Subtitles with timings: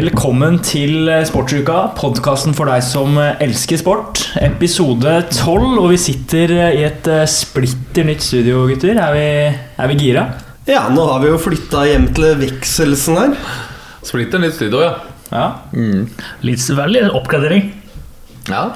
[0.00, 4.22] Velkommen til Sportsuka, podkasten for deg som elsker sport.
[4.40, 8.96] Episode 12, og vi sitter i et eh, splitter nytt studio, gutter.
[8.96, 10.22] Er vi, er vi gira?
[10.64, 13.36] Ja, nå har vi jo flytta hjem til Vekselsen her.
[14.08, 14.94] Splitter nytt studio, ja.
[15.34, 15.44] Ja.
[16.48, 17.68] Litt veldig oppgradering.
[18.48, 18.70] ja.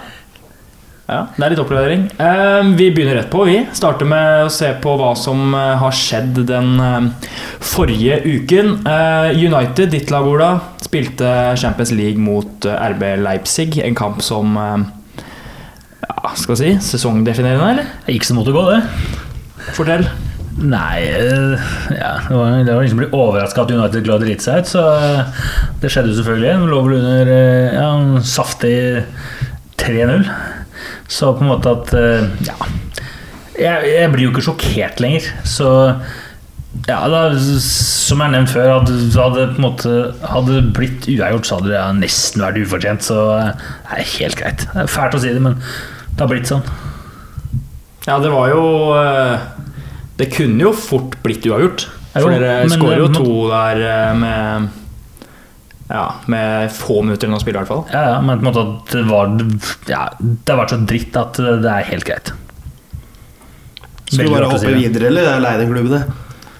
[1.04, 2.04] Ja det er litt oppgradering.
[2.16, 3.58] Eh, vi begynner rett på, vi.
[3.76, 7.30] Starter med å se på hva som eh, har skjedd den eh,
[7.60, 8.78] forrige uken.
[8.88, 10.50] Eh, United, ditt lag, Ola,
[10.84, 11.28] spilte
[11.60, 13.76] Champions League mot RB Leipzig.
[13.84, 17.92] En kamp som ja, skal vi si, sesongdefinerende, eller?
[18.06, 18.80] Det gikk som måtte gå, det.
[19.76, 20.08] Fortell.
[20.54, 24.60] Nei ja, Det var, det var liksom blitt overraska at United klarte å drite seg
[24.62, 24.84] ut, så
[25.82, 26.52] det skjedde jo selvfølgelig.
[26.62, 27.32] De lå vel under
[27.74, 28.76] ja, en saftig
[29.82, 30.28] 3-0.
[31.08, 32.56] Så på en måte at eh, Ja.
[33.54, 35.68] Jeg, jeg blir jo ikke sjokkert lenger, så
[36.88, 39.92] ja, da, Som jeg nevnt før, hadde hadde på en måte
[40.26, 43.06] Hadde det blitt uavgjort, så hadde det nesten vært ufortjent.
[43.06, 43.52] Så eh,
[43.92, 44.64] det er helt greit.
[44.72, 46.64] Det er fælt å si det, men det har blitt sånn.
[48.08, 48.64] Ja, det var jo
[48.98, 49.44] eh,
[50.18, 51.86] Det kunne jo fort blitt uavgjort.
[52.14, 54.68] Jo, For dere skårer jo to der eh, med
[55.88, 57.84] Ja, med få minutter igjen å spille, i hvert fall.
[57.92, 59.34] Ja, ja, men på en måte at det var
[59.90, 62.32] ja, Det har vært så dritt at det er helt greit.
[64.08, 66.02] Skal vi bare hoppe si videre, eller er Leiden-klubben det?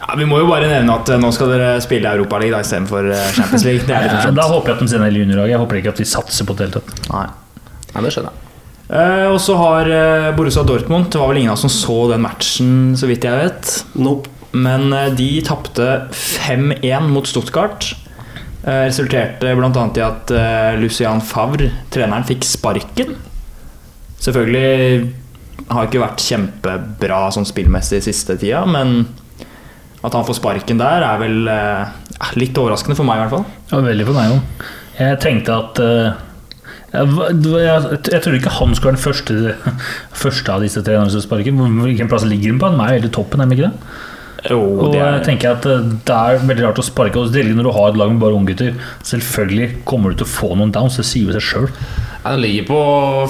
[0.05, 3.27] Ja, Vi må jo bare nevne at eh, nå skal dere spille Europaligaen istedenfor eh,
[3.37, 3.87] Champions League.
[3.89, 5.55] Det er litt Ja, da håper jeg at de sender hele juniorlaget.
[5.55, 7.05] Jeg håper ikke at de satser på det hele tatt.
[7.13, 7.27] Nei.
[7.95, 8.41] Nei, det skjønner jeg.
[8.85, 11.95] Uh, og så har uh, Borussia Dortmund Det var vel ingen av oss som så
[12.11, 13.71] den matchen, så vidt jeg vet.
[13.97, 14.29] Nope.
[14.53, 17.95] Men uh, de tapte 5-1 mot Stuttgart.
[18.65, 19.85] Eh, Resulterte bl.a.
[19.97, 23.13] i at eh, Lucian Favre, treneren, fikk sparken.
[24.25, 25.13] Selvfølgelig
[25.69, 29.03] har ikke vært kjempebra sånn spillmessig siste tida, men
[30.05, 33.45] at han får sparken der, er vel eh, litt overraskende for meg, i hvert fall.
[33.73, 34.65] Ja, veldig for meg òg.
[34.99, 36.25] Jeg tenkte at eh,
[36.95, 39.79] jeg, jeg, jeg trodde ikke han skulle være den første,
[40.25, 41.57] første av disse trenerne som sparker.
[41.85, 42.73] Hvilken plass ligger han på?
[42.73, 44.03] Han er jo helt i toppen, er han ikke det?
[44.53, 47.21] Og det jeg er, tenker at eh, det er veldig rart å sparke.
[47.21, 50.35] Og Selv når du har et lag med bare unggutter, selvfølgelig kommer du til å
[50.35, 50.99] få noen downs.
[51.01, 51.71] Det sier jo seg sjøl.
[52.25, 52.81] Den ligger på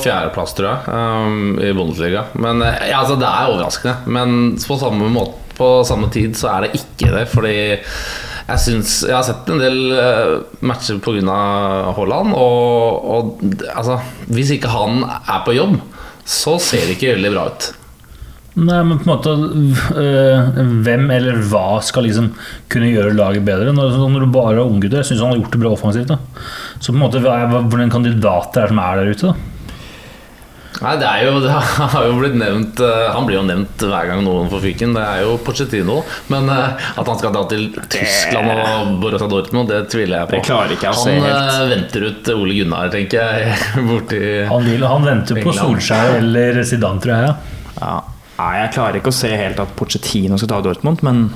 [0.05, 2.27] fjerdeplass, tror jeg, um, i Bundesliga.
[2.39, 4.15] Men eh, ja, altså, det er overraskende.
[4.17, 7.25] Men på samme, måte, på samme tid så er det ikke det.
[7.31, 7.55] Fordi
[8.45, 10.35] jeg synes, Jeg har sett en del eh,
[10.67, 11.39] matcher pga.
[11.95, 15.79] Haaland, og, og altså, hvis ikke han er på jobb,
[16.25, 17.73] så ser det ikke veldig bra ut.
[18.55, 19.33] Nei, men på en måte
[19.99, 22.29] øh, Hvem eller hva skal liksom
[22.71, 23.73] kunne gjøre laget bedre?
[23.75, 26.13] Når, når du bare har unggutter Jeg syns han har gjort det bra offensivt.
[26.13, 26.21] da
[26.79, 29.33] Så på en måte hva Hvordan kandidater er som er der ute?
[29.33, 29.51] da?
[30.85, 34.09] Nei, det er jo, det har jo blitt nevnt eh, Han blir jo nevnt hver
[34.11, 34.95] gang noen får fyken.
[34.97, 36.01] Det er jo Pochettino.
[36.35, 40.39] Men eh, at han skal dra til Tyskland og Borussia Dortmund, det tviler jeg på.
[40.41, 41.71] Det klarer ikke jeg å se han helt.
[41.75, 43.55] venter ut Ole Gunnar, tenker jeg,
[43.91, 45.55] borti Han, vil, han venter på.
[45.63, 47.55] Solskjær eller Zidane, tror jeg.
[47.79, 47.95] Ja.
[48.39, 51.29] Nei, jeg klarer ikke å se helt at Pochettino skal ta Dortmund, men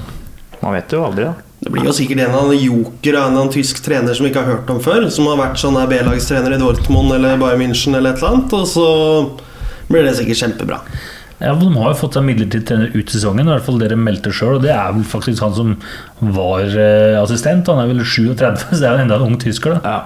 [0.62, 1.34] man vet jo aldri, da.
[1.58, 4.30] Det blir jo sikkert en av joker av en eller annen tysk trener som vi
[4.30, 5.08] ikke har hørt om før.
[5.10, 8.54] Som har vært sånn her B-lagstrener i Dortmund eller Bayern München eller et eller annet.
[8.54, 8.84] Og så
[9.90, 10.78] blir det sikkert kjempebra.
[11.38, 14.30] Ja, De har jo fått seg midlertidig trener ut sesongen, i hvert fall dere meldte
[14.34, 14.56] sjøl.
[14.58, 15.74] Og det er vel faktisk han som
[16.34, 17.70] var eh, assistent.
[17.70, 18.38] Han er vel 37,
[18.70, 19.78] så det er jo enda en ung tysker.
[19.78, 20.00] da Ja.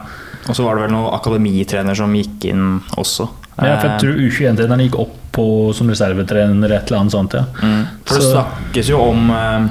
[0.49, 2.65] Og så var det vel noen akademitrener som gikk inn
[2.99, 3.29] også.
[3.59, 7.33] Ja, for jeg Eh, tror U21-treneren gikk opp på, som reservetrener, et eller annet sånt.
[7.35, 7.87] ja mm.
[8.05, 9.67] For det Så- snakkes jo om eh,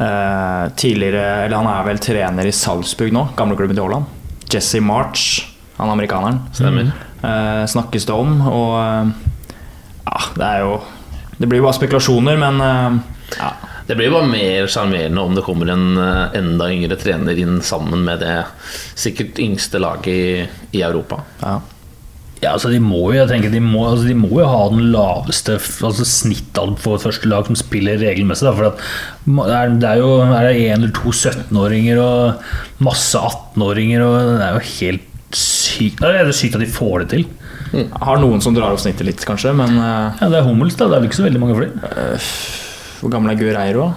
[0.00, 4.06] eh, tidligere Eller han er vel trener i Salzburg nå, gamleklubben til Haaland.
[4.52, 5.46] Jesse March,
[5.78, 6.40] han amerikaneren.
[6.54, 6.92] Stemmer.
[7.22, 8.40] eh, snakkes det om.
[8.46, 9.12] Og eh,
[10.06, 10.80] ja, det er jo
[11.38, 13.00] Det blir jo bare spekulasjoner, men eh,
[13.40, 13.50] ja.
[13.86, 15.98] Det blir bare mer sjarmerende om det kommer en
[16.34, 18.44] enda yngre trener inn sammen med det
[18.98, 20.48] sikkert yngste laget i,
[20.78, 21.20] i Europa.
[21.42, 21.60] ja.
[22.46, 24.84] Ja, altså de må jo jeg tenker, de må, altså de må jo ha den
[24.94, 28.46] laveste altså snittalderen for et første lag som spiller regelmessig.
[28.46, 28.84] Da, for at
[29.26, 34.04] det er, det er jo er det en eller to 17-åringer og masse 18-åringer.
[34.06, 37.26] og Det er jo helt sykt Det er jo sykt at de får det til.
[37.98, 40.86] Har noen som drar opp snittet litt, kanskje, men uh, Ja, Det er Hummels, da.
[40.86, 41.94] Det er vel ikke så veldig mange flere.
[43.02, 43.90] hvor gammel er Guerreiro?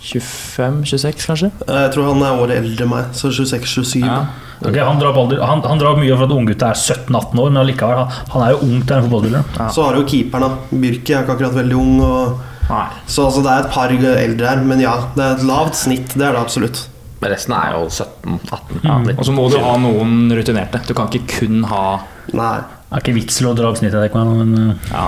[0.00, 1.50] 25-26, kanskje?
[1.68, 4.00] Jeg tror han er året eldre enn meg, så 26-27.
[4.06, 4.22] Ja.
[4.60, 7.68] Ok, han, drar baller, han, han drar mye for at unggutta er 17-18 år, men
[7.70, 9.50] likevel, han, han er jo ung til en fotballspiller.
[9.56, 9.68] Ja.
[9.72, 10.78] Så har du keeperen, da.
[10.84, 11.94] Birki er ikke akkurat veldig ung.
[12.04, 12.46] Og...
[13.10, 14.64] Så altså, det er et par eldre her.
[14.64, 16.12] Men ja, det er et lavt snitt.
[16.14, 16.84] Det er det absolutt.
[17.20, 18.84] Men resten er jo 17-18.
[18.84, 18.98] Ja.
[19.16, 20.80] Og så må du ha noen rutinerte.
[20.88, 21.86] Du kan ikke kun ha
[22.36, 22.60] Nei.
[22.90, 25.02] Det er ikke vits til å dra opp snittet, men uh, ja.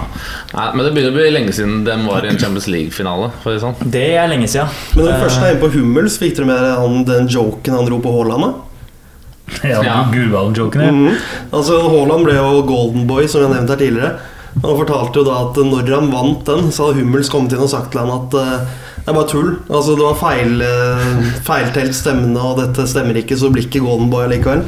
[0.54, 3.32] Nei, men det begynner å bli lenge siden de var i en Champions League-finale.
[3.42, 3.74] Det sånn.
[3.94, 4.70] Det er lenge siden.
[4.94, 7.88] Men når vi først er inne på Hummels, fikk dere med dere den joken han
[7.88, 8.60] dro på Haaland?
[9.72, 9.96] Ja, Ja.
[10.12, 10.92] Gudvallen-joken, ja.
[10.92, 11.16] Mhm.
[11.52, 14.12] Altså Haaland ble jo golden boy, som jeg har nevnt her tidligere.
[14.62, 17.70] Han fortalte jo da at når han vant den, så hadde Hummels kommet inn og
[17.72, 18.66] sagt til han at uh,
[19.02, 19.54] det er bare tull.
[19.72, 23.84] Altså Det var feil, uh, feiltelt stemmene, og dette stemmer ikke, så det blir ikke
[23.86, 24.66] golden boy likevel.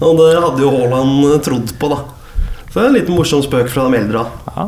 [0.00, 2.00] Og det hadde jo Haaland trodd på, da.
[2.70, 4.26] Så det er en liten morsom spøk fra de eldre.
[4.50, 4.66] Ja.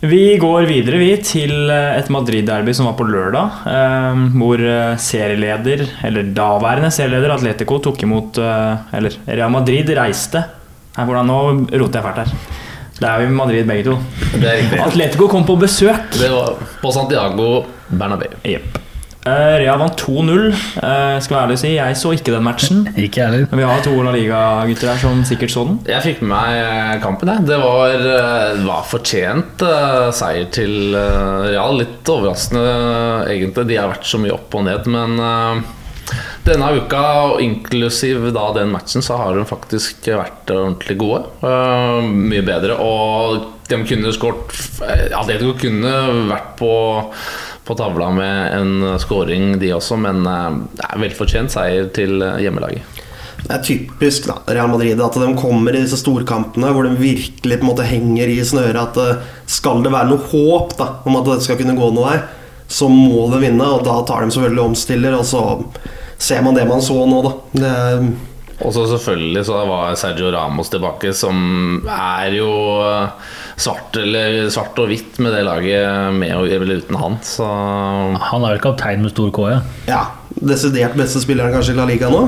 [0.00, 3.58] Vi går videre vi til eh, et Madrid-derby som var på lørdag.
[3.68, 10.40] eh, Hvor eh, serieleder, eller daværende serieleder Atletico tok imot eh, Eller Real Madrid reiste.
[10.96, 11.38] Nei, hvordan Nå
[11.76, 12.32] roter jeg fælt her.
[13.00, 13.98] Det er jo Madrid begge to.
[14.40, 14.72] Det er.
[14.84, 16.16] Atletico kom på besøk.
[16.16, 17.50] Det var på Santiago
[17.88, 18.32] Bernabeu.
[18.44, 18.80] Jepp.
[19.28, 20.46] Eh, Real vant 2-0.
[20.48, 22.86] Eh, skal være ærlig å si, jeg så ikke den matchen.
[23.04, 23.44] Ikke heller.
[23.50, 25.80] Men vi har to La Liga-gutter her som sikkert så den.
[25.90, 27.32] Jeg fikk med meg kampen.
[27.34, 27.48] Jeg.
[27.50, 31.76] Det var, eh, var fortjent eh, seier til eh, Real.
[31.82, 32.64] Litt overraskende,
[33.28, 33.68] egentlig.
[33.68, 34.88] De har vært så mye opp og ned.
[34.96, 35.76] Men eh,
[36.48, 37.04] denne uka,
[37.44, 41.26] inklusiv da den matchen, så har de faktisk vært ordentlig gode.
[41.44, 42.78] Uh, mye bedre.
[42.80, 44.56] Og de kunne skåret
[45.14, 45.92] Atletico kunne
[46.30, 46.72] vært på,
[47.70, 52.40] på tavla med en scoring, de også, men eh, det er velfortjent seier til eh,
[52.42, 52.98] hjemmelaget.
[53.40, 57.56] Det er typisk da, Real Madrid at de kommer i disse storkampene hvor de virkelig
[57.56, 58.80] på en måte henger i snøret.
[58.82, 62.10] At eh, skal det være noe håp da, om at det skal kunne gå noe
[62.10, 62.24] her,
[62.70, 63.70] så må de vinne.
[63.78, 65.44] Og da tar de selvfølgelig omstiller, og så
[66.20, 67.32] ser man det man så nå, da.
[67.62, 67.76] Det,
[68.60, 72.50] Og så selvfølgelig så var Sergio Ramos tilbake, som er jo
[72.84, 77.18] eh, svart, eller, svart og hvitt med det laget, med og eller uten han.
[77.24, 77.46] Så
[78.30, 79.60] Han er vel kaptein med stor K, ja.
[79.88, 80.02] ja,
[80.40, 82.26] desidert beste spilleren kanskje i La Liga nå.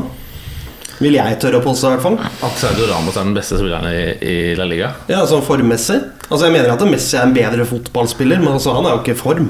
[1.03, 2.19] Vil jeg tørre å påstå, i hvert fall.
[2.47, 5.99] at Sergio Ramos er den beste spilleren i, i La Liga Ja, sånn formmessig.
[6.29, 9.17] Altså Jeg mener at Messi er en bedre fotballspiller, men altså han er jo ikke
[9.17, 9.49] i form.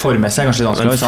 [0.00, 1.00] Formmessig er kanskje litt vanskelig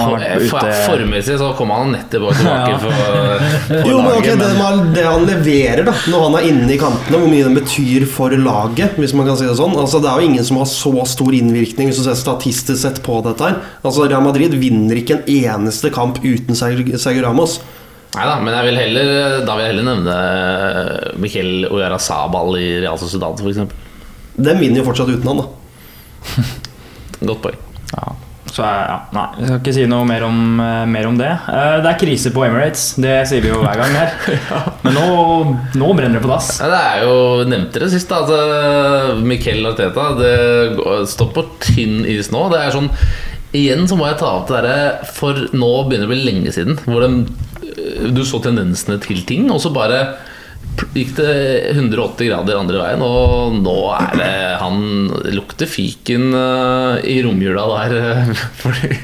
[0.51, 2.79] for, for, ute Formessig så kommer han nettopp tilbake Ja.
[2.83, 2.93] for,
[3.71, 4.27] for Jo, laget.
[4.37, 7.47] det, men- man, det han leverer da når han er inne i kantene, hvor mye
[7.49, 10.45] det betyr for laget, hvis man kan si det sånn Altså Det er jo ingen
[10.51, 13.57] som har så stor innvirkning hvis du ser statistisk sett på dette her.
[13.83, 17.25] Altså Real Madrid vinner ikke en eneste kamp uten Sergio Ramos.
[17.25, 17.55] Ramos.
[18.13, 19.07] Neida, men jeg vil heller,
[19.49, 20.17] da vil jeg heller nevne
[21.25, 23.63] Miquel Oyara Sabal i Real Sociedad, f.eks.
[24.37, 26.45] Den vinner jo fortsatt uten han, da.
[27.25, 27.57] Godt poeng.
[27.95, 28.13] Ja.
[28.53, 31.31] Så ja, nei, jeg skal ikke si noe mer om, eh, mer om det.
[31.49, 34.17] Eh, det er krise på Emirates, det sier vi jo hver gang her.
[34.85, 35.07] Men nå,
[35.81, 36.51] nå brenner det på dass.
[36.61, 37.15] Ja, det er jo
[37.49, 38.21] nevnte det sist, da.
[38.21, 40.35] Altså, Miquel Arteta det
[41.15, 42.49] står på tynn is nå.
[42.53, 42.93] Det er sånn
[43.53, 46.53] Igjen så må jeg ta opp det derre For nå begynner det å bli lenge
[46.55, 47.27] siden hvor de,
[48.17, 49.99] du så tendensene til ting, og så bare
[50.93, 51.33] gikk det
[51.73, 54.33] 180 grader andre veien, og nå er det
[54.63, 54.81] Han
[55.35, 58.33] lukter fiken eh, i romjula der, eh,
[58.63, 58.95] fordi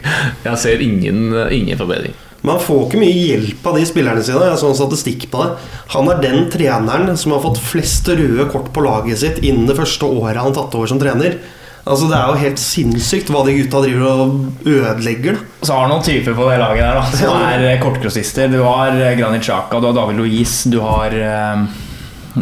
[0.47, 2.17] jeg ser ingen, ingen forbedring.
[2.47, 4.47] Man får ikke mye hjelp av de spillerne sine.
[4.47, 5.71] Jeg så en statistikk på det.
[5.97, 9.77] Han er den treneren som har fått flest røde kort på laget sitt innen det
[9.79, 11.41] første året han tatt over som trener.
[11.89, 15.39] Altså Det er jo helt sinnssykt hva de gutta driver og ødelegger.
[15.41, 18.51] da Så har du noen typer på det laget der da som er eh, kortgrossister.
[18.53, 21.65] Du har eh, Granit Xhaka, du har David Louise, du har eh,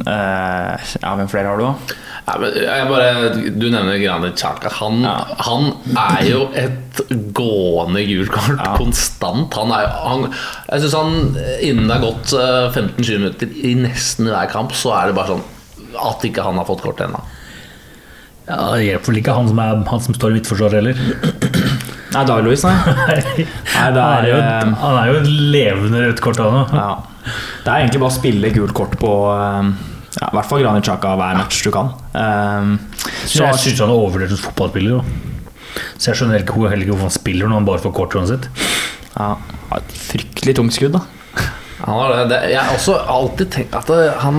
[0.03, 2.03] eh, Ja, hvem flere har du, da?
[2.27, 3.11] Ja, men jeg bare,
[3.55, 4.73] du nevner Granit Xhaka.
[4.81, 5.15] Han, Ja.
[5.47, 7.03] han er jo et
[7.37, 8.73] gående gult kort Ja.
[8.81, 9.55] konstant.
[9.55, 10.27] Han er, han,
[10.73, 14.91] jeg synes han Innen det har gått eh, 15-20 minutter i nesten hver kamp, så
[14.99, 15.47] er det bare sånn
[15.97, 17.23] at ikke han har fått kort ennå.
[18.47, 21.01] Ja det hjelper vel ikke han som, er, han som står i midtforsvaret heller.
[22.15, 22.77] Nei, Dag-Louis, nei.
[22.87, 26.61] Nei, Han det er er, jo, eh, han er jo et levende rødt kort, han
[26.63, 26.73] òg.
[26.77, 26.89] ja.
[27.27, 29.71] Det er egentlig bare å spille gult kort på eh,
[30.17, 31.91] ja, I hvert fall Granit Xhaka hver match du kan.
[32.15, 32.77] Um,
[33.27, 34.95] Så jeg syns han er overvurdert som fotballspiller.
[34.97, 35.83] jo.
[35.99, 38.47] Så jeg skjønner ikke heller ikke hvorfor han spiller når han bare får kort uansett.
[39.19, 39.27] ja,
[39.77, 41.03] et fryktelig tungt skudd, da.
[41.83, 42.23] Han har det.
[42.33, 42.39] det.
[42.55, 43.91] Jeg har også alltid tenkt at
[44.23, 44.39] han,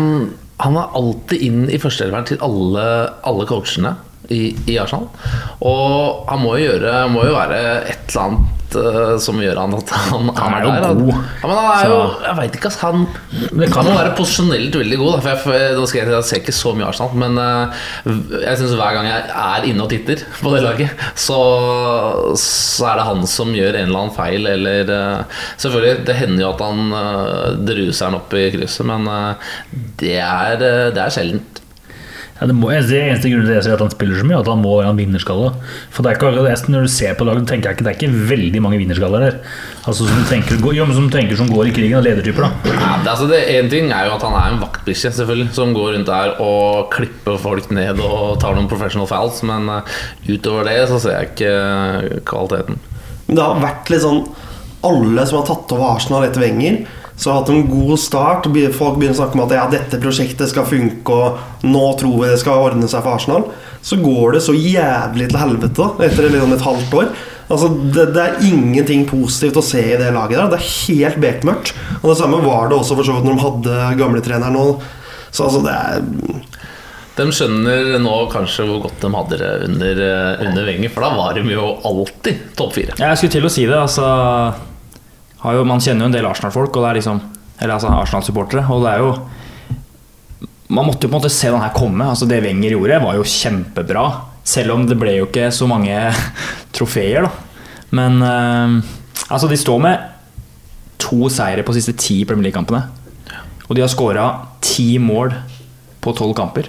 [0.63, 2.85] han er alltid inn i førsteelveren til alle,
[3.27, 3.93] alle coachene
[4.33, 5.07] i, i Arsenal.
[5.63, 7.57] Og han må jo gjøre Må jo være
[7.87, 10.97] et eller annet eh, som gjør han at han, Han er jo der.
[10.99, 11.11] god.
[11.41, 12.79] Ja, men han er jo Jeg veit ikke, ass.
[12.83, 13.05] Han
[13.61, 15.15] Det kan jo jo- være posisjonelt veldig god.
[15.23, 17.83] Da, for jeg, nå skal jeg, jeg ser ikke så mye Arsenal, men eh,
[18.43, 21.39] jeg synes hver gang jeg er inne og titter på det laget, så,
[22.41, 26.43] så er det han som gjør en eller annen feil, eller eh, Selvfølgelig, det hender
[26.43, 29.07] jo at han druser han opp i krysset, men
[29.99, 30.59] det, er,
[30.93, 31.63] det er sjeldent.
[32.37, 34.35] Ja, det, må, det eneste grunnen til det jeg sier at han spiller så mye,
[34.37, 35.47] er at han må være en vinnerskalle.
[35.89, 37.97] For det er ikke, det- Når du ser på laget, tenker jeg ikke det er
[37.97, 39.39] ikke veldig mange vinnerskaller der.
[39.87, 42.45] Altså Som du tenker, jo, men som du tenker som går i krigen, og ledertyper.
[42.45, 45.53] da Ja, det, altså det En ting er jo at han er en vaktbikkje, selvfølgelig,
[45.53, 49.81] som går rundt der og klipper folk ned og tar noen professional fouls, men uh,
[50.29, 52.77] utover det så ser jeg ikke eh, kvaliteten.
[53.27, 54.21] Men det har vært litt sånn
[54.87, 56.85] Alle som har tatt over Arsenal etter Wenger,
[57.17, 58.45] Så hatt en god start.
[58.77, 62.29] Folk begynner å snakke om at ja, dette prosjektet skal funke, og nå tror vi
[62.29, 63.47] det skal ordne seg for Arsenal.
[63.81, 67.09] Så går det så jævlig til helvete etter liksom et halvt år.
[67.47, 70.51] Altså, det, det er ingenting positivt å se i det laget der.
[70.51, 71.73] Det er helt bekmørkt.
[72.01, 74.67] Og det samme var det også for så vidt når de hadde gamletreneren nå.
[75.31, 76.03] Så altså, det er
[77.17, 81.13] De skjønner nå kanskje hvor godt de hadde det under, eh, under Wenger, for da
[81.17, 82.97] var de jo alltid topp fire.
[82.99, 83.79] Jeg skulle til å si det.
[83.79, 84.05] Altså,
[85.55, 87.21] jo, man kjenner jo en del Arsenal-folk, liksom
[87.59, 88.65] Eller altså Arsenal-supportere.
[88.73, 89.11] Og det er jo
[90.69, 92.03] Man måtte jo på en måte se den her komme.
[92.03, 94.05] Altså Det Wenger gjorde, var jo kjempebra.
[94.43, 95.95] Selv om det ble jo ikke så mange
[96.75, 97.31] trofeer, da.
[97.95, 98.93] Men eh,
[99.29, 100.13] altså, de står med
[100.99, 102.83] to seire på de siste ti Premier League-kampene.
[103.67, 104.27] Og de har skåra
[104.63, 105.31] ti mål
[106.03, 106.67] på tolv kamper.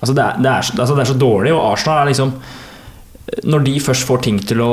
[0.00, 2.34] Altså det, er, det, er, altså det er så dårlig, og Arsenal er liksom
[3.48, 4.70] Når de først får ting til å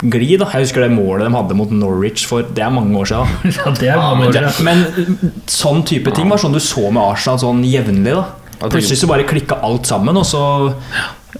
[0.00, 3.10] gli da, Jeg husker det målet de hadde mot Norwich for Det er mange år
[3.10, 3.52] siden.
[3.58, 4.64] Ja, det er mange år siden.
[4.64, 8.16] Men sånn type ting var sånn du så med Arsenal sånn jevnlig.
[8.16, 10.40] da Plutselig så bare klikka alt sammen, og så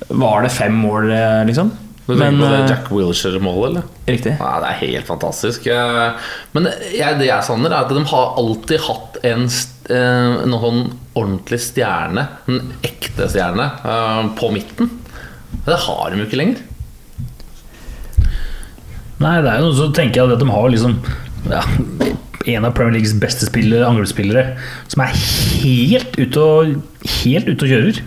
[0.09, 1.73] var det fem mål, eh, liksom.
[2.07, 3.83] Du tenker på det eh, Jack Wilshere-målet, eller?
[4.09, 4.33] Riktig.
[4.41, 5.67] Nei, det er helt fantastisk.
[5.71, 9.45] Eh, Men jeg, det jeg savner, er at de har alltid hatt en,
[9.99, 13.69] en ordentlig stjerne, en ekte stjerne,
[14.41, 14.91] på midten.
[15.67, 16.63] Det har de jo ikke lenger.
[19.21, 20.95] Nei, det er jo noe så tenker jeg at de har liksom
[21.51, 21.61] ja,
[22.49, 24.55] en av Premier Leagues beste spillere, angrepsspillere
[24.89, 25.13] som er
[25.61, 26.73] helt ute og,
[27.21, 28.01] helt ute og kjører.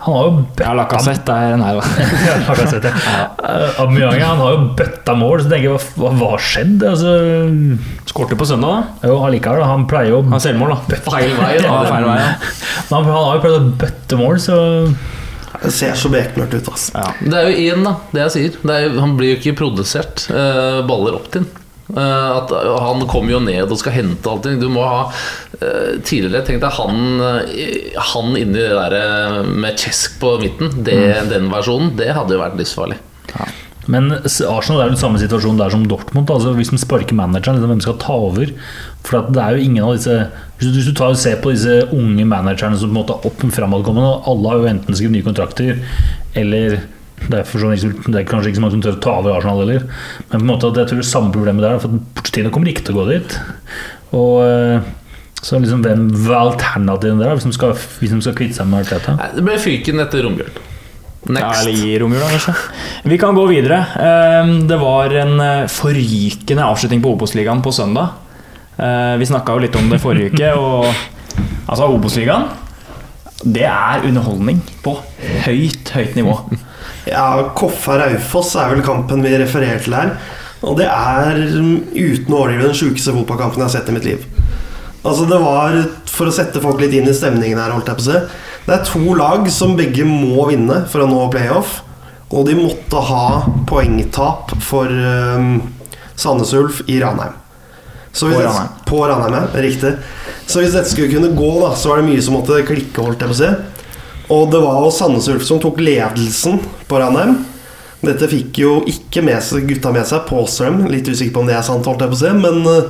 [0.00, 1.82] Han har jo Ja, Lacassette er Nei da.
[3.10, 3.24] Ja.
[3.50, 6.86] Eh, han har jo bøtta mål, så tenker jeg hva, har skjedd?
[6.88, 7.12] Altså,
[8.08, 9.10] Skårte på søndag, da.
[9.10, 11.00] jo, allikevel, han pleier jo Han selvmål, da.
[11.04, 11.82] Feil vei, da.
[11.92, 12.30] Feil vei, da.
[12.94, 14.60] Han, han har jo prøvd å bøtte mål, så
[15.60, 16.92] Det ser så bekmørkt ut, altså.
[16.94, 17.08] ja.
[17.20, 18.60] Det er jo én, da, det jeg sier.
[18.62, 21.48] Det er, han blir jo ikke produsert uh, baller opp til.
[21.96, 24.60] Eh, at han kommer jo ned og skal hente allting.
[24.62, 29.80] Du må ha uh, Tidligere tenkte jeg han uh, Han inni det der eh, med
[29.80, 31.00] Chesk på midten, det,
[31.32, 33.00] den versjonen, det hadde jo vært livsfarlig.
[33.90, 36.30] Men Arsenal er jo samme situasjon der som Dortmund.
[36.30, 38.52] Altså hvis de sparker manageren, liksom, hvem skal ta over?
[39.06, 40.16] For det er jo ingen av disse
[40.60, 43.44] Hvis du, tar og ser på disse unge managerne som på en måte er opp
[43.56, 45.78] framadkommende, og alle har jo enten skrevet nye kontrakter,
[46.36, 46.82] eller
[47.20, 49.62] det er, sånn, det er kanskje ikke så mange som tør å ta over Arsenal
[49.62, 49.82] heller.
[50.30, 52.72] Men på en måte jeg tror det samme problemet der er for at Pochettino kommer
[52.72, 53.36] ikke til å gå dit.
[54.16, 54.88] Og eh,
[55.40, 59.16] så liksom hvem hva er alternativene der, hvis de skal, skal kvitte seg med Arteta?
[59.16, 60.28] dette Det ble fyken etter
[61.26, 61.40] romjul.
[61.42, 62.54] Ja, eller i romjula, kanskje.
[63.04, 63.78] Vi kan gå videre.
[63.96, 68.08] Eh, Det var en eh, forrykende avslutning på Obos-ligaen på søndag.
[68.78, 70.86] Eh, Vi snakka jo litt om det forrige uke, og
[71.68, 72.48] altså Obos-ligaen
[73.40, 74.92] det er underholdning på
[75.46, 76.34] høyt, høyt nivå.
[77.08, 80.10] Ja, Koffa Raufoss er vel kampen vi refererer til her.
[80.60, 84.26] Og det er uten å overdrive den sjukeste fotballkampen jeg har sett i mitt liv.
[85.00, 85.78] Altså det var,
[86.12, 88.18] For å sette folk litt inn i stemningen her, holdt jeg på å si.
[88.66, 91.80] Det er to lag som begge må vinne for å nå playoff.
[92.30, 93.22] Og de måtte ha
[93.66, 95.56] poengtap for um,
[96.14, 97.32] Sandnes Ulf i Ranheim.
[98.30, 98.46] På det-
[98.86, 99.60] På Ranheim, ja.
[99.62, 99.94] Riktig.
[100.46, 103.20] Så hvis dette skulle kunne gå, da, så var det mye som måtte klikke, holdt
[103.22, 103.50] jeg på å si.
[104.30, 107.40] Og det var jo Sandnes Ulf som tok ledelsen på Ranheim.
[108.02, 110.92] Dette fikk jo ikke med seg, gutta med seg, påstår de.
[110.94, 112.30] Litt usikker på om det er sant, holdt jeg på å si.
[112.38, 112.86] Men eh,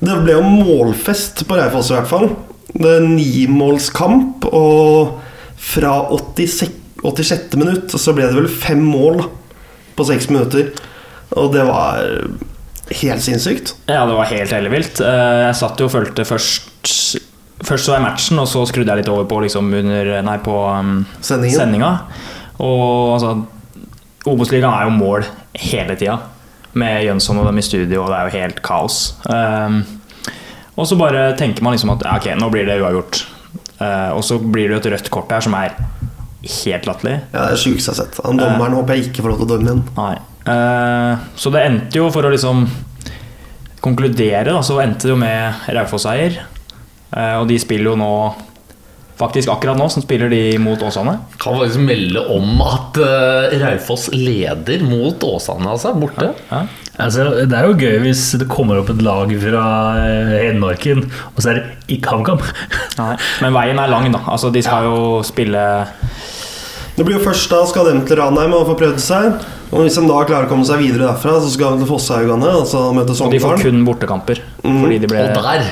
[0.00, 2.30] det ble jo målfest på Raufoss i hvert fall.
[2.72, 5.18] Det er nimålskamp, og
[5.62, 6.70] fra 86,
[7.02, 7.56] 86.
[7.60, 9.24] minutt så ble det vel fem mål
[9.98, 10.70] på seks minutter.
[11.36, 12.00] Og det var
[13.02, 13.74] helt sinnssykt.
[13.88, 15.00] Ja, det var helt ellevilt.
[15.00, 16.68] Eh, Jeg satt jo og fulgte først
[17.62, 20.50] Først så jeg matchen, og så skrudde jeg litt over på, liksom under, nei, på
[20.66, 21.54] um, Sendingen.
[21.60, 21.90] sendinga.
[22.58, 23.36] Og altså
[24.26, 25.22] Obos-ligaen er jo mål
[25.62, 26.16] hele tida.
[26.74, 28.96] Med Jønsson og dem i studio, og det er jo helt kaos.
[29.30, 29.78] Um,
[30.76, 33.22] og så bare tenker man liksom at ok, nå blir det uavgjort.
[33.82, 35.74] Uh, og så blir det jo et rødt kort her som er
[36.42, 37.16] helt latterlig.
[37.32, 38.20] Ja, det er sjukeste jeg har sett.
[38.24, 39.82] Han dommeren håper jeg ikke får lov til å dømme igjen.
[39.98, 40.14] Nei.
[40.46, 42.64] Uh, så det endte jo, for å liksom
[43.82, 46.38] konkludere, da, så endte det jo med Raufoss-seier.
[47.12, 48.12] Og de spiller jo nå
[49.22, 51.14] Faktisk akkurat nå som spiller de mot Åsane.
[51.38, 55.92] Kan faktisk melde om at uh, Raufoss leder mot Åsane, altså.
[55.94, 56.32] Borte.
[56.50, 56.64] Ja.
[57.00, 59.62] Altså, det er jo gøy hvis det kommer opp et lag fra
[60.02, 62.42] eh, Hedmarken, og så er det ikke HamKam.
[63.00, 63.14] Nei.
[63.44, 64.24] Men veien er lang, da.
[64.34, 65.62] Altså, de skal jo spille
[66.98, 69.38] Det blir jo først da skal de til Ranheim og få prøvd seg.
[69.72, 72.50] Og hvis de da klarer å komme seg videre derfra, så skal de til Fosshaugane
[72.58, 74.42] og så møte Og de får kun bortekamper.
[74.60, 75.70] Fordi de ble Og der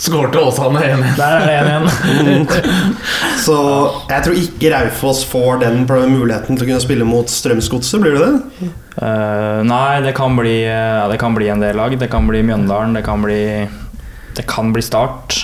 [0.00, 1.16] skårte Åsane 1-1.
[1.18, 2.48] Der er det en igjen.
[3.44, 3.56] Så
[4.10, 8.26] jeg tror ikke Raufoss får den muligheten til å kunne spille mot Strømsgodset, blir det
[8.26, 8.70] det?
[8.98, 11.96] Uh, nei, det kan, bli, ja, det kan bli en del lag.
[11.98, 13.40] Det kan bli Mjøndalen, det kan bli
[14.36, 15.42] Det kan bli Start.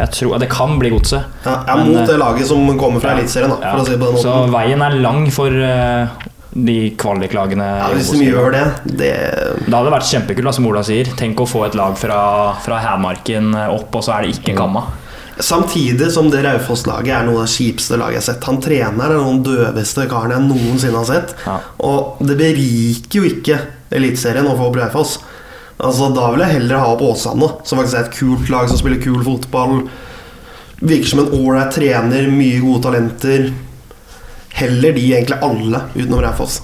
[0.00, 1.24] Jeg tror, Det kan bli Godset.
[1.44, 4.36] Ja, mot det laget som kommer fra Eliteserien, Ja, for si det på den Så
[4.52, 7.66] veien er lang for eh, de kvaliklagene.
[7.78, 9.12] Ja, hvis de gjør det, det
[9.66, 11.10] Det hadde vært kjempekult, som Ola sier.
[11.18, 12.18] Tenk å få et lag fra,
[12.64, 14.88] fra Hedmarken opp, og så er det ikke Kamma.
[15.40, 18.48] Samtidig som det Raufoss-laget er noe av det kjipeste laget jeg har sett.
[18.50, 21.34] Han trener er den døveste karen jeg noensinne har sett.
[21.46, 21.56] Ja.
[21.86, 25.16] Og det beriker jo ikke Eliteserien å få opp Raufoss.
[25.80, 28.78] Altså, da vil jeg heller ha opp Åsane, som faktisk er et kult lag som
[28.78, 29.80] spiller kul fotball.
[30.80, 33.48] Virker som en ålreit trener, mye gode talenter.
[34.60, 36.60] Heller de egentlig alle utenom Raufoss.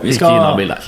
[0.00, 0.36] Vi skal,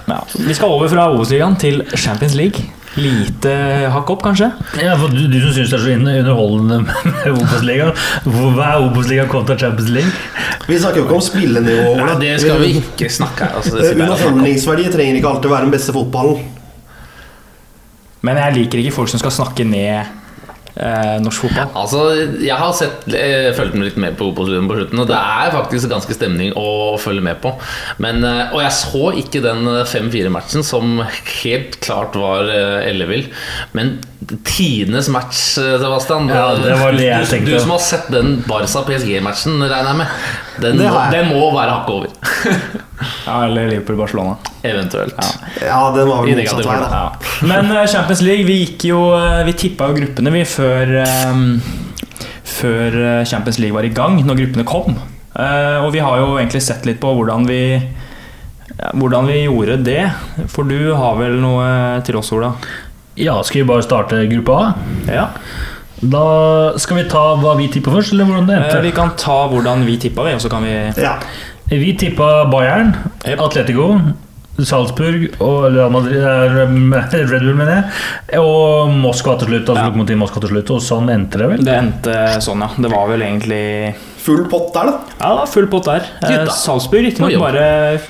[0.06, 2.62] ja, vi skal over fra Obos-ligaen til Champions League.
[2.98, 3.50] Lite
[3.94, 4.48] hakk opp, kanskje?
[4.82, 7.92] Ja, for du, du som syns det er så underholdende med Obos-ligaen,
[8.26, 10.14] hva er Obos-ligaen kontra Champions League?
[10.66, 11.92] Vi snakker jo ikke om spillenivå.
[12.00, 13.50] Nei, det skal vi ikke snakke.
[13.60, 13.98] Altså, det Eh.
[13.98, 16.42] Underholdningsverdi trenger ikke alltid være den beste fotballen.
[18.26, 20.16] Men jeg liker ikke folk som skal snakke ned
[20.76, 21.70] eh, norsk fotball.
[21.82, 22.02] Altså,
[22.42, 25.54] jeg har sett, eh, fulgt med litt med på Obos-ligaen på slutten, og det er
[25.54, 27.54] faktisk ganske stemning å følge med på.
[27.98, 31.00] Men, eh, og jeg så ikke den 5-4-matchen, som
[31.42, 33.26] helt klart var eh, ellevill.
[33.72, 33.98] Men
[34.44, 37.50] tidenes match, eh, Sebastian Ja, det var det jeg du, tenkte.
[37.54, 40.06] du som har sett den Barca-PSG-matchen, regner jeg med.
[40.60, 41.10] Den, jeg.
[41.14, 42.80] den må være hakket over.
[43.26, 44.36] Ja, eller Liverpool-Barcelona.
[44.62, 45.14] Eventuelt.
[45.66, 46.88] Ja, den var vel motsatt vei, da.
[46.90, 47.30] Ja.
[47.48, 50.92] Men eh, Champions League, vi gikk jo eh, Vi tippa jo gruppene, vi, før
[51.30, 51.46] um,
[52.44, 55.00] Før eh, Champions League var i gang, når gruppene kom.
[55.30, 59.78] Uh, og vi har jo egentlig sett litt på hvordan vi ja, hvordan vi gjorde
[59.86, 60.04] det.
[60.50, 61.66] For du har vel noe
[62.06, 62.54] til oss, Ola?
[63.20, 64.72] Ja, skal vi bare starte gruppa A?
[65.10, 65.26] Ja.
[66.00, 68.80] Da skal vi ta hva vi tipper først, eller hvordan det endte?
[68.86, 71.18] vi kan ta hvordan vi tippa, vi, og så kan vi Ja.
[71.70, 72.92] Vi tippa Bayern,
[73.24, 73.40] Yep.
[73.44, 73.86] Atletico,
[74.60, 78.40] Salzburg og Real Madrid, eh, Red Bull, mener jeg.
[78.42, 79.68] Og Moskva til slutt.
[79.70, 79.88] Altså Ja.
[79.88, 80.72] Lokomotiv Moskva til slutt.
[80.74, 81.62] Og sånn endte det vel?
[81.64, 82.70] Det endte sånn, ja.
[82.76, 83.62] Det var vel egentlig
[84.20, 85.14] Full pott der, da.
[85.22, 86.04] Ja, full pott der.
[86.28, 88.00] Eh, Salzburg riktignok bare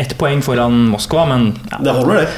[0.00, 2.28] ett poeng foran Moskva, men ja, Det holder, det.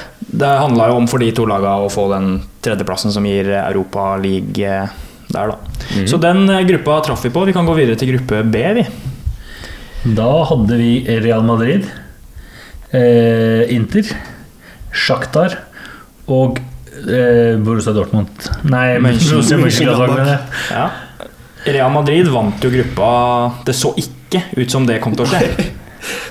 [0.40, 4.16] Det handla jo om for de to laga å få den tredjeplassen som gir Europa
[4.22, 4.88] League eh,
[5.30, 5.56] der, da.
[6.10, 7.44] Så den eh, gruppa traff vi på.
[7.46, 8.86] Vi kan gå videre til gruppe B, vi.
[10.04, 11.84] Da hadde vi Real Madrid,
[12.96, 14.08] eh, Inter,
[14.90, 15.58] Shakhtar
[16.30, 16.56] og
[17.04, 18.32] eh, Borussia Dortmund.
[18.64, 20.48] Nei, Borussia Mönchengladbach.
[20.72, 20.88] Ja.
[21.68, 23.08] Real Madrid vant jo gruppa
[23.66, 25.68] Det så ikke ut som det kom til å skje.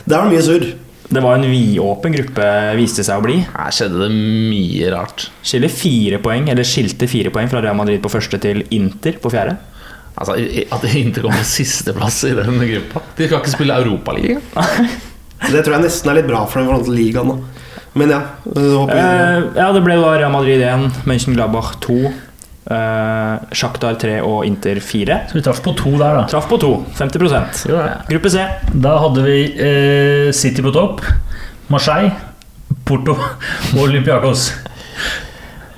[0.09, 0.65] det var mye surr.
[1.09, 3.39] Det var en vidåpen gruppe, viste seg å bli.
[3.53, 5.29] Her skjedde det mye rart.
[5.45, 9.29] Skiller fire poeng, eller skilte fire poeng fra Real Madrid på første til Inter på
[9.33, 9.57] fjerde.
[10.19, 13.01] Altså, At Inter kommer kom på sisteplass i den gruppa.
[13.15, 14.41] De skal ikke spille Europaligaen.
[15.39, 17.29] Det tror jeg nesten er litt bra for dem i forhold til ligaen.
[17.31, 17.59] da.
[17.99, 18.19] Men ja.
[18.45, 18.99] Håper.
[18.99, 21.95] Eh, ja, det ble da Real Madrid 1, Mönchengladbach 2,
[22.75, 25.21] eh, Shakhtar 3 og Inter 4.
[25.31, 26.27] Så vi traff på to der, da.
[26.29, 26.73] Traff på to.
[26.99, 27.63] 50%
[28.11, 28.43] Gruppe C.
[28.75, 31.01] Da hadde vi eh, City på topp,
[31.71, 32.11] Marseille,
[32.85, 33.15] Porto
[33.73, 34.49] og Olympiakos.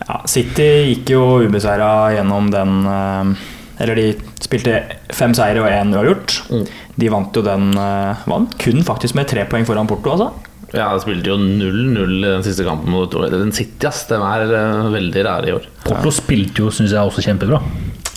[0.01, 3.49] Ja, City gikk jo ubeseira gjennom den eh,
[3.81, 4.05] Eller de
[4.43, 4.75] spilte
[5.17, 6.35] fem seire og én uavgjort.
[6.53, 6.65] Mm.
[7.01, 10.29] De vant jo den eh, Vant kun faktisk med tre poeng foran Porto, altså.
[10.71, 14.05] Ja, de spilte jo 0-0 i den siste kampen mot Den City, ass.
[14.11, 15.65] Den er eh, veldig rare i år.
[15.83, 17.59] Porto spilte jo, syns jeg, også kjempebra.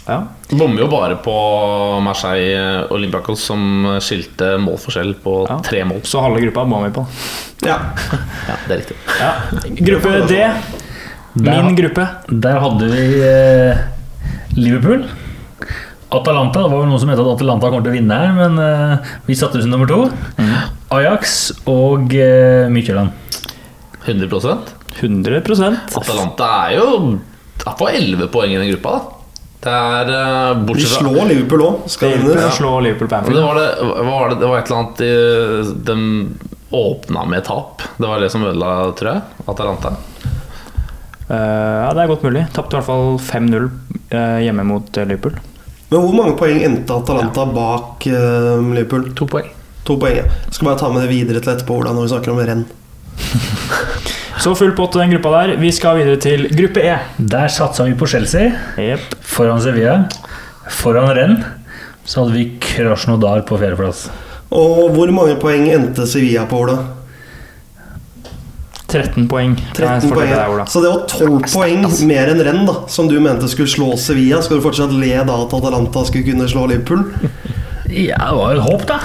[0.04, 0.18] Ja.
[0.52, 1.32] Bommer jo bare på
[2.04, 3.64] Marseille Olympiacos, som
[4.04, 5.56] skilte målforskjell på Ja.
[5.64, 6.02] tre mål.
[6.04, 7.06] Så halve gruppa må vi på.
[7.64, 7.78] Ja.
[8.50, 8.96] Ja, det er riktig.
[9.16, 9.32] Ja.
[9.88, 10.42] Gruppe D.
[11.34, 12.04] Der- Min gruppe.
[12.28, 13.80] Der hadde vi eh,
[14.60, 15.06] Liverpool.
[16.14, 16.62] Atalanta.
[16.62, 19.12] Det var vel noen som mente at Atalanta kommer til å vinne her, men eh,
[19.26, 20.04] vi satte oss som nummer to.
[20.94, 23.10] Ajax og uh, Mykjøland.
[24.04, 24.28] 100
[25.00, 26.88] 100% Atalanta er jo
[27.64, 29.20] er på 11 poeng i den gruppa, da.
[29.64, 33.38] Det er uh, De bortsett fra slår Liverpool òg, Liverpool slå Liverpool på Anfield.
[33.38, 35.96] det var, det, var det, det var et eller annet de, de
[36.74, 37.82] åpna med tap.
[37.96, 39.48] Det var det som ødela, tror jeg.
[39.48, 39.94] Atalanta.
[41.24, 42.44] Uh, ja, det er godt mulig.
[42.52, 43.70] Tapte i hvert fall 5-0
[44.12, 45.40] uh, hjemme mot Liverpool.
[45.94, 49.12] Men hvor mange poeng endte Atalanta bak uh, Liverpool?
[49.14, 49.46] To poeng.
[49.86, 50.16] To poeng.
[50.18, 50.24] ja.
[50.50, 52.64] Skal bare ta med det videre til etterpå, hvordan når vi snakker om renn.
[54.42, 55.52] Så full pott i den gruppa der.
[55.62, 56.96] Vi skal videre til gruppe E.
[57.22, 58.50] Der satsa vi på Chelsea
[58.82, 59.14] Jep.
[59.22, 59.94] foran Sevilla.
[60.82, 61.38] Foran Renn
[62.04, 64.08] så hadde vi Krasjnodar på fjerdeplass.
[64.50, 67.03] Og hvor mange poeng endte Sevilla på, Ola?
[68.94, 69.56] 13 poeng.
[69.74, 70.58] 13 fortelle poeng.
[70.62, 73.94] Der, Så det var 12 poeng mer enn renn, da som du mente skulle slå
[74.00, 74.40] Sevilla.
[74.44, 77.08] Skal du fortsatt le da at Atalanta skulle kunne slå Liverpool?
[77.90, 79.00] Ja, det var jo et håp, da.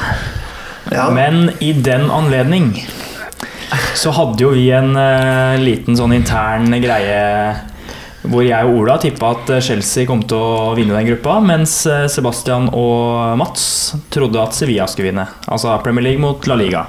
[0.89, 1.09] Ja.
[1.13, 2.71] Men i den anledning
[3.95, 7.19] så hadde jo vi en uh, liten sånn intern greie
[8.23, 12.03] Hvor jeg og Ola tippa at Chelsea kom til å vinne den gruppa, mens eh,
[12.11, 13.63] Sebastian og Mats
[14.11, 15.23] trodde at Sevilla skulle vinne.
[15.47, 16.81] Altså Premier League mot La Liga.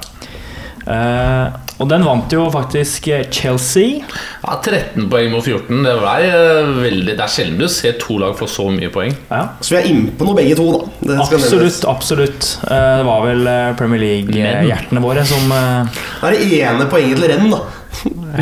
[0.90, 4.02] Eh, og den vant jo faktisk Chelsea.
[4.44, 5.80] Ja, 13 poeng mot 14.
[5.86, 9.14] Det, eh, veldig, det er sjelden du ser to lag få så mye poeng.
[9.30, 10.80] Ja, Så vi er innpå noe begge to, da.
[11.08, 12.48] Det skal absolutt, absolutt.
[12.68, 17.22] Eh, det var vel eh, Premier League-hjertene våre som eh, Det er det ene poenget
[17.22, 17.62] til renn, da.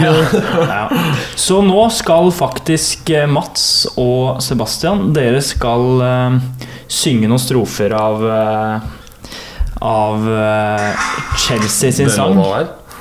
[0.68, 0.82] ja.
[1.38, 6.36] Så nå skal faktisk eh, Mats og Sebastian Dere skal eh,
[6.90, 8.90] synge noen strofer av eh,
[9.88, 11.08] Av eh,
[11.46, 12.36] Chelsea sin sang.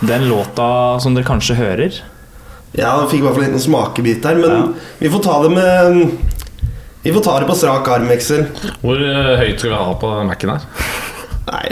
[0.02, 2.02] Den låta som dere kanskje hører.
[2.78, 4.68] Ja, vi fikk i hvert fall en liten smakebit der, men Ja.
[5.00, 6.12] vi får ta det med
[7.04, 8.46] Vi får ta det på strak arm, Excel.
[8.84, 10.66] Hvor eh, høyt skal vi ha på Mac-en her?
[11.48, 11.72] Nei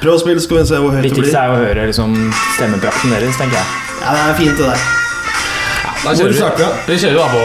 [0.00, 1.40] Prøv å spille, så skal vi se hvor høyt det Viktigst blir.
[1.40, 2.16] er å høre liksom,
[2.56, 3.66] stemmeprakten deres, tenker jeg.
[4.00, 4.78] Ja, det er fint, det der.
[6.04, 6.92] Da kjører vi.
[6.92, 6.98] vi?
[7.00, 7.44] Kjører bare på.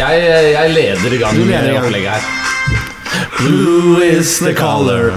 [0.00, 0.22] Jeg,
[0.54, 2.22] jeg leder i gang Du leder i med opplegget her.
[3.40, 5.10] Blue is the color,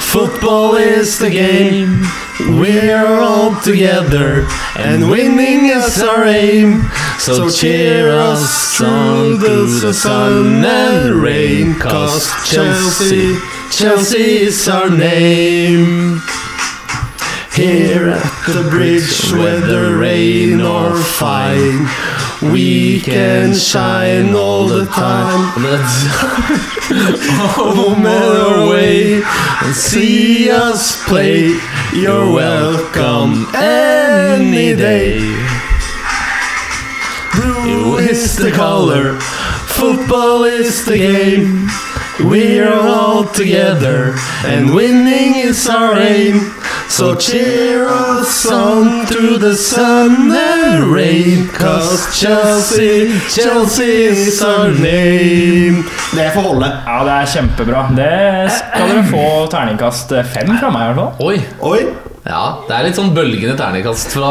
[0.00, 2.06] football is the game.
[2.46, 4.46] We're all together,
[4.78, 6.82] and winning is our aim.
[7.18, 13.38] So cheer us on through the sun and rain, cause Chelsea,
[13.70, 16.20] Chelsea is our name.
[17.54, 21.86] Here at the bridge, whether rain or fine,
[22.52, 25.52] we can shine all the time.
[27.56, 31.58] Home and away and see us play.
[31.94, 35.18] You're welcome any day.
[37.34, 41.68] Blue is the color, football is the game.
[42.20, 46.63] We're all together, and winning is our aim.
[46.88, 55.84] So cheer us on through the sun and rain, cause Chelsea, Chelsea is our name.
[56.14, 56.68] Det får holde.
[56.86, 57.82] Ja, det er kjempebra.
[57.96, 58.10] Det
[58.58, 61.26] skal dere få terningkast fem fra meg, i hvert fall.
[61.26, 61.40] Oi,
[61.72, 61.80] Oi.
[62.28, 64.30] ja, det er litt sånn bølgende terningkast fra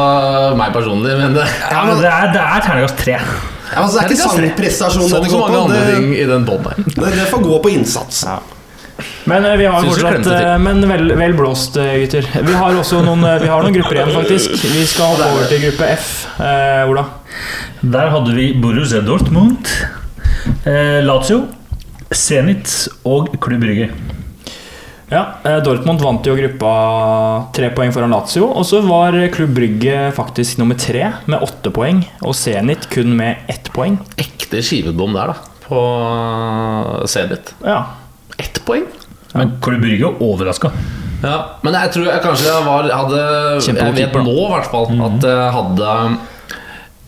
[0.60, 3.20] meg personlig, men det Ja, men det er, det er terningkast tre.
[3.20, 6.44] Ja, altså, det er ikke sangprestasjon Som dette så går mange andre ting i den
[6.48, 6.92] båten her.
[6.96, 8.24] det, det får gå på innsats.
[8.30, 8.40] Ja.
[9.26, 12.28] Men eh, vi har fortsatt eh, Men vel, vel blåst, eh, gutter.
[12.46, 14.56] Vi har også noen, vi har noen grupper igjen, faktisk.
[14.70, 16.10] Vi skal hoppe over til gruppe F.
[16.44, 17.06] Eh, Ola?
[17.84, 19.68] Der hadde vi Borussia Dortmund,
[20.70, 21.46] eh, Lazio,
[22.14, 22.70] Zenit
[23.10, 23.90] og Klubb Brygge.
[25.14, 25.24] Ja,
[25.62, 26.70] Dortmund vant jo gruppa
[27.54, 28.48] tre poeng foran Lazio.
[28.50, 32.02] Og så var Klubb Brygge faktisk nummer tre med åtte poeng.
[32.26, 34.00] Og Zenit kun med ett poeng.
[34.18, 35.60] Ekte skivebom der, da.
[35.68, 35.84] På
[37.10, 37.54] Zenit.
[37.66, 37.82] Ja.
[38.38, 38.86] Ett poeng.
[39.34, 40.72] Men Klubb Brygge overraska.
[41.24, 43.20] Ja, men jeg tror jeg kanskje jeg var, hadde
[43.64, 45.92] Jeg vet keeper, nå i hvert fall at jeg hadde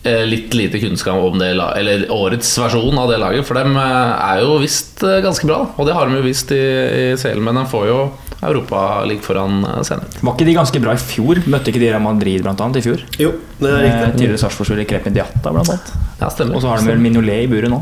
[0.08, 3.44] eh, litt lite kunnskap om det Eller årets versjon av det laget.
[3.46, 6.54] For dem eh, er jo visst eh, ganske bra, og det har de jo visst
[6.56, 7.98] i, i selen, Men de får jo
[8.46, 10.08] Europaliga foran senere.
[10.20, 11.38] Var ikke de ganske bra i fjor?
[11.48, 13.04] Møtte ikke de Real Madrid blant annet, i fjor?
[13.20, 14.10] Jo, det er Eh, riktig.
[14.20, 15.92] Tidligere Sarpsborg-spiller Krepin Diatta, blant annet.
[16.20, 16.56] Ja, stemmer.
[16.56, 17.80] Og så har de vel Minolet i buret nå.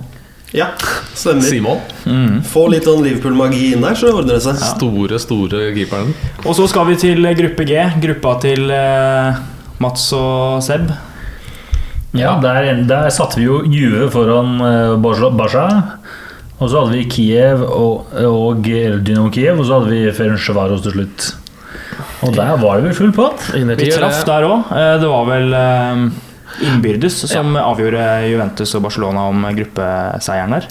[0.55, 0.69] Ja,
[1.19, 1.43] stemmer.
[1.43, 1.81] Simon.
[2.47, 4.61] Få litt sånn Liverpool-magi inn der, så ordner det seg.
[4.77, 6.13] Store, store keeperen.
[6.45, 7.81] Og så skal vi til gruppe G.
[8.05, 9.41] Gruppa til eh,
[9.83, 10.93] Mats og Seb.
[12.15, 15.33] Ja, der, der satte vi jo Juve foran eh, Barca.
[15.35, 15.65] Barca.
[16.61, 20.95] Og så hadde vi Kiev og, og Dynamo Kiev, og så hadde vi Ferencvaros til
[20.95, 21.33] slutt.
[22.25, 23.43] Og der var det vel full pott.
[23.51, 24.71] Vi traff der òg.
[25.03, 26.07] Det var vel eh,
[26.63, 30.69] innbyrdes som avgjorde Juventus og Barcelona om gruppeseieren der.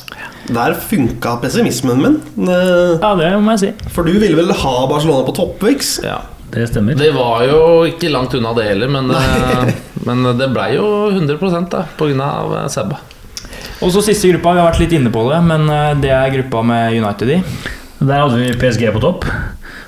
[0.54, 2.20] Der funka pessimismen min.
[2.48, 3.90] Ja, det må jeg si.
[3.96, 5.98] For du ville vel ha Barcelona på toppviks?
[6.06, 6.22] Ja.
[6.54, 6.94] Det stemmer.
[6.94, 9.72] Det var jo ikke langt unna det heller, men, eh,
[10.06, 12.68] men det blei jo 100% da, pga.
[12.70, 13.00] Sebba.
[13.82, 14.54] Og så siste gruppa.
[14.54, 17.40] Vi har vært litt inne på det, men eh, det er gruppa med United i.
[18.04, 19.26] Der hadde vi PSG på topp.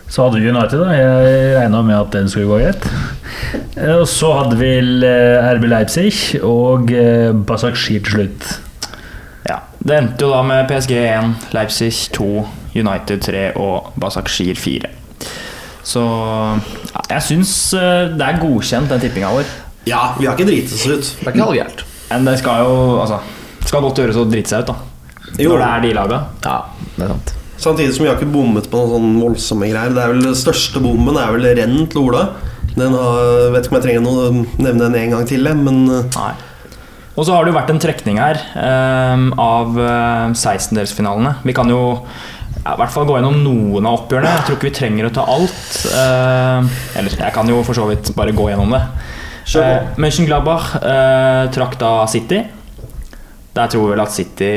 [0.07, 0.91] Så hadde vi United, da.
[0.93, 2.85] Jeg regna med at den skulle gå greit.
[3.77, 4.69] Eh, Og så hadde vi
[5.07, 6.11] eh, RB Leipzig
[6.45, 8.51] og Basak Basakshir til slutt.
[9.49, 12.29] Ja, Det endte jo da med PSG 1, Leipzig 2,
[12.75, 14.89] United 3 og Basakshir 4.
[15.85, 19.49] Så ja, jeg syns eh, det er godkjent, den tippinga vår.
[19.85, 21.11] Ja, vi har ikke driti oss ut.
[21.19, 21.83] Det er ikke halvgærent.
[22.09, 23.19] Men det skal jo altså,
[23.61, 24.77] det skal godt gjøres å drite seg ut, da.
[25.41, 25.51] Jo.
[25.51, 26.21] Når det er de laga.
[26.45, 26.57] Ja,
[26.95, 27.35] det er sant.
[27.61, 29.93] Samtidig som vi har ikke bommet på noen sånne voldsomme greier.
[29.95, 32.25] Det er vel Den største bommen er vel renn til Ola.
[32.75, 36.09] Den har, vet ikke om jeg trenger å nevne den en gang til, men eh,
[36.17, 36.33] Nei.
[37.15, 41.37] Og så har det jo vært en trekning her eh, av eh, 16-delsfinalene.
[41.47, 41.79] Vi kan jo
[42.65, 44.33] ja, i hvert fall gå gjennom noen av oppgjørene.
[44.33, 45.77] Jeg tror ikke vi trenger å ta alt.
[45.95, 48.83] Eh, eller jeg kan jo for så vidt bare gå gjennom det.
[49.61, 52.41] Eh, Mönchengladbach eh, trakk da City.
[53.55, 54.51] Der tror vi vel at City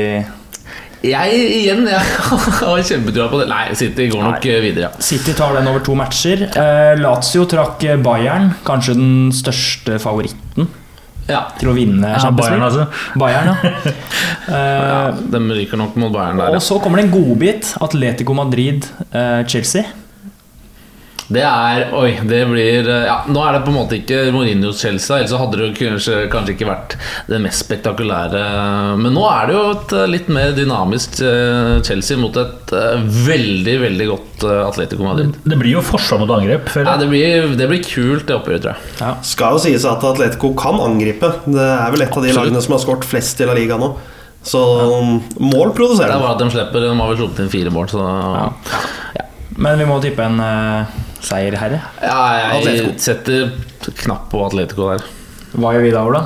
[1.05, 1.31] Jeg
[1.61, 1.99] igjen, jeg
[2.59, 3.45] har kjempetrua på det.
[3.47, 4.55] Nei, City går nok Nei.
[4.65, 5.03] videre, ja.
[5.03, 6.43] City tar den over to matcher.
[6.49, 10.67] Eh, Lazio trakk eh, Bayern, kanskje den største favoritten
[11.29, 12.87] Ja, til å vinne Ja, Champions Bayern, altså.
[13.21, 13.55] Bayern, ja.
[14.49, 16.55] ja Eh, De ryker nok mot Bayern der.
[16.57, 17.71] og så kommer det en godbit.
[17.85, 19.85] Atletico Madrid, eh, Chelsea.
[21.29, 24.81] Det er Oi, det blir eh, Ja, nå er det på en måte ikke Mourinhos
[24.81, 26.95] Chelsea, ellers hadde det kanskje, kanskje ikke vært
[27.29, 28.41] det mest spektakulære.
[28.97, 32.73] Men nå er det jo et eh, litt mer dynamisk eh, Chelsea mot et
[33.29, 35.37] veldig, veldig godt Atletico Madrid.
[35.45, 36.65] Det blir jo forsvar mot angrep.
[36.69, 37.01] Ja, føler jeg.
[37.03, 38.93] det blir, det blir kult, det oppgjøret, tror jeg.
[39.03, 39.13] Ja.
[39.29, 41.33] Skal jo sies at Atletico kan angripe.
[41.45, 42.39] Det er vel et av de Absolutt.
[42.41, 43.93] lagene som har skåret flest i La Liga nå.
[44.49, 44.59] Så
[45.43, 47.89] mål produserer Det er bare at de slipper De har vel sluppet inn fire mål,
[47.91, 48.05] så
[49.59, 50.87] Men vi må tippe en uh,
[51.23, 51.81] seier, herre.
[51.99, 52.93] Ja, jeg Atletico.
[53.03, 55.03] setter knapp på Atletico der.
[55.59, 56.23] Hva gjør vi da, Ola?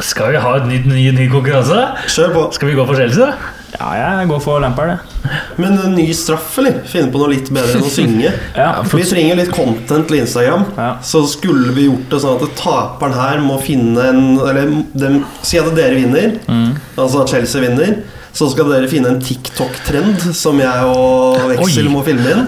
[0.00, 1.76] Skal vi ha en ny, ny, ny konkurranse?
[2.10, 2.44] Kjør på.
[2.56, 3.26] Skal vi gå for Chelsea?
[3.30, 3.56] da?
[3.80, 5.30] Ja, jeg går for Lampard, jeg.
[5.62, 6.80] Men en ny straff, eller?
[6.90, 8.32] Finne på noe litt bedre enn å synge.
[8.58, 10.64] Ja, Vi trenger litt content til Instagram.
[10.76, 10.88] Ja.
[11.06, 15.12] Så skulle vi gjort det sånn at taperen her må finne en Eller de,
[15.46, 16.74] si at dere vinner, Mm.
[16.98, 18.00] altså at Chelsea vinner.
[18.36, 21.92] Så skal dere finne en TikTok-trend som jeg og Veksel Oi.
[21.92, 22.44] må filme inn.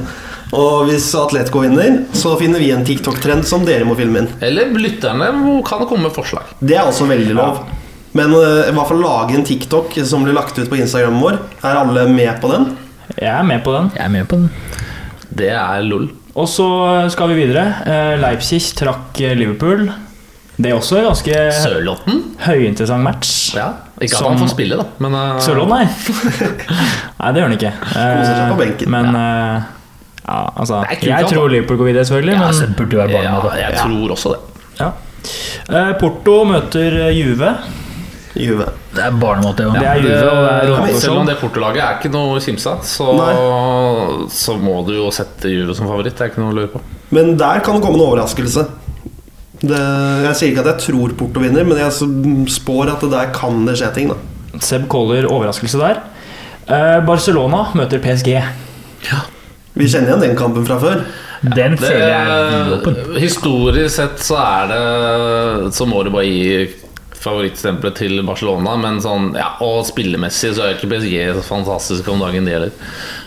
[0.53, 4.29] Og hvis Atletico vinner, så finner vi en TikTok-trend som dere må filme inn.
[4.45, 5.31] Eller lytterne
[5.65, 6.51] kan komme med forslag.
[6.61, 7.63] Det er også veldig lov.
[8.13, 11.39] Men uh, i hvert fall lage en TikTok som blir lagt ut på Instagram vår.
[11.65, 12.69] Er alle med på den?
[13.17, 13.89] Jeg er med på den.
[13.97, 14.51] Jeg er med på den.
[15.33, 16.11] Det er lol.
[16.37, 16.67] Og så
[17.13, 17.65] skal vi videre.
[17.89, 19.87] Eh, Leipzig trakk eh, Liverpool.
[20.57, 22.21] Det er også en ganske Sørlotten?
[22.45, 23.33] høyinteressant match.
[23.57, 23.71] Ja.
[24.03, 24.87] Ikke at Som- han får spille, da.
[25.05, 25.85] Men uh, Solo, nei.
[27.21, 27.73] nei, det gjør han ikke.
[27.87, 28.93] Koser seg på benken.
[28.95, 29.71] Men uh,
[30.23, 31.49] ja, altså kult, Jeg tror.
[31.53, 32.37] Liverpool går videre, selvfølgelig.
[32.39, 33.57] Ja, Men burde være ja, barna, da.
[33.63, 34.67] jeg tror også det.
[34.83, 34.91] ja.
[35.71, 37.53] Eh, Porto møter eh, Juve.
[38.35, 38.67] Juve.
[38.93, 39.75] Det er barnemåte, jo.
[39.77, 43.07] Det er Juve, og det er Selv om det Portolaget er ikke noe kimse så,
[44.33, 46.17] så må du jo sette Juve som favoritt.
[46.19, 46.83] Det er ikke noe å lure på.
[47.13, 48.67] Men der kan det komme en overraskelse.
[49.63, 49.81] Det,
[50.27, 51.95] jeg sier ikke at jeg tror Porto vinner, men jeg
[52.51, 54.11] spår at det der kan det skje ting.
[54.11, 56.01] da Seb Koller overraskelse der.
[56.67, 58.35] Eh, Barcelona møter PSG.
[59.09, 59.23] Ja.
[59.79, 61.05] Vi kjenner igjen den kampen fra før.
[61.43, 62.99] Den føler jeg er vidåpen.
[63.19, 66.69] historisk sett så er det Så må du bare gi
[67.23, 68.75] favorittstempelet til Barcelona.
[68.81, 72.77] Men sånn, ja, og spillemessig så er ikke PSG så fantastisk om dagen, det heller.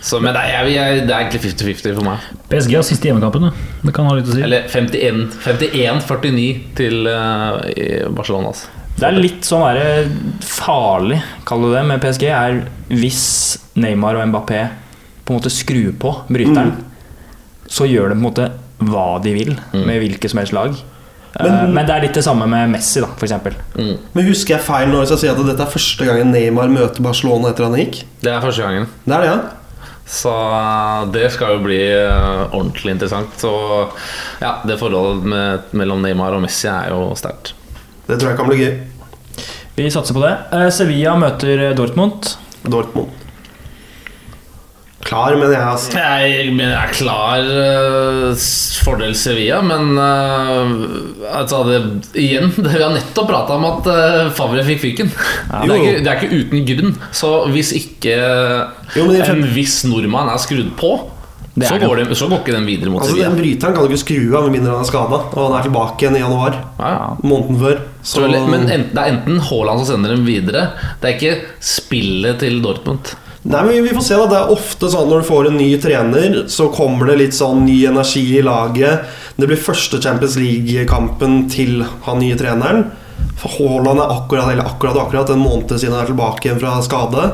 [0.04, 2.26] Så, Men det er, jeg, det er egentlig 50-50 for meg.
[2.52, 3.50] PSG har siste hjemmekampen.
[3.82, 4.42] Det kan ha litt å si.
[4.46, 8.52] Eller 51 51-49 til uh, Barcelona.
[8.52, 8.84] Altså.
[8.96, 13.24] Det er litt sånn der, farlig, kall det det, med PSG, er hvis
[13.76, 14.62] Neymar og Mbappé
[15.26, 16.76] på en måte skrur på bryteren,
[17.68, 18.46] så gjør de på en måte
[18.86, 20.76] hva de vil med hvilket som helst lag.
[21.38, 23.54] Eh, Men- Men, det er litt det samme med Messi, da, for.
[23.76, 23.98] Mm.
[24.14, 27.50] Men husker jeg feil når jeg sier at dette er første gangen Neymar møter Barcelona
[27.50, 28.04] etter han gikk?
[28.22, 28.86] Det er første gangen.
[29.04, 29.38] Det er det, ja.
[30.06, 33.28] Så eh, det skal jo bli eh, ordentlig interessant.
[33.36, 33.52] Så
[34.40, 37.52] ja, det forholdet med, mellom Neymar og Messi er jo sterkt.
[38.06, 38.80] Det tror jeg kan bli gøy.
[39.76, 40.72] Vi satser på det.
[40.72, 42.30] Sevilla møter Dortmund.
[42.64, 43.10] Dortmund.
[45.06, 45.92] Klar, mener jeg altså.
[45.94, 48.46] Jeg, men jeg er klar uh,
[48.82, 51.80] fordel Sevilla, men uh, altså det,
[52.18, 55.12] igjen det, Vi har nettopp prata om at uh, Favre fikk fyken.
[55.12, 56.96] det, er ikke, det er ikke uten grunn.
[57.14, 58.16] Så hvis ikke
[58.96, 60.96] Jo, men en viss nordmann er skrudd på,
[61.56, 63.30] så går, de, så går ikke den videre mot Altså, Sevilla.
[63.30, 65.20] Den bryteren kan du ikke skru av med mindre han er skada.
[65.30, 66.58] Og han er tilbake igjen i januar.
[66.76, 67.06] Ja, ja.
[67.24, 67.78] Måneden før.
[68.04, 70.66] Så, men enten, det er enten Haaland som sender dem videre.
[71.00, 73.14] Det er ikke spillet til Dortmund.
[73.46, 74.14] Nei, men Vi får se.
[74.18, 77.36] da Det er ofte sånn når du får en ny trener, så kommer det litt
[77.36, 79.06] sånn ny energi i laget.
[79.36, 82.88] Det blir første Champions League-kampen til han nye treneren.
[83.38, 86.74] For Haaland er akkurat eller akkurat, akkurat en måned siden han er tilbake igjen fra
[86.82, 87.28] skade.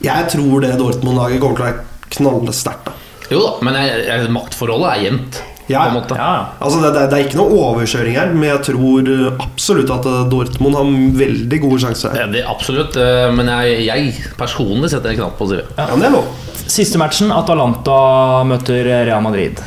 [0.00, 2.92] Jeg tror det Dortmund-laget kommer til å være knallsterkt.
[3.30, 5.42] Jo da, men jeg, jeg, maktforholdet er jevnt.
[5.70, 9.10] Ja, Altså det, det, det er ikke noe overkjøring her, men jeg tror
[9.46, 12.30] absolutt at eh, Dortmund har veldig gode sjanser her.
[12.34, 15.68] Det, absolutt, eh, men jeg, jeg personlig setter en knapp på Sevilla.
[15.78, 16.32] Ja, men det er lov.
[16.70, 18.00] Siste matchen, Atalanta
[18.46, 19.62] møter Real Madrid.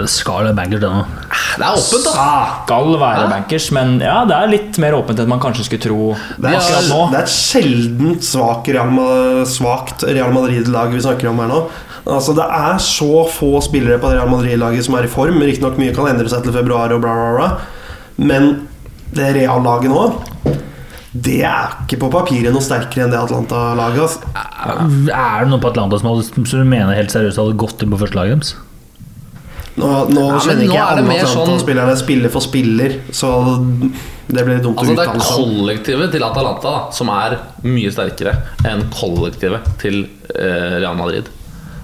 [0.00, 1.00] Det skal være bankers, det nå.
[1.60, 2.26] Det er åpent, da.
[2.64, 6.06] Skal være bankers, men ja, det er litt mer åpent enn man kanskje skulle tro
[6.40, 7.00] Det er, nå.
[7.12, 8.94] det er et sjeldent svak Real,
[9.50, 11.60] svakt Real Madrid-lag vi snakker om her nå.
[12.06, 15.40] Altså Det er så få spillere på Real Madrid-laget som er i form.
[15.44, 17.50] Riktignok mye kan endre seg til februar, og bla, bla, bla.
[18.30, 18.66] men
[19.14, 20.04] det Real-laget nå
[21.12, 24.00] Det er ikke på papiret noe sterkere enn det Atlanta-laget.
[24.00, 24.20] Altså.
[25.10, 27.90] Er det noen på Atlanta som, hadde, som du mener helt seriøst hadde gått inn
[27.90, 28.52] på førstelaget deres?
[29.80, 32.94] Nå, nå Ja, kjenner ikke nå jeg er det alle sånn- Atalanta-spillerne spiller for spiller,
[33.14, 33.28] så
[34.30, 35.50] det blir dumt Altså å Det er uttale seg om.
[35.50, 37.36] kollektivet til Atalanta da, som er
[37.66, 38.34] mye sterkere
[38.70, 40.02] enn kollektivet til
[40.34, 41.30] eh, Real Madrid.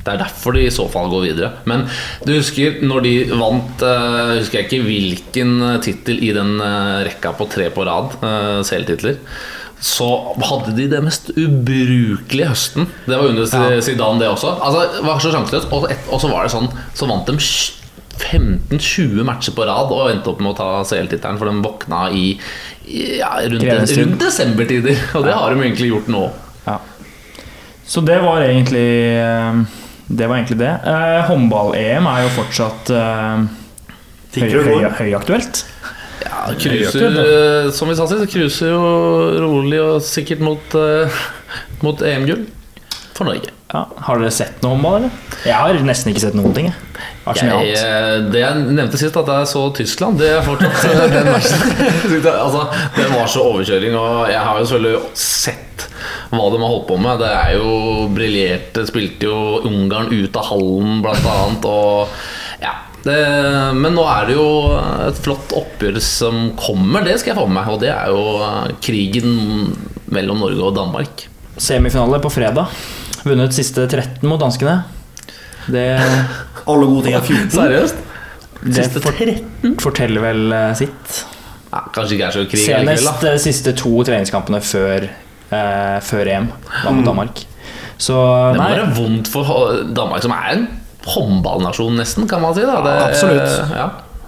[0.07, 1.53] Det er derfor de i så fall går videre.
[1.69, 1.85] Men
[2.27, 7.33] du husker når de vant uh, Husker jeg ikke hvilken tittel i den eh, rekka
[7.37, 9.19] på tre på rad, uh, CL-titler.
[9.83, 10.07] Så
[10.47, 12.87] hadde de det mest ubrukelige høsten.
[13.05, 13.81] Det var under Ja.
[13.85, 14.55] Zidane, det også.
[14.57, 15.73] Altså, det var så sjanseløst.
[15.73, 17.37] Og, så var det sånn Så vant de
[18.17, 22.29] 15-20 matcher på rad og endte opp med å ta CL-tittelen, for de våkna i,
[22.89, 24.97] i ja, rundt, rundt desembertider.
[25.19, 26.23] Og det har de egentlig gjort nå.
[26.67, 26.79] Ja.
[27.87, 28.89] Så det var egentlig
[29.21, 29.61] eh,
[30.07, 30.73] Det var egentlig det.
[30.87, 33.47] Eh, Håndball-EM er jo fortsatt eh,
[34.39, 35.65] høy, høy, høyaktuelt.
[36.27, 38.85] Ja, cruiser, eh, som vi sa sist, cruiser jo
[39.43, 41.21] rolig og sikkert mot, eh,
[41.83, 42.47] mot EM-gull
[43.17, 43.51] for Norge.
[43.75, 43.83] Ja.
[44.07, 45.23] Har dere sett noe håndball, eller?
[45.43, 46.71] Jeg har nesten ikke sett noen ting.
[46.71, 46.87] Jeg.
[47.43, 51.31] Jeg, eh, det jeg nevnte sist, at jeg så Tyskland, det er fortsatt eh, den
[51.33, 51.65] matchen.
[52.47, 52.63] altså,
[52.95, 55.89] det var så overkjøring, og jeg har jo selvfølgelig sett
[56.39, 57.23] hva de har holdt på med.
[57.23, 58.87] Det er jo briljerte.
[58.89, 61.71] Spilte jo Ungarn ut av hallen, blant annet.
[61.71, 62.75] Og ja
[63.07, 63.19] det,
[63.79, 64.47] men nå er det jo
[65.07, 67.71] et flott oppgjør som kommer, det skal jeg få med meg.
[67.71, 69.37] Og det er jo eh, krigen
[70.13, 71.27] mellom Norge og Danmark.
[71.57, 72.73] Semifinale på fredag.
[73.27, 74.81] Vunnet siste 13 mot danskene.
[75.71, 75.87] Det,
[76.67, 77.49] Alle gode ting er 14.
[77.55, 78.03] Seriøst?
[78.67, 79.77] det Siste 13?
[79.83, 81.23] forteller vel eh, sitt.
[81.71, 85.09] Ja, kanskje ikke er så krig Senest de siste to treningskampene før,
[85.51, 86.49] eh, før EM,
[86.83, 87.45] da mot Danmark.
[87.99, 88.17] Så
[88.53, 90.67] Det må nei, være vondt for Danmark, som er en
[91.07, 92.67] håndballnasjon, nesten, kan man si.
[92.67, 92.81] Da.
[92.85, 93.73] Det, absolutt.
[93.73, 93.87] Ja.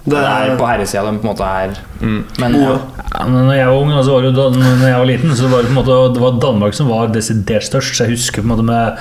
[0.09, 2.23] Det er på herresida de på en måte er Mm.
[2.39, 2.77] Men ja.
[3.11, 5.49] Ja, men når jeg var ung, altså var det, jo når jeg var liten, så
[5.51, 7.95] var det på en måte Det var Danmark som var desidert størst.
[7.97, 8.95] Så jeg husker på en måte med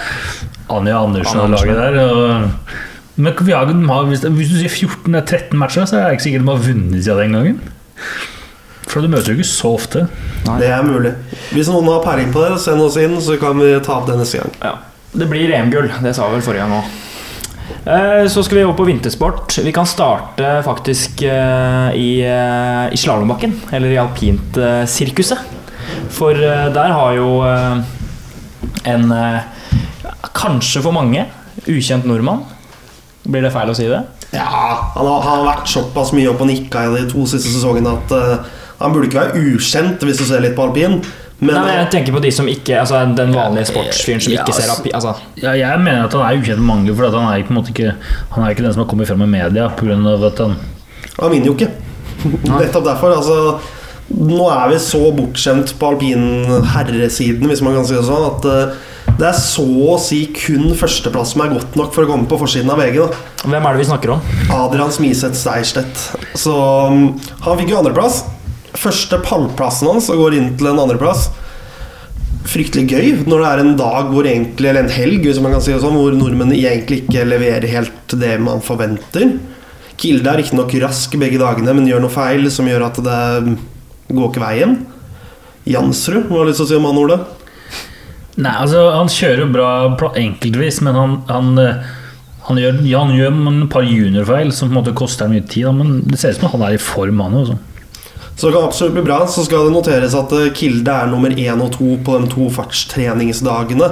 [0.68, 2.00] Anja Andersen og Anja laget der.
[2.02, 2.50] Og,
[3.16, 3.70] men vi har,
[4.08, 6.66] hvis, hvis du sier 14 eller 13 matcher, så er det ikke sikkert de har
[6.66, 7.60] vunnet siden den gangen.
[8.88, 10.06] For du møter jo ikke så ofte.
[10.48, 11.12] Det er mulig.
[11.52, 14.16] Hvis noen har peiling på det, send oss inn, så kan vi ta opp det
[14.20, 14.54] neste gang.
[14.62, 14.74] Ja.
[15.18, 16.96] Det blir EM-gull, det sa vi vel forrige gang òg.
[18.28, 19.54] Så skal vi over på vintersport.
[19.64, 25.40] Vi kan starte faktisk eh, i, eh, i slalåmbakken, eller i alpintsirkuset.
[26.12, 27.80] For eh, der har jo eh,
[28.92, 29.40] en eh,
[30.36, 31.24] kanskje for mange
[31.68, 32.44] ukjent nordmann
[33.28, 34.02] Blir det feil å si det?
[34.32, 34.44] Ja,
[34.94, 37.96] han har, han har vært såpass mye opp og nikka i de to siste sesongene
[37.96, 41.00] at eh, han burde ikke være ukjent hvis du ser litt på alpin.
[41.38, 44.42] Men Nei, men jeg tenker på de som ikke Altså den vanlige sportsfyren som Ja,
[44.42, 47.06] ikke ser altså- alpin altså, Ja, jeg mener at han er ukjent med mange, for
[47.06, 47.92] at han er ikke, på en måte ikke,
[48.32, 50.26] han er ikke den som har kommet frem i media pga.
[50.26, 50.56] at han
[51.18, 51.70] han vinner jo ikke.
[52.60, 53.16] Nettopp derfor.
[53.18, 53.38] Altså,
[54.18, 58.76] nå er vi så bortskjemt på alpinherresiden, hvis man kan si det sånn, at eh,
[59.18, 62.38] det er så å si kun førsteplass som er godt nok for å komme på
[62.38, 63.00] forsiden av VG.
[63.02, 63.22] Da.
[63.50, 64.26] Hvem er det vi snakker om?
[64.54, 66.04] Adrian Smiseth Seierstedt.
[66.38, 67.08] Så um,
[67.42, 68.22] han fikk jo andreplass.
[68.76, 71.28] Første pallplassen hans og går inn til en andreplass.
[72.48, 75.64] Fryktelig gøy når det er en dag hvor egentlig, eller en helg hvis man kan
[75.64, 79.36] si det sånn, hvor nordmenn egentlig ikke leverer helt det man forventer.
[79.98, 83.56] Kilde er riktignok rask begge dagene, men gjør noe feil som gjør at det
[84.14, 84.78] går ikke veien.
[85.68, 87.18] Jansrud, hva har du lyst til å si om han, Ole?
[88.38, 91.88] Nei, altså Han kjører bra enkeltvis, men han, han, eh,
[92.46, 95.66] han, gjør, ja, han gjør et par juniorfeil som på en måte koster mye tid.
[95.74, 97.58] Men det ser ut som han er i form, han også.
[98.38, 99.18] Så det kan absolutt bli bra.
[99.26, 102.46] Så skal det noteres at eh, Kilde er nummer én og to på de to
[102.54, 103.88] fartstreningsdagene.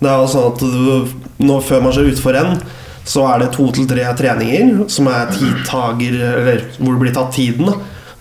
[0.00, 2.56] Det er jo sånn at du, nå, før man ser utfor renn,
[3.04, 7.36] så er det to til tre treninger som er tidtager, eller hvor det blir tatt
[7.36, 7.68] tiden,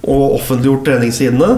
[0.03, 1.53] og offentliggjort treningstidene.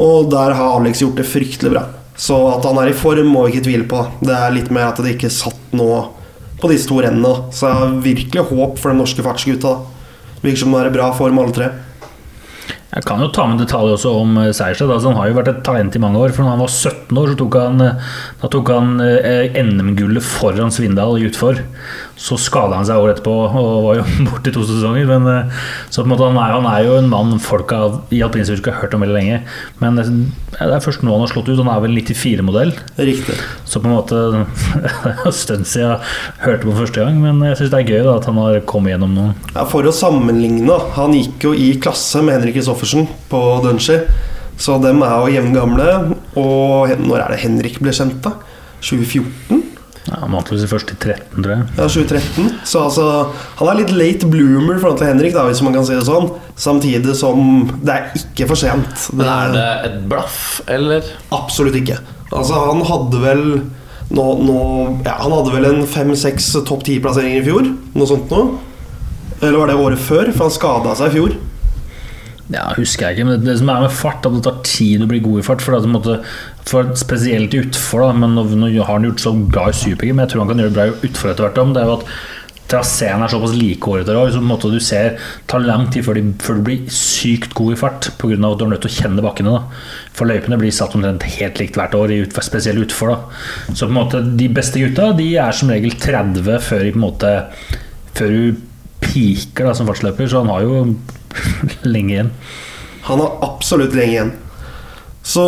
[0.00, 1.86] Og der har Alex gjort det fryktelig bra.
[2.20, 4.04] Så at han er i form, må vi ikke tvile på.
[4.20, 5.88] Det er litt mer at det ikke satt nå
[6.60, 7.46] på disse to rennene.
[7.56, 9.78] Så jeg har virkelig håp for de norske fartsgutta.
[10.42, 11.70] Virker som det er i bra form, alle tre.
[12.90, 14.90] Jeg kan jo ta med detaljer også om eh, Seierstad.
[14.90, 16.32] Altså, han har jo vært et talent i mange år.
[16.34, 18.08] For når han var 17 år, så tok han, eh,
[18.40, 21.62] da tok han eh, NM-gullet foran Svindal utfor.
[22.20, 25.06] Så skada han seg året etterpå og var jo borte i to sesonger.
[25.08, 28.02] Men, eh, så på en måte, han, er, han er jo en mann folk av,
[28.12, 29.38] i alpinstyrke har hørt om veldig lenge.
[29.80, 30.04] Men det,
[30.60, 31.56] er først nå han har slått ut.
[31.62, 32.74] Han er vel 94-modell.
[33.00, 33.38] Riktig.
[33.64, 34.44] Så på en måte Det
[35.24, 38.18] en stund siden jeg hørte på første gang, men jeg syns det er gøy da,
[38.20, 39.32] at han har kommet gjennom noen.
[39.54, 44.20] Ja, for å sammenligne, han gikk jo i klasse med Henrik Kristoffersen på Dunshire.
[44.60, 45.90] Så dem er jo jevngamle.
[46.40, 48.36] Og når er det Henrik ble kjent, da?
[48.84, 49.79] 2014?
[50.06, 51.64] Ja, han vant vel først i 13, tror jeg.
[51.76, 52.46] Ja, 2013.
[52.66, 53.08] Så altså,
[53.58, 56.06] han er litt late bloomer i forhold til Henrik, da, hvis man kan si det
[56.08, 56.30] sånn.
[56.60, 59.04] Samtidig som det er ikke for sent.
[59.12, 60.40] Men er det et blaff,
[60.72, 61.04] eller?
[61.36, 62.00] Absolutt ikke.
[62.30, 63.44] Altså, han hadde vel
[64.10, 64.56] nå, nå,
[65.04, 67.68] ja, Han hadde vel en fem-seks topp ti-plasseringer i fjor.
[67.94, 68.56] Noe sånt noe.
[69.40, 70.32] Eller var det året før?
[70.34, 71.36] For han skada seg i fjor.
[72.50, 75.08] Ja, husker jeg ikke, men det som er med fart, at det tar tid å
[75.10, 75.62] bli god i fart.
[75.62, 76.18] For, det måtte,
[76.66, 80.34] for Spesielt utfor, men nå, nå har han gjort så bra i super-G, men jeg
[80.34, 81.60] tror han kan gjøre det bra utfor etter hvert.
[81.60, 82.06] Det er jo at
[82.70, 85.16] traseen er såpass likårete så på måte du ser
[85.50, 88.36] tar lang tid før, du blir sykt god i fart, pga.
[88.36, 89.54] at du er nødt til å kjenne bakkene.
[89.56, 93.14] da For løypene blir satt omtrent helt likt hvert år, i ut, spesielt utfor.
[93.14, 96.98] da Så på en måte de beste gutta De er som regel 30 før på
[96.98, 97.32] en måte
[98.14, 98.60] Før du
[99.00, 100.84] piker da som fartsløper, så han har jo
[101.94, 102.30] lenge igjen.
[103.08, 104.32] Han har absolutt lenge igjen.
[105.22, 105.44] Så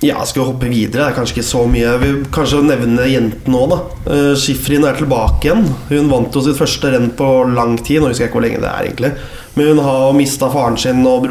[0.00, 1.02] ja, skal vi hoppe videre?
[1.02, 1.84] Det er kanskje ikke så mye.
[1.84, 3.80] Jeg vil kanskje nevne jentene òg, da.
[4.06, 5.66] Uh, Shifrin er tilbake igjen.
[5.90, 8.00] Hun vant jo sitt første renn på lang tid.
[8.00, 9.10] Nå husker jeg ikke hvor lenge det er, egentlig.
[9.58, 11.28] Men hun har mista faren sin og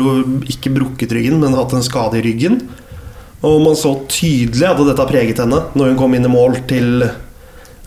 [0.51, 2.59] ikke brukket ryggen, men hatt en skade i ryggen.
[3.41, 6.59] Og man så tydelig at dette har preget henne når hun kom inn i mål
[6.69, 7.07] til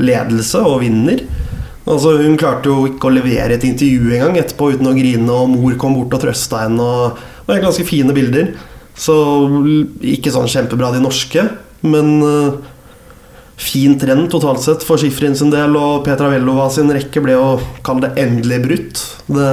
[0.02, 1.22] ledelse og vinner.
[1.82, 5.50] Altså Hun klarte jo ikke å levere et intervju engang etterpå uten å grine, og
[5.50, 6.82] mor kom bort og trøsta henne.
[6.82, 8.52] Og, det var ganske fine bilder.
[8.94, 9.14] Så
[10.04, 11.42] ikke sånn kjempebra de norske,
[11.82, 12.60] men uh,
[13.58, 15.74] fin trend totalt sett for Schifrin sin del.
[15.78, 17.56] Og Petra Vellova sin rekke ble å
[17.86, 19.02] kalle det endelig brutt.
[19.32, 19.48] Det,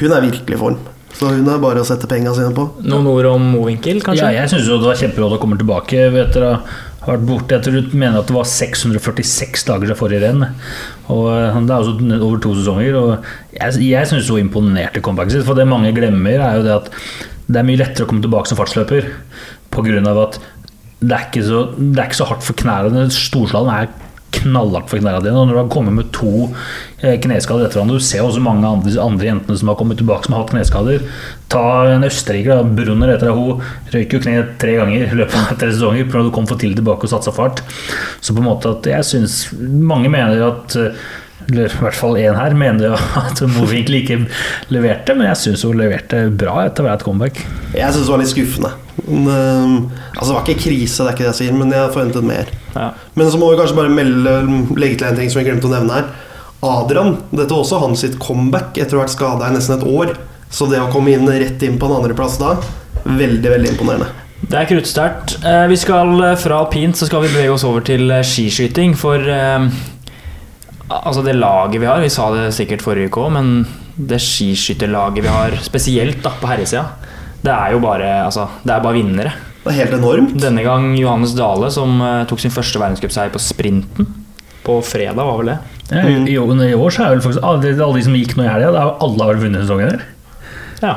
[0.00, 0.80] hun er virkelig i form.
[1.20, 2.64] Så hun er bare å sette penga sine på.
[2.86, 4.24] Noen ord om Mowinckel, kanskje?
[4.24, 6.06] Ja, jeg syns det var kjempebra at hun kommer tilbake.
[6.22, 6.52] Etter å
[7.00, 10.44] ha vært borte Jeg tror du mener at det var 646 dager til forrige renn.
[11.08, 12.98] Og eh, Det er altså over to sesonger.
[13.00, 15.46] Og jeg, jeg syns hun imponerte comebacket sitt.
[15.48, 16.92] For det mange glemmer, er jo det at
[17.50, 19.08] det er mye lettere å komme tilbake som fartsløper
[19.74, 20.02] pga.
[20.12, 20.40] at
[21.00, 23.08] det er, så, det er ikke så hardt for knærne.
[23.14, 23.88] Storslalåm er
[24.34, 25.36] knallhardt for knærne dine.
[25.36, 26.48] Og når du har kommet med to
[27.02, 30.26] eh, kneskader etter hverandre Du ser også mange andre, andre jentene som har kommet tilbake
[30.26, 31.06] som har hatt kneskader.
[31.52, 31.64] Ta
[31.94, 33.64] en østerriker, Brunner etter at hun
[33.94, 36.20] røyk jo kneet tre ganger i løpet av tre sesonger pga.
[36.22, 37.64] at hun kom for tidlig tilbake og satsa fart.
[38.20, 40.78] Så på en måte at jeg syns Mange mener at
[41.48, 44.20] eller i hvert fall én her, mener at Movink ikke
[44.70, 47.40] leverte, men jeg syns hun leverte bra etter hvert comeback.
[47.72, 48.74] Jeg syns det var litt skuffende.
[49.10, 49.76] Men,
[50.14, 52.50] altså, det var ikke krise, det er ikke det jeg sier, men jeg forventet mer.
[52.74, 52.88] Ja.
[53.18, 54.34] Men så må vi kanskje bare melde,
[54.78, 56.10] legge til en ting som jeg glemte å nevne her.
[56.66, 59.86] Adrian, dette var også hans sitt comeback etter å ha vært skada i nesten et
[59.88, 60.16] år.
[60.52, 62.56] Så det å komme inn rett inn på en andreplass da,
[63.06, 64.10] veldig, veldig imponerende.
[64.40, 65.36] Det er kruttsterkt.
[65.46, 68.96] Eh, vi skal fra alpint så skal vi bevege oss over til eh, skiskyting.
[68.98, 69.68] For eh,
[70.90, 73.52] altså det laget vi har, vi sa det sikkert forrige uke òg, men
[74.10, 76.86] det skiskytterlaget vi har, spesielt da på herresida,
[77.44, 79.32] det er jo bare, altså, det er bare vinnere.
[79.60, 80.34] Det er helt enormt.
[80.40, 84.08] Denne gang Johannes Dale, som uh, tok sin første verdenscupseier på sprinten.
[84.64, 85.58] På fredag, var vel det?
[85.90, 88.44] Ja, i, i, I år så er vel faktisk alle, alle de som gikk nå
[88.46, 90.06] i helga, alle har vel vunnet sesongen her.
[90.80, 90.94] Ja.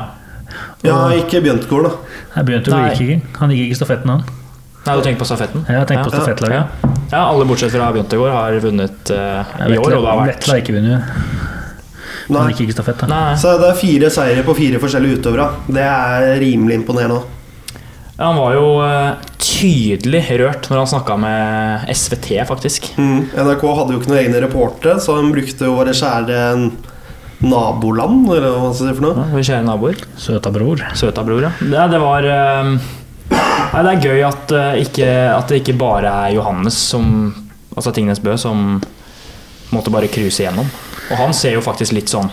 [0.84, 2.20] Ja, ikke Bjøntgård, da.
[2.36, 3.36] Nei, Bjøntgård gikk ikke.
[3.40, 4.42] Han gikk ikke stafetten, han.
[4.84, 5.64] Nei, du tenker på stafetten?
[5.64, 6.84] Ja, jeg tenker på stafettlaget.
[6.84, 6.92] Ja.
[7.08, 9.80] ja, alle bortsett fra Bjøntegård har vunnet uh, i år.
[9.80, 11.14] Og det har vært Vetle ikke vunnet.
[12.28, 12.40] Nei.
[12.40, 13.20] Han gikk ikke stafett, da.
[13.40, 15.48] Så det er fire seire på fire forskjellige utøvere.
[15.68, 17.20] Det er rimelig imponerende.
[18.14, 22.92] Ja, Han var jo eh, tydelig rørt når han snakka med SVT, faktisk.
[22.96, 23.30] Mm.
[23.34, 26.42] NRK hadde jo ikke noen egne reportere, så han brukte jo våre kjære
[27.44, 29.16] naboland, eller hva skal jeg si for noe.
[29.18, 30.04] Ja, Våre kjære naboer.
[30.20, 30.84] Søta bror.
[30.96, 31.52] Søta bror, ja.
[31.60, 32.74] Det, det var eh,
[33.74, 37.08] Nei, det er gøy at, eh, ikke, at det ikke bare er Johannes som
[37.74, 38.76] Altså Tingnes Bø som
[39.74, 40.68] måtte bare cruise igjennom.
[41.10, 42.30] Og han ser jo faktisk litt sånn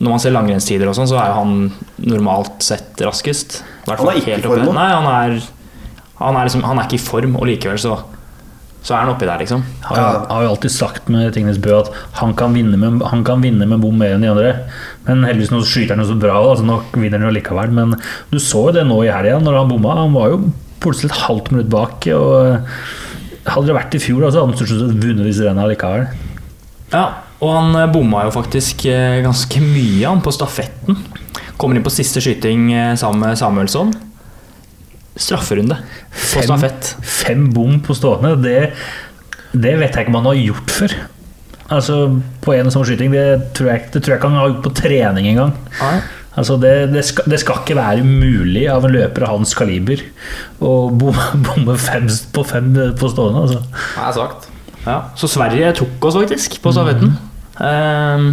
[0.00, 1.70] Når man ser langrennstider og sånn, så er han
[2.02, 3.62] normalt sett raskest.
[3.62, 4.74] I hvert Han er fall ikke i helt form nå.
[4.76, 5.38] Nei, han er,
[6.18, 7.94] han, er liksom, han er ikke i form, og likevel så,
[8.84, 9.64] så er han oppi der, liksom.
[9.86, 11.88] Han, ja, jeg har jo alltid sagt med Tingnes Bø at
[12.20, 14.52] han kan vinne med, han kan vinne med bom mer enn de andre.
[15.08, 17.72] Men heldigvis nå skyter han jo så bra, altså nå vinner han jo likevel.
[17.80, 17.96] Men
[18.34, 19.96] du så jo det nå i helga, når han bomma.
[20.02, 20.44] Han var jo
[20.84, 22.04] plutselig et halvt minutt bak.
[22.12, 26.08] Og hadde det vært i fjor, da, så hadde han vunnet disse rennene likevel.
[26.92, 27.06] Ja,
[27.42, 31.00] og han eh, bomma jo faktisk eh, ganske mye han på stafetten.
[31.56, 33.92] Kommer inn på siste skyting eh, sammen med Samuelsson.
[35.16, 36.46] Strafferunde på Fem.
[36.46, 36.94] stafett.
[37.02, 38.72] Fem bom på stående, det,
[39.52, 40.96] det vet jeg ikke om han har gjort før.
[41.72, 41.96] Altså
[42.44, 44.76] På en sånn skyting, det tror jeg, det tror jeg ikke han har gjort på
[44.78, 45.56] trening engang.
[46.36, 50.02] Altså det, det, skal, det skal ikke være mulig av en løper av hans kaliber
[50.60, 52.06] å bomme, bomme fem
[52.36, 52.68] på fem
[53.00, 53.46] på stående.
[53.48, 53.64] Altså.
[53.96, 54.52] Det er sagt.
[54.86, 57.16] Ja, så Sverige tok oss faktisk på stafetten.
[57.64, 58.28] Ehm,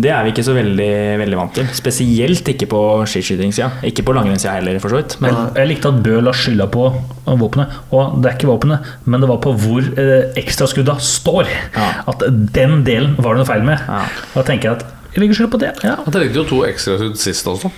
[0.00, 0.90] det er vi ikke så veldig,
[1.20, 1.66] veldig vant til.
[1.76, 3.68] Spesielt ikke på skiskytingssida.
[3.86, 5.16] Ikke på langrennssida heller, for så vidt.
[5.22, 6.86] Men Jeg likte at Bø la skylda på
[7.26, 7.74] våpenet.
[7.92, 11.50] Og det er ikke våpenet, men det var på hvor eh, ekstraskudda står.
[11.76, 11.90] Ja.
[12.10, 13.82] At den delen var det noe feil med.
[13.86, 14.06] Ja.
[14.34, 15.72] Da tenker jeg at jeg legger skylda på det.
[15.84, 15.96] Ja.
[16.06, 17.70] Jeg trengte jo to ekstraskudd sist også.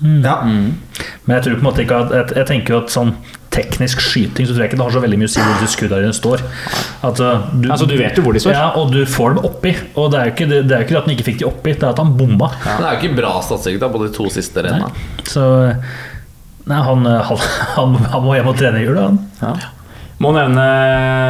[0.00, 0.36] Ja.
[0.44, 3.16] Men jeg tror på en måte ikke at Jeg, jeg tenker jo at sånn
[3.58, 5.74] teknisk skyting, så tror jeg ikke det har så veldig mye å si hvor disse
[5.74, 6.42] skuddene står.
[7.08, 8.54] At, uh, du, Altså, du vet jo hvor de står.
[8.54, 9.72] Ja, og du får dem oppi.
[9.98, 11.48] Og det er jo ikke det, det er jo ikke at han ikke fikk de
[11.48, 12.52] oppi, det er at han bomma.
[12.60, 12.76] Ja.
[12.76, 14.92] det er jo ikke bra statistikk da på de to siste rennene.
[15.26, 15.48] Så
[16.68, 17.42] Nei, han, han,
[17.78, 19.20] han, han må hjem og trene i jula, han.
[19.40, 19.54] Ja.
[20.18, 20.64] Må nevne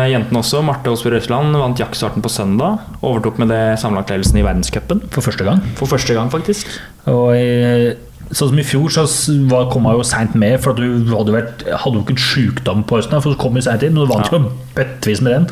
[0.09, 0.63] jentene også.
[0.65, 2.81] Marte Aasbø Røsland vant jaktstarten på søndag.
[3.05, 5.03] Overtok med det sammenlagtledelsen i verdenscupen.
[5.13, 5.61] For første gang.
[5.77, 6.73] For første gang, faktisk.
[7.13, 7.93] Og i,
[8.31, 9.05] sånn som i fjor, så
[9.49, 12.83] var, kom jeg jo seint med, for du hadde, vært, hadde jo ikke en sjukdom
[12.89, 13.23] på høsten.
[13.25, 14.41] For du kom jo seint inn, og du vant jo
[14.77, 15.47] bøttevis med den.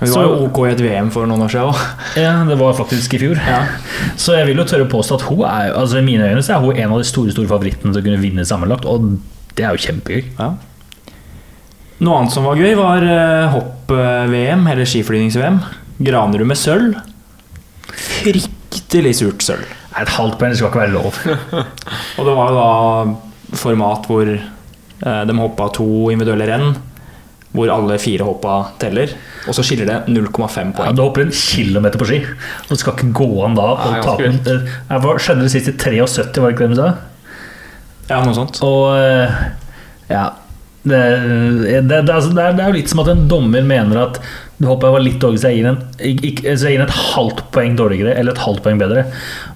[0.00, 1.82] Vi Så- var jo OK i et VM for noen år siden òg.
[2.22, 3.40] Ja, det var faktisk i fjor.
[3.42, 3.64] Ja.
[4.16, 6.54] Så jeg vil jo tørre å påstå at hun er altså i mine øyne så
[6.56, 9.18] er hun en av de store store favorittene til å kunne vinne sammenlagt, og
[9.56, 10.24] det er jo kjempegøy.
[10.38, 10.52] Ja.
[12.02, 15.60] Noe annet som var gøy, var eh, hopp-VM, eller skiflygings-VM.
[16.02, 16.96] Granerud med sølv.
[17.92, 19.66] Fryktelig surt sølv.
[20.00, 21.12] Et halvt poeng skal ikke være lov.
[22.18, 26.72] Og det var jo da format hvor eh, de hoppa to individuelle renn.
[27.52, 29.10] Hvor alle fire hoppa teller.
[29.44, 30.30] Og så skiller det 0,5
[30.72, 30.86] poeng.
[30.88, 33.90] Ja, du hopper en kilometer på ski, og det skal ikke gå an da å
[34.06, 36.92] tape en- eh, Hva skjedde det sist i 73, var det ikke det du sa?
[38.08, 38.62] Ja, noe sånt.
[38.64, 39.42] Og eh,
[40.12, 40.30] ja
[40.82, 40.98] det,
[41.62, 44.16] det, det, altså, det, er, det er jo litt som at en dommer mener at
[44.62, 47.40] du håper jeg var litt dårlig, så jeg gir en, jeg gir en et halvt
[47.54, 49.02] poeng dårligere eller et halvt poeng bedre.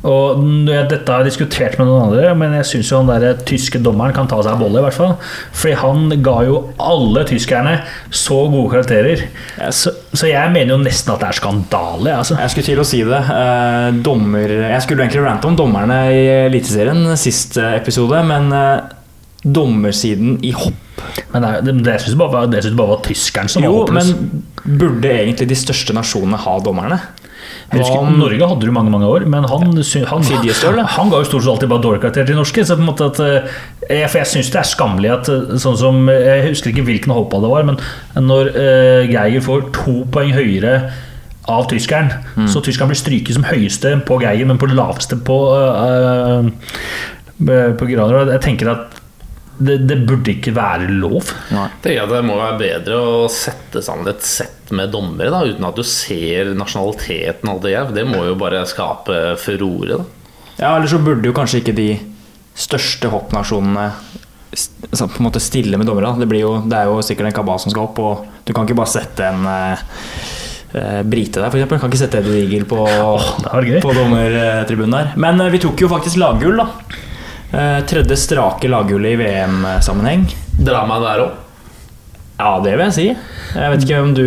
[0.07, 4.16] Og Dette har jeg diskutert med noen andre, men jeg syns den der tyske dommeren
[4.16, 4.80] kan ta seg en bolle.
[4.80, 5.14] i hvert fall
[5.54, 7.76] Fordi han ga jo alle tyskerne
[8.11, 9.22] så gode karakterer.
[9.70, 12.18] Så, så jeg mener jo nesten at det er skandale.
[12.24, 12.40] Altså.
[12.42, 13.22] Jeg skulle til å si det.
[13.38, 18.95] Eh, dommer Jeg skulle egentlig rante om dommerne i Eliteserien sist eh, episode, men eh,
[19.45, 23.62] dommersiden i hopp Men det, det, det syns bare, det synes bare var tyskeren som
[23.64, 24.11] Jo, var hoppløs.
[24.14, 26.99] men burde egentlig de største nasjonene ha dommerne?
[27.70, 31.26] Jeg husker, han, Norge hadde du mange mange år, men han, han, han ga jo
[31.26, 32.62] stort sett alltid bare dårlig karakter til norske.
[32.66, 33.18] Så på en måte at,
[33.91, 37.14] jeg, for jeg syns det er skammelig at eh, sånn som Jeg husker ikke hvilken
[37.14, 37.78] hoppball det var, men
[38.26, 40.76] når uh, Geiger får to poeng høyere
[41.51, 42.49] av tyskeren, Mm.
[42.51, 46.43] så tyskeren blir stryket som høyeste på Geiger, men på laveste på, uh,
[47.78, 48.32] på Graner.
[48.34, 48.95] Jeg tenker at
[49.59, 51.30] det, det burde ikke være lov.
[51.96, 55.78] jeg Det må være bedre å sette sammen et sett med dommere da, uten at
[55.78, 57.48] du ser nasjonaliteten.
[57.48, 57.96] og alt Det.
[58.00, 59.96] Det må jo bare skape furore.
[59.96, 60.04] da.
[60.59, 61.90] Ja, Eller så burde jo kanskje ikke de
[62.57, 63.90] største hoppnasjonene
[64.57, 66.14] altså på en måte stille med dommere.
[66.20, 68.78] Det, jo, det er jo sikkert en kabal som skal opp, og du kan ikke
[68.78, 69.82] bare sette en eh,
[70.72, 71.68] eh, brite der, f.eks.
[71.76, 73.26] Kan ikke sette Eddie Eagle på, oh,
[73.84, 75.12] på dommertribunen der.
[75.20, 76.70] Men eh, vi tok jo faktisk laggull, da.
[77.53, 80.26] Eh, tredje strake laghullet i VM-sammenheng.
[80.59, 81.42] Dra der òg.
[82.36, 83.05] Ja, det vil jeg si.
[83.57, 84.26] Jeg vet ikke om du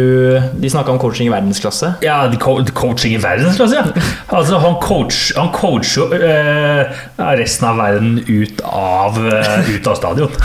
[0.57, 1.91] De snakka om coaching i verdensklasse.
[2.01, 4.05] Ja, co coaching i verdensklasse, ja.
[4.34, 7.03] Altså, han, coach, han coacher jo eh,
[7.38, 10.34] resten av verden ut av, eh, ut av stadion.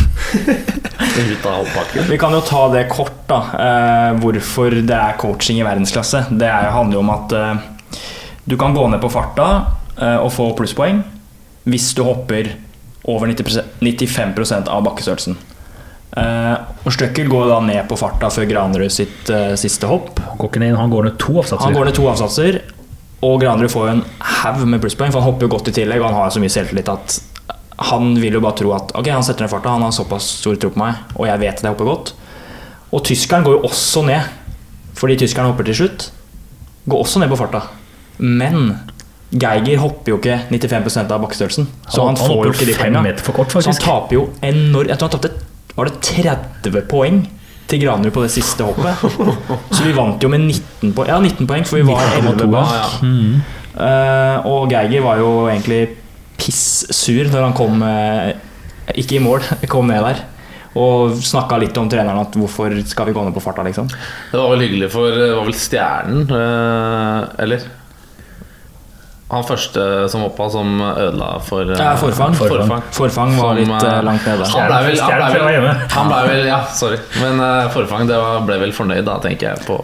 [1.15, 2.09] Ut av hoppbakken.
[2.09, 3.39] Vi kan jo ta det kort, da.
[3.55, 6.25] Eh, hvorfor det er coaching i verdensklasse.
[6.35, 7.99] Det er, handler jo om at eh,
[8.51, 9.49] du kan gå ned på farta
[9.95, 11.05] eh, og få plusspoeng
[11.71, 12.51] hvis du hopper
[13.05, 15.37] over 90%, 95 av bakkestørrelsen.
[16.15, 20.21] Uh, og Støkkel går da ned på farta før Granerud sitt uh, siste hopp.
[20.39, 21.65] Går ned, han går ned to avsatser.
[21.67, 22.61] Han går ned to avsatser,
[23.27, 24.05] og Granerud får jo en
[24.41, 26.55] haug med plusspoeng, for han hopper jo godt i tillegg, og han har så mye
[26.55, 27.19] selvtillit at
[27.91, 30.55] han vil jo bare tro at ok, han setter ned farta, han har såpass stor
[30.63, 32.15] tro på meg, og jeg vet at jeg hopper godt.
[32.95, 34.29] Og tyskeren går jo også ned,
[34.95, 36.07] fordi tyskeren hopper til slutt.
[36.87, 37.65] Går også ned på farta.
[38.23, 38.77] Men
[39.35, 43.15] Geiger hopper jo ikke 95% av bakkestørrelsen, så han, får hopper jo ikke de pengene
[43.25, 43.63] poengene.
[43.65, 45.33] Så han taper jo enormt Jeg tror han tapte
[45.75, 47.25] var det 30 poeng
[47.67, 49.01] til Granerud på det siste hoppet.
[49.75, 51.11] Så vi vant jo med 19 poeng.
[51.11, 52.75] Ja, 19 poeng, for vi var 11 bak.
[52.79, 52.89] Ja,
[53.75, 55.81] Uh, og Geiger var jo egentlig
[56.39, 58.31] pissur når han kom uh,
[58.95, 60.21] Ikke i mål, kom ned der.
[60.79, 63.91] Og snakka litt om treneren at hvorfor skal vi gå ned på farta, liksom.
[64.31, 67.67] Det var vel hyggelig for Det var vel Stjernen, uh, eller?
[69.35, 72.37] Han første som hoppa, som ødela for eh, Ja, forfang.
[72.39, 72.83] forfang.
[72.95, 74.49] Forfang var Som, litt eh, eh, langt nede.
[74.55, 76.99] Han ble vel, han ble vel, han ble vel Ja, sorry.
[77.21, 79.79] Men uh, Forfang det var, ble vel fornøyd, da, tenker jeg på.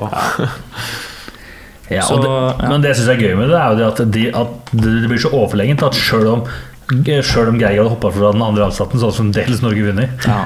[1.91, 2.71] Ja, Så, det, ja.
[2.71, 5.23] Men det jeg er gøy med det, er jo det at, de, at det blir
[5.23, 6.45] så overlegent at sjøl om
[6.91, 10.27] selv om Geir hadde hoppa fra den andre avsatten, så hadde fremdeles Norge vunnet.
[10.27, 10.41] Ja.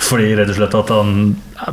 [0.00, 1.14] Fordi rett og slett at han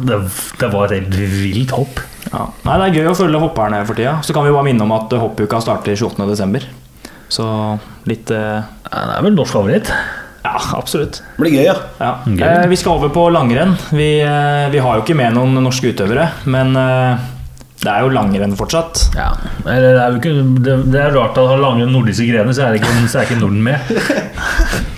[0.03, 0.17] det,
[0.59, 2.01] det var et helt vilt hopp.
[2.27, 2.45] Ja.
[2.65, 4.17] Nei, det er gøy å følge hopperne for tida.
[4.25, 6.67] Så kan vi bare minne om at hoppuka starter 28.12.
[7.31, 7.45] Så
[8.07, 9.91] litt eh, Det er vel norsk favoritt.
[10.47, 11.21] Ja, absolutt.
[11.35, 11.75] Det blir gøy, ja.
[11.99, 12.11] Ja.
[12.25, 12.43] Gøy.
[12.47, 13.73] Eh, vi skal over på langrenn.
[13.91, 17.25] Vi, eh, vi har jo ikke med noen norske utøvere, men eh,
[17.83, 19.07] det er jo langrenn fortsatt.
[19.17, 19.31] Ja,
[19.65, 22.55] eller det er jo ikke Det, det er rart at han har langrenn nordiske grener,
[22.55, 23.91] så er, det ikke, så er ikke Norden med.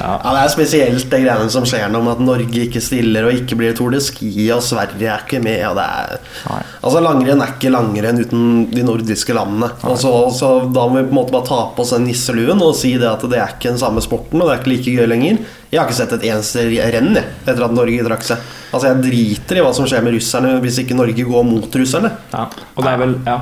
[0.00, 3.36] Ja, Det er spesielt det greiene som skjer nå med at Norge ikke stiller og
[3.38, 5.62] ikke blir Tour de Ski, og Sverige er ikke med.
[5.70, 6.18] Og det er,
[6.50, 6.60] Nei.
[6.82, 9.70] altså Langrenn er ikke langrenn uten de nordiske landene.
[9.88, 12.74] Og så, Da må vi på en måte bare ta på oss den nisseluen og
[12.78, 15.08] si det at det er ikke den samme sporten, og det er ikke like gøy
[15.14, 15.40] lenger.
[15.72, 16.62] Jeg har ikke sett et eneste
[16.94, 18.52] renn jeg, etter at Norge trakk seg.
[18.72, 22.10] Altså Jeg driter i hva som skjer med russerne hvis ikke Norge går mot russerne.
[22.34, 22.44] Ja.
[22.76, 23.38] Og det er vel ja.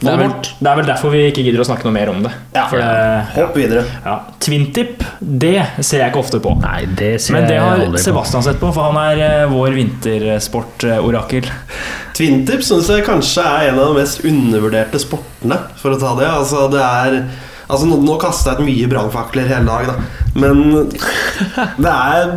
[0.00, 2.22] Det, er vel, det er vel derfor vi ikke gidder å snakke noe mer om
[2.24, 2.30] det.
[2.56, 2.92] Ja, For det
[3.34, 3.82] Hopp videre.
[4.04, 4.14] ja.
[4.40, 6.54] Twintip, det ser jeg ikke ofte på.
[6.62, 8.46] Nei, det ser Men det jeg har Sebastian på.
[8.48, 11.50] Sett på, for han er eh, vår vintersportorakel.
[12.16, 16.32] Twintip syns jeg kanskje er en av de mest undervurderte sportene, for å ta det.
[16.40, 17.22] Altså, det er
[17.70, 20.24] Altså, nå, nå kaster jeg ut mye brannfakler hele dag, da.
[20.42, 20.88] Men
[21.84, 22.32] det er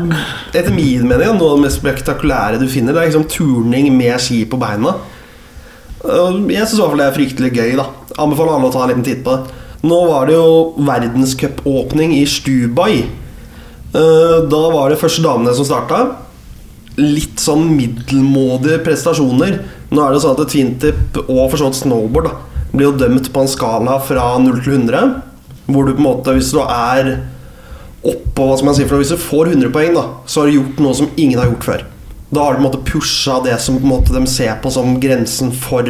[0.54, 2.94] etter min mening noe av det mest spektakulære du finner.
[2.94, 4.94] Det er liksom turning med ski på beina.
[6.04, 7.76] Jeg syns i hvert fall det er fryktelig gøy.
[7.80, 7.86] da
[8.20, 9.60] Anbefaler alle å ta en liten titt på det.
[9.84, 13.04] Nå var det jo verdenscupåpning i Stubai.
[13.94, 16.04] Eh, Da var det første damene som starta
[16.98, 19.60] litt sånn middelmådige prestasjoner.
[19.92, 22.34] Nå er det sånn at twintip og for så snowboard da,
[22.74, 25.22] blir jo dømt på en skala fra 0 til 100.
[25.68, 27.14] Hvor du på en måte, hvis du er
[28.04, 30.58] oppå hva skal man si for Hvis du får 100 poeng, da så har du
[30.60, 31.86] gjort noe som ingen har gjort før.
[32.34, 35.84] Da har på måte pusha det som måte de ser på som grensen for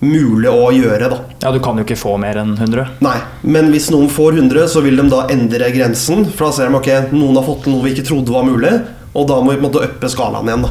[0.00, 1.10] mulig å gjøre.
[1.12, 2.86] da Ja, du kan jo ikke få mer enn 100.
[3.04, 6.24] Nei, men hvis noen får 100, så vil de da endre grensen.
[6.32, 8.72] For da ser de ok, noen har fått til noe vi ikke trodde var mulig,
[9.14, 10.62] og da må vi på en måte uppe skalaen igjen.
[10.68, 10.70] da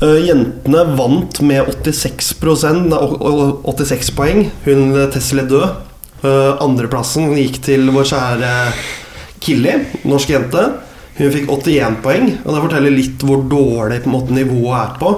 [0.00, 2.30] Uh, Jentene vant med 86,
[2.88, 4.46] nei, o- o- 86 poeng.
[4.64, 5.74] Hun Tesla død.
[6.24, 8.52] Uh, Andreplassen gikk til vår kjære
[9.44, 9.74] Killy,
[10.08, 10.64] norsk jente.
[11.20, 14.96] Hun fikk 81 poeng, og det forteller litt hvor dårlig på en måte, nivået er
[15.00, 15.12] på.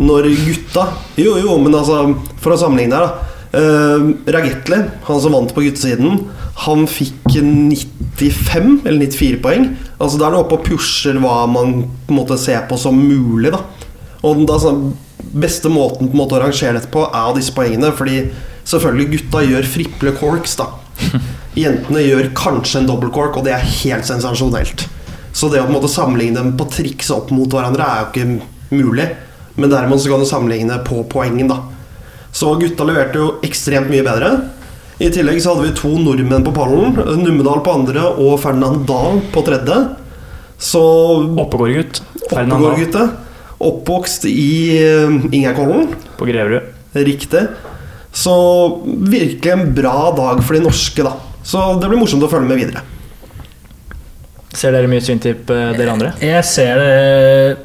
[0.00, 0.88] Når gutta
[1.20, 2.00] Jo, jo, men altså,
[2.42, 3.30] for å sammenligne her, da.
[3.54, 6.24] Uh, Ragetli, han som vant på guttesiden,
[6.64, 9.68] han fikk 95 eller 94 poeng.
[10.00, 13.52] Altså Da er det oppe og pusher hva man måte ser på som mulig.
[13.54, 13.62] da
[14.26, 14.88] Og da sånn,
[15.34, 17.92] Beste måten på en måte å rangere dette på, er disse poengene.
[17.94, 18.24] Fordi
[18.66, 20.58] selvfølgelig gutta gjør friple corks.
[20.58, 20.68] da
[21.64, 24.88] Jentene gjør kanskje en double cork, og det er helt sensasjonelt.
[25.34, 28.10] Så det å på en måte sammenligne dem på triks opp mot hverandre er jo
[28.12, 29.08] ikke mulig.
[29.58, 31.60] Men derimot så kan du sammenligne på poengen, da.
[32.34, 34.30] Så gutta leverte jo ekstremt mye bedre.
[35.02, 36.94] I tillegg så hadde vi to nordmenn på pallen.
[37.18, 39.80] Numedal på andre og Ferdinand Dahl på tredje.
[40.58, 40.82] Så
[41.34, 42.00] Oppegårdgutt.
[42.30, 43.12] Dahl
[43.64, 45.94] Oppvokst i eh, Ingerkollen.
[46.18, 46.72] på Greverud.
[46.94, 47.46] Riktig.
[48.14, 48.34] Så
[48.84, 51.16] virkelig en bra dag for de norske, da.
[51.42, 52.82] Så det blir morsomt å følge med videre.
[54.54, 56.12] Ser dere mye Twintip, eh, dere andre?
[56.22, 57.56] Jeg ser det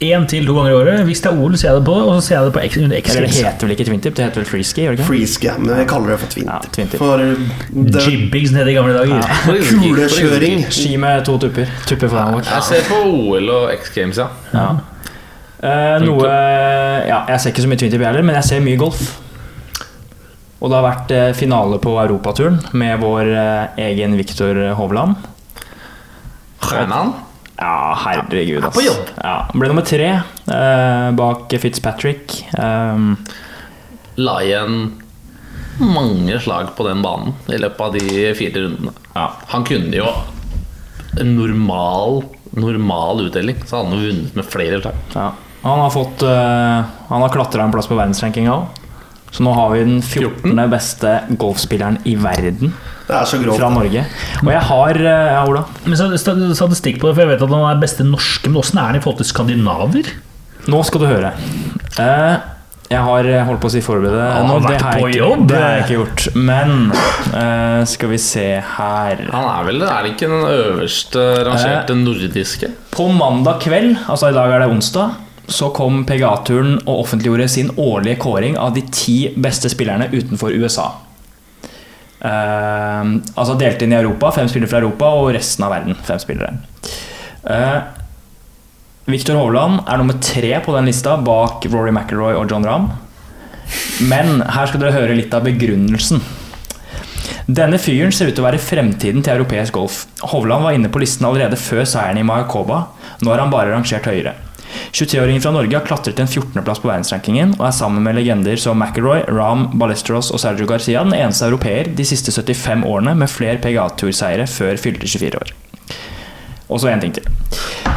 [0.00, 1.00] én til to ganger i året.
[1.04, 2.76] Hvis det er OL, ser jeg det på, og så ser jeg det på X,
[2.80, 4.84] X Eller det heter vel ikke Twintip, det heter vel freeski?
[4.86, 5.08] gjør det ikke?
[5.10, 6.52] Freeski, men jeg kaller det for twintip.
[6.52, 7.02] Ja, twintip.
[7.02, 7.24] For
[7.90, 9.34] det, Jibbings nede i gamle dager.
[9.82, 11.68] kulekjøring Ski med to tupper.
[11.86, 12.46] Tupper foran vår.
[12.48, 14.30] Jeg ser på OL og X Games, ja.
[14.54, 14.70] Ja.
[15.60, 18.80] Eh, noe Ja, jeg ser ikke så mye Twintip, jeg heller, men jeg ser mye
[18.80, 19.02] golf.
[20.60, 25.20] Og det har vært eh, finale på Europaturen med vår eh, egen Viktor Hovland.
[26.60, 27.12] Stjernan.
[27.60, 28.74] Ja, herregud, ass.
[28.74, 29.10] på jobb.
[29.20, 32.38] Ja, ble nummer tre eh, bak Fitzpatrick.
[32.56, 33.16] Um,
[34.20, 34.78] La igjen
[35.80, 38.92] mange slag på den banen i løpet av de fire rundene.
[39.14, 39.26] ja.
[39.52, 40.08] Han kunne jo
[41.20, 42.22] en normal,
[42.56, 44.98] normal utdeling, så hadde han jo vunnet med flere slag.
[45.14, 45.30] Ja.
[45.62, 48.78] Han har fått Han har klatra en plass på verdensrankinga òg.
[49.30, 50.56] Så nå har vi den 14.
[50.72, 52.72] beste golfspilleren i verden
[53.10, 53.58] Det er så grovt.
[53.58, 54.04] fra Norge.
[54.44, 55.64] Og jeg har Ja, Ola?
[55.84, 55.98] Men
[56.54, 59.00] Statistikk på det, for jeg vet at han er beste norske, men åssen er han
[59.00, 60.14] i forhold til skandinaver?
[60.70, 61.32] Nå skal du høre.
[61.98, 62.36] Eh,
[62.90, 65.02] jeg har eh, holdt på å si forberede Han har nå, det vært har jeg
[65.04, 65.42] på jobb.
[65.50, 66.24] Det har jeg ikke gjort.
[66.50, 66.72] Men
[67.38, 68.46] eh, skal vi se
[68.76, 72.72] her Han er vel Er det ikke den øverste rangerte nordiske?
[72.94, 75.14] På mandag kveld, altså i dag er det onsdag,
[75.50, 80.90] så kom PGA-turen og offentliggjorde sin årlige kåring av de ti beste spillerne utenfor USA.
[82.20, 86.20] Eh, altså delt inn i Europa, fem spillere fra Europa, og resten av verden, fem
[86.20, 86.52] spillere.
[87.40, 87.80] Uh,
[89.08, 92.90] Victor Hovland er nummer tre på den lista, bak Rory McIlroy og John Ramm.
[94.10, 96.20] Men her skal dere høre litt av begrunnelsen.
[97.50, 100.04] Denne fyren ser ut til å være fremtiden til europeisk golf.
[100.30, 102.84] Hovland var inne på listen allerede før seieren i Mayakoba.
[103.24, 104.36] Nå er han bare rangert høyere.
[104.92, 108.60] 23-åringen fra Norge har klatret til en 14.-plass på verdensrankingen og er sammen med legender
[108.60, 113.30] som McIlroy, Ram, Ballesteros og Sergio Garcia den eneste europeer de siste 75 årene med
[113.32, 115.54] flere PGA-turseiere før fylte 24 år.
[116.70, 117.26] Og så én ting til.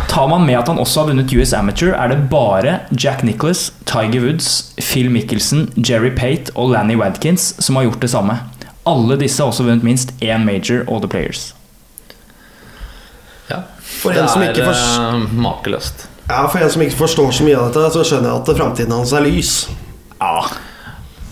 [0.09, 3.71] Tar man med at han også har vunnet US Amateur, er det bare Jack Nicholas,
[3.89, 8.37] Tiger Woods, Phil Mickelson, Jerry Pate og Lanny Wadkins som har gjort det samme.
[8.85, 11.53] Alle disse har også vunnet minst én major all The Players.
[13.49, 13.63] Ja.
[13.81, 14.99] For det er forst...
[14.99, 18.41] Eh, makeløst ja, for en som ikke forstår så mye av dette, så skjønner jeg
[18.41, 19.55] at framtiden hans er lys.
[20.21, 20.45] Ja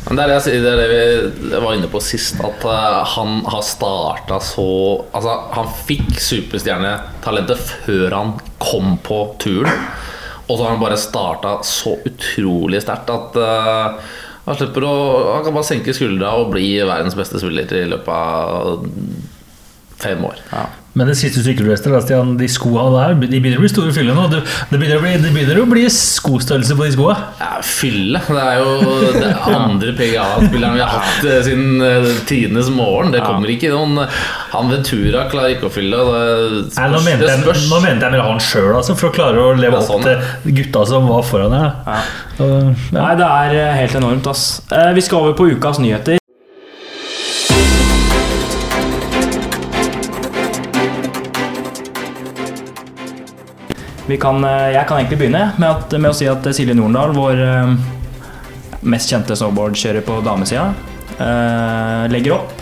[0.08, 2.66] Men det er det jeg sier, det er det vi var inne på sist, at
[2.68, 4.66] eh, han har starta så
[5.14, 9.86] Altså, han fikk superstjernetalentet før han kom på turen.
[10.48, 14.02] Og så har han bare starta så utrolig sterkt at uh,
[14.44, 14.96] han slipper å
[15.38, 18.84] Han kan bare senke skuldra og bli verdens beste spiller i løpet av
[20.02, 20.42] fem år.
[20.94, 24.18] Men det siste sykkelbrøstet, da, Stian, de skoa der, de begynner å bli store fyller
[24.18, 24.26] nå.
[24.34, 27.14] Det det begynner å bli, det begynner å bli skostørrelse på de skoa.
[27.40, 28.20] Ja, fylle.
[28.28, 33.14] Det er jo det andre PGA-spilleren vi har hatt eh, siden eh, tidenes morgen.
[33.16, 34.04] Det kommer ikke noen
[34.52, 36.04] Han Ventura klarer ikke å fylle.
[36.12, 37.66] Det Nei, nå, mente jeg, spørs.
[37.72, 40.04] nå mente jeg mer han sjøl, altså, for å klare å leve Ja, sånn.
[40.04, 41.86] opp til gutta som var foran deg.
[41.88, 42.02] Ja.
[42.42, 42.62] Ja.
[42.98, 44.48] Nei, det er eh, helt enormt, ass.
[44.74, 46.20] Eh, Vi skal over på ukas nyheter.
[54.20, 57.42] Kan, eh, jeg kan egentlig begynne med, at, med å si at Silje Norendal, vår
[57.46, 57.74] eh,
[58.82, 60.72] mest kjente snowboardkjører på damesida,
[61.18, 62.54] eh, legger opp.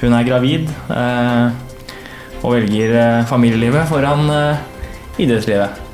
[0.00, 1.48] Hun er gravid eh,
[2.42, 4.64] og velger eh, familielivet foran eh,
[5.22, 5.84] idrettslivet.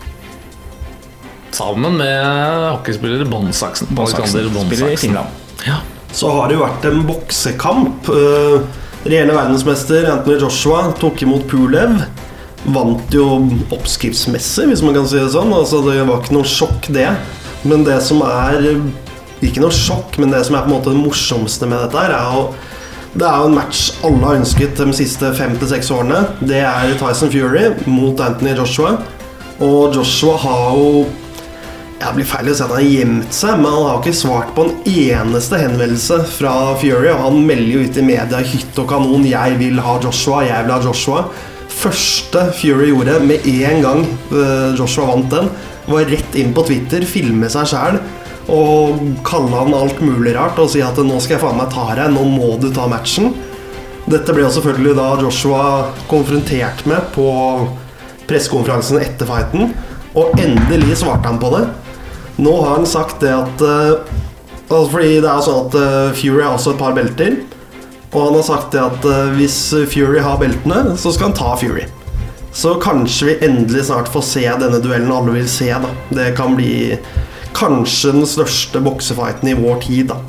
[1.54, 3.92] Sammen med hockeyspiller Båndsaksen.
[3.94, 4.96] Alexander Spiller i Båndsaksen.
[4.98, 5.82] Finland.
[6.14, 8.10] Så har det jo vært en boksekamp.
[8.10, 11.98] Eh, Regjerende verdensmester Anthony Joshua tok imot Pulev.
[12.64, 13.26] Vant jo
[13.74, 15.52] oppskriftsmessig, hvis man kan si det sånn.
[15.52, 17.10] Altså, det var ikke noe sjokk, det.
[17.64, 18.60] Men det som er
[19.44, 22.14] Ikke noe sjokk, men det som er på en måte det morsomste med dette, her
[22.16, 22.46] er jo
[23.14, 26.24] det er jo en match alle har ønsket de siste fem til seks årene.
[26.42, 28.96] Det er Tyson Fury mot Anthony Joshua.
[29.62, 31.04] Og Joshua har jo
[32.00, 34.50] Jeg blir feil å si at han har gjemt seg, men han har ikke svart
[34.56, 37.12] på en eneste henvendelse fra Fury.
[37.12, 40.64] Og han melder jo ut i media hytt og kanon 'Jeg vil ha Joshua', 'jeg
[40.64, 41.24] vil ha Joshua'.
[41.74, 45.50] Første Fury gjorde med en gang eh, Joshua vant den,
[45.90, 47.98] var rett inn på Twitter, filme seg sjæl
[48.52, 51.86] og kalle han alt mulig rart og si at 'nå skal jeg faen meg ta
[51.96, 53.32] deg, nå må du ta matchen'.
[54.04, 55.64] Dette ble jo selvfølgelig da Joshua
[56.10, 57.28] konfrontert med på
[58.28, 59.72] pressekonferansen etter fighten,
[60.14, 61.64] og endelig svarte han på det.
[62.36, 64.04] Nå har han sagt det at eh,
[64.68, 67.36] altså Fordi det er sånn at eh, Fury har også et par belter.
[68.14, 69.58] Og han har sagt det at eh, hvis
[69.90, 71.88] Fury har beltene, så skal han ta Fury.
[72.54, 75.72] Så kanskje vi endelig snart får se denne duellen alle vil se.
[75.74, 76.94] da Det kan bli
[77.54, 80.12] kanskje den største boksefighten i vår tid.
[80.12, 80.20] da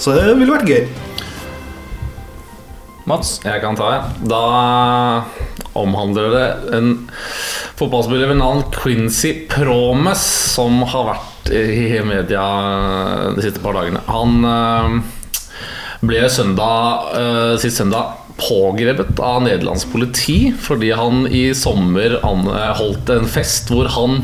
[0.00, 0.88] Så det ville vært gøy.
[3.04, 3.40] Mats?
[3.44, 4.28] Jeg kan ta, jeg.
[4.30, 5.24] Da
[5.76, 6.46] omhandler det
[6.78, 6.90] en
[7.76, 10.24] fotballspiller ved navn Quincy Promes,
[10.56, 12.44] som har vært i media
[13.36, 14.00] de siste par dagene.
[14.08, 15.00] Han eh,
[16.00, 23.26] ble søndag, uh, sist søndag pågrepet av nederlandsk politi fordi han i sommer holdt en
[23.28, 24.22] fest hvor han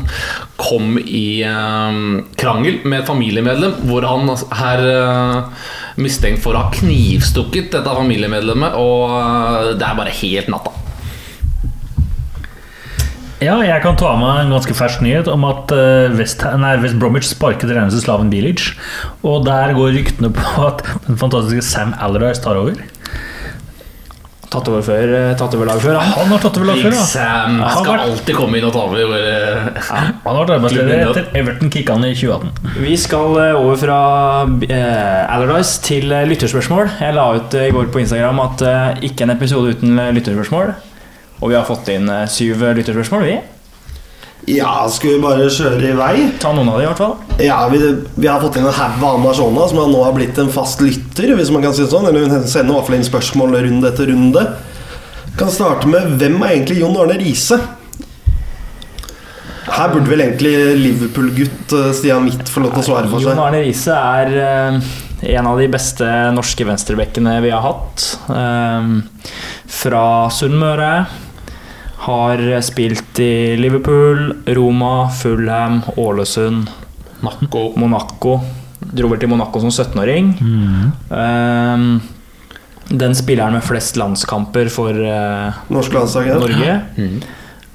[0.57, 5.67] kom i uh, krangel med et familiemedlem, hvor han er uh,
[6.01, 10.66] mistenkt for å ha knivstukket dette familiemedlemmet, og eh, det er bare helt natta.
[13.37, 16.97] Ja, jeg kan ta med en ganske fersk nyhet om at eh, West, nei, West
[16.97, 18.71] Bromwich sparket reneste Slaven Bilic.
[19.21, 22.79] Og der går ryktene på at den fantastiske Sam Allardyce tar over.
[24.47, 26.09] Tatt over før, eh, tatt over lag før, han.
[26.17, 27.03] Han har tatt over lag før, ja.
[27.11, 29.05] Sam Han skal vært- alltid komme inn og ta over.
[29.13, 32.81] bare- Han har vært arbeidsledig etter Everton kicka han i 2018.
[32.81, 33.99] Vi skal eh, over fra
[34.47, 36.89] uh, Allardyce til lytterspørsmål.
[37.03, 40.73] Jeg la ut i går på Instagram at uh, ikke en episode uten lytterspørsmål.
[41.39, 43.37] Og vi har fått inn eh, syv eh, lytterspørsmål, vi.
[44.47, 46.13] Ja, skal vi bare kjøre i vei?
[46.39, 47.15] Ta noen av de, i hvert fall.
[47.43, 47.81] Ja, vi,
[48.15, 51.33] vi har fått inn en haug av Amazona som nå har blitt en fast lytter,
[51.35, 52.07] hvis man kan si det sånn.
[52.07, 54.45] Eller hun sender i hvert fall inn spørsmål runde etter runde.
[55.37, 57.59] Kan starte med hvem er egentlig Jon Arne Riise?
[59.67, 63.33] Her burde vel egentlig Liverpool-gutt eh, Stian Mitt få lov til å svare for seg.
[63.35, 63.43] Jon.
[63.49, 64.79] Arne Riise er
[65.27, 68.11] en av de beste norske venstrebekkene vi har hatt.
[69.81, 70.91] Fra Sunnmøre.
[72.05, 76.69] Har spilt i Liverpool, Roma, Fulham, Ålesund,
[77.25, 77.71] Monaco.
[77.75, 78.35] Monaco.
[78.77, 80.29] Dro vel til Monaco som 17-åring.
[81.09, 81.87] Eh,
[82.87, 86.29] den spilleren med flest landskamper for uh, Norsk landslag.
[86.29, 86.37] Ja.
[86.39, 86.75] Norge.
[86.95, 87.17] Mm.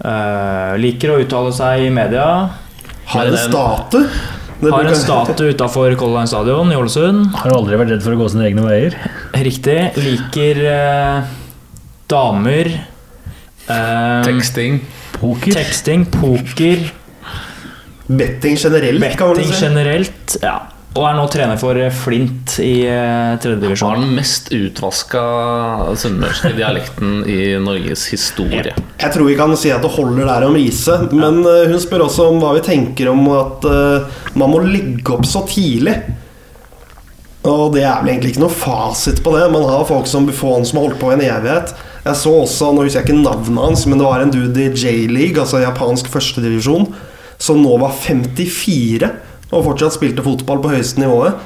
[0.03, 2.29] Uh, liker å uttale seg i media.
[3.13, 4.07] Har en statue.
[4.63, 7.33] Det Har en statue utafor Color Line Stadion i Ålesund.
[7.43, 8.97] Har aldri vært redd for å gå sine egne veier.
[9.35, 9.79] Riktig.
[9.99, 11.33] Liker eh,
[12.13, 12.71] damer.
[13.69, 14.81] Eh, Teksting.
[15.21, 15.53] Poker.
[15.55, 16.89] teksting, poker,
[18.07, 19.65] Betting generelt, kan man betting si.
[19.65, 20.37] generelt.
[20.43, 20.57] Ja.
[20.93, 24.03] Og er nå trener for Flint i uh, Har tredjedivisjon.
[24.03, 25.23] den mest utvaska
[25.97, 28.75] sunnmørske dialekten i Norges historie.
[29.01, 30.99] Jeg tror vi kan si at det holder der om Riise.
[31.15, 35.15] Men eh, hun spør også om hva vi tenker om at eh, man må legge
[35.17, 35.95] opp så tidlig.
[37.49, 39.49] Og det er vel egentlig ikke noe fasit på det.
[39.55, 41.73] Man har folk som Buffon som har holdt på i en evighet.
[42.03, 44.73] Jeg så også, nå husker jeg ikke navnet hans, men det var en dude i
[44.75, 46.89] J-league, altså japansk førstedivisjon,
[47.39, 49.11] som nå var 54
[49.53, 51.39] og fortsatt spilte fotball på høyeste nivået.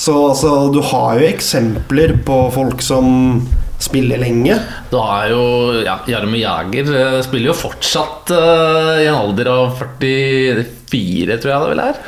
[0.00, 3.42] Så altså, du har jo eksempler på folk som
[3.80, 4.56] spiller lenge.
[4.88, 5.42] Du har jo
[5.84, 11.60] ja, Jarme Jager eh, spiller jo fortsatt uh, i en alder av 44, tror jeg
[11.64, 12.00] det vel er.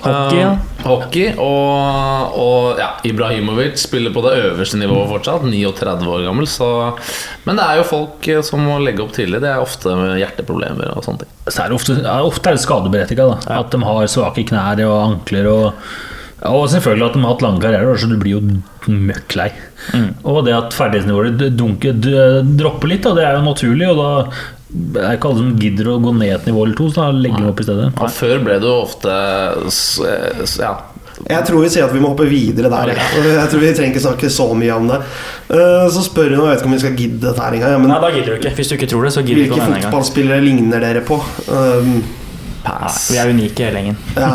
[0.00, 0.50] Hockey, ja.
[0.54, 5.44] Um, hockey og, og ja, Ibrahimovic spiller på det øverste nivået fortsatt.
[5.44, 6.48] 39 år gammel.
[6.48, 6.68] Så,
[7.44, 9.42] men det er jo folk eh, som må legge opp tidlig.
[9.44, 11.34] Det er ofte med hjerteproblemer og sånne ting.
[11.48, 13.28] Så er det ofte, ja, ofte er det skadeberettiga.
[13.60, 15.50] At de har svake knær og ankler.
[15.50, 15.90] Og,
[16.48, 19.50] og selvfølgelig at de har hatt lange karrierer, så du blir jo møkk lei.
[20.24, 22.00] Og det at ferdighetsnivået dunker,
[22.56, 23.92] dropper litt, da, det er jo naturlig.
[23.92, 24.10] Og da
[24.70, 27.42] er ikke alle som gidder å gå ned et nivå eller to, så da legger
[27.42, 27.88] vi opp i stedet.
[27.98, 29.14] Og før ble det jo ofte
[30.62, 30.72] ja,
[31.28, 32.92] Jeg tror vi sier at vi må hoppe videre der.
[32.94, 35.00] Jeg, jeg tror Vi trenger ikke snakke så mye om det.
[35.50, 37.74] Eh, Så spør hun, og jeg vet ikke om vi skal gidde dette her engang,
[37.74, 38.54] ja, Nei, da gidder du ikke.
[38.60, 39.84] Hvis du ikke tror det, så gidder du hvilke ikke engang.
[39.90, 41.18] fotballspillere ligner dere på?
[41.50, 41.92] Um,
[42.64, 43.96] Nei, Vi er unike hele gjengen.
[44.16, 44.32] ja.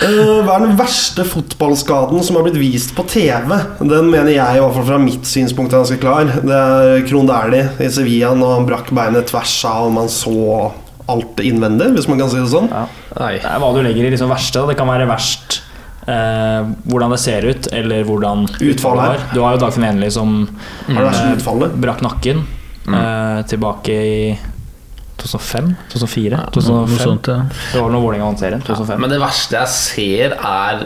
[0.00, 3.54] Eh, Hva er den verste fotballskaden som har blitt vist på TV?
[3.80, 6.28] Den mener jeg, i hvert fall fra mitt synspunkt, er ganske klar.
[6.44, 10.70] Det er Krohn Dæhlie i Sevilla når han brakk beinet tvers av om man så
[11.10, 12.70] alt innvendig, hvis man kan si det sånn.
[12.70, 12.84] Ja.
[13.18, 13.34] Nei.
[13.40, 14.62] Det er hva du legger i liksom verste.
[14.68, 15.60] Det kan være verst
[16.06, 19.26] eh, hvordan det ser ut, eller hvordan Utfallet er.
[19.34, 20.94] Du har jo Dagfinn Enli som mm.
[20.94, 22.44] det eh, brakk nakken
[22.86, 24.22] eh, tilbake i
[25.20, 25.70] 2005?
[25.92, 26.32] 2004?
[26.36, 26.98] Ja, 2005.
[27.04, 27.38] sånt, ja.
[27.72, 28.64] Det var når Vålerenga vant serien.
[28.66, 29.00] 2005.
[29.04, 30.84] Men det verste jeg ser, er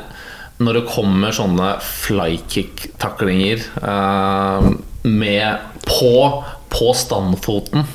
[0.62, 4.68] når det kommer sånne flykick-taklinger eh,
[5.10, 6.14] med på,
[6.70, 7.86] på standfoten.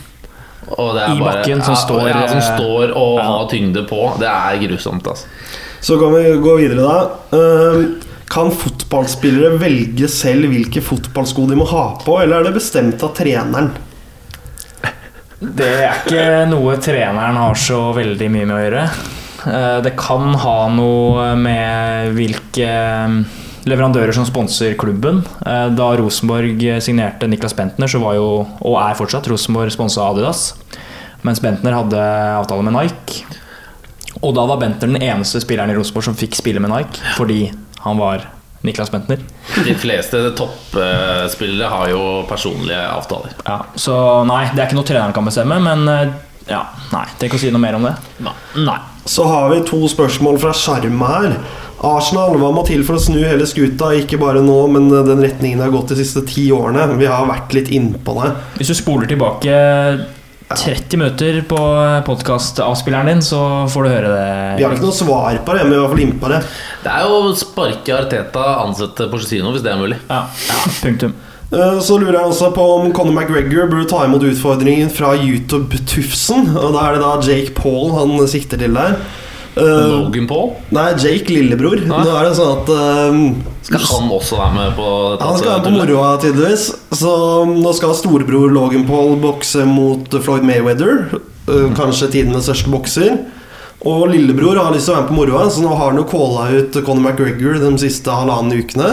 [0.70, 3.26] Og det er I bakken, som står, ja, som eh, står og ja.
[3.32, 4.04] har tyngde på.
[4.22, 5.32] Det er grusomt, altså.
[5.80, 7.00] Så kan vi gå videre, da.
[7.32, 13.02] Uh, Kan fotballspillere velge selv hvilke fotballsko de må ha på, eller er det bestemt
[13.02, 13.72] av treneren?
[15.40, 18.86] Det er ikke noe treneren har så veldig mye med å gjøre.
[19.48, 23.14] Eh, Det kan ha noe med hvilke eh,
[23.70, 25.22] leverandører som sponser klubben.
[25.46, 28.28] Eh, Da Rosenborg signerte Niklas Bentner, så var jo,
[28.60, 30.50] og er fortsatt, Rosenborg sponsa Adidas.
[31.24, 32.04] Mens Bentner hadde
[32.40, 33.24] avtale med Nike.
[34.22, 37.46] Og da var Bentner den eneste spilleren i Rosenborg som fikk spille med Nike, fordi
[37.86, 38.28] han var
[38.62, 39.22] Niklas Bentner.
[39.66, 43.38] De fleste toppspillere har jo personlige avtaler.
[43.46, 43.96] Ja, så
[44.28, 46.12] nei, det er ikke noe treneren kan bestemme, men eh,
[46.50, 47.96] ja, nei, Tenk å si noe mer om det.
[48.60, 48.78] Nei.
[49.10, 51.40] Så har vi to spørsmål fra Sjarma her.
[51.80, 53.94] Arsenal, hva må til for å snu hele skuta?
[53.96, 56.98] Ikke bare nå, men den retningen det har gått de siste ti årene.
[57.00, 58.34] Vi har vært litt innpå det.
[58.60, 59.54] Hvis du spoler tilbake
[60.50, 61.58] 30 minutter på
[62.08, 63.40] podkastavspilleren din, så
[63.70, 64.30] får du høre det.
[64.58, 66.40] Vi har ikke noe svar på det, men vi er i hvert fall innpå det.
[66.84, 70.00] Det er jo sparke Arteta, ansette Porcetino hvis det er mulig.
[70.10, 71.14] Ja, ja, punktum.
[71.54, 76.50] Eh, Så lurer jeg også på om Conor McGregor burde ta imot utfordringen fra YouTube-tufsen.
[76.58, 78.98] Og da er det da Jake Paul han sikter til der.
[79.58, 81.82] Eh, Logan Paul, Nei, Jake lillebror.
[81.90, 82.04] Nei.
[82.06, 83.24] Nå er det sånn at um,
[83.66, 85.26] skal han også være med på dette?
[85.26, 86.68] Han skal være på moroa, tydeligvis.
[87.00, 87.12] Så
[87.50, 91.10] nå skal storebror Logan Paul bokse mot Floyd Mayweather.
[91.50, 93.18] øh, Kanskje tidenes største bokser.
[93.88, 96.08] Og lillebror har lyst til å være med på moroa, så nå har han jo
[96.12, 98.90] calla ut Conor McGregor de siste halvannen ukene.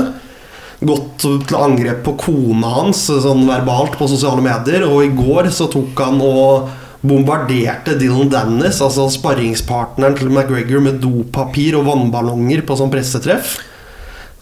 [0.87, 4.85] Gått til angrep på kona hans sånn verbalt på sosiale medier.
[4.87, 6.69] Og i går så tok han og
[7.05, 13.57] bombarderte Dylan Dennis, altså sparringspartneren til McGregor, med dopapir og vannballonger på sånn pressetreff.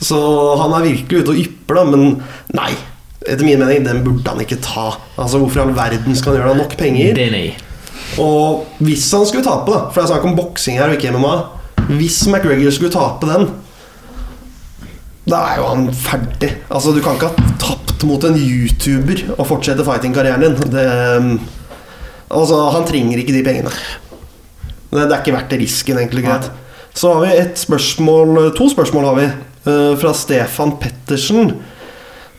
[0.04, 0.18] Så
[0.60, 2.18] han er virkelig ute og ypper, da, men
[2.56, 2.72] nei.
[3.24, 4.90] Etter min mening, den burde han ikke ta.
[5.16, 6.62] Altså, Hvorfor i all verden skal han gjøre det?
[6.62, 7.14] Nok penger.
[7.16, 7.44] Denny.
[8.20, 11.14] Og hvis han skulle tape, da for det er snakk om boksing her og ikke
[11.14, 11.32] MMA
[11.96, 13.48] Hvis McGregor skulle tape den,
[15.24, 16.50] da er jo han ferdig.
[16.68, 20.56] Altså, Du kan ikke ha tapt mot en YouTuber og fortsette fighting-karrieren din.
[20.72, 20.84] Det,
[22.28, 23.72] altså, Han trenger ikke de pengene.
[24.94, 26.22] Det, er ikke verdt risken, egentlig.
[26.26, 26.50] greit
[26.94, 31.54] Så har vi et spørsmål To spørsmål har vi eh, fra Stefan Pettersen.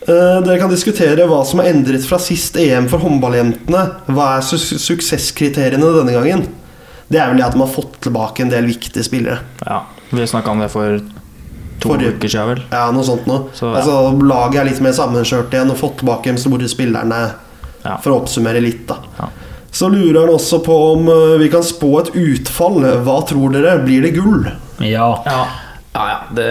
[0.07, 3.83] Eh, Dere kan diskutere hva som er endret fra sist EM for håndballjentene.
[4.13, 6.45] Hva er su suksesskriteriene denne gangen?
[7.11, 9.41] Det er vel det at man har fått tilbake en del viktige spillere.
[9.65, 10.99] Ja, vi snakka om det for
[11.83, 12.61] to Forrige- uker siden, vel.
[12.71, 13.49] Ja, noe sånt noe.
[13.53, 13.81] Så, ja.
[13.81, 17.19] Altså, Laget er litt mer sammenskjørt igjen og fått tilbake de store spillerne.
[17.83, 17.97] Ja.
[18.01, 18.97] For å oppsummere litt, da.
[19.19, 19.27] Ja.
[19.75, 22.79] Så lurer han også på om eh, vi kan spå et utfall.
[23.03, 23.77] Hva tror dere?
[23.83, 24.47] Blir det gull?
[24.79, 25.11] Ja.
[25.27, 25.43] Ja,
[25.95, 26.45] Ja, ja, det,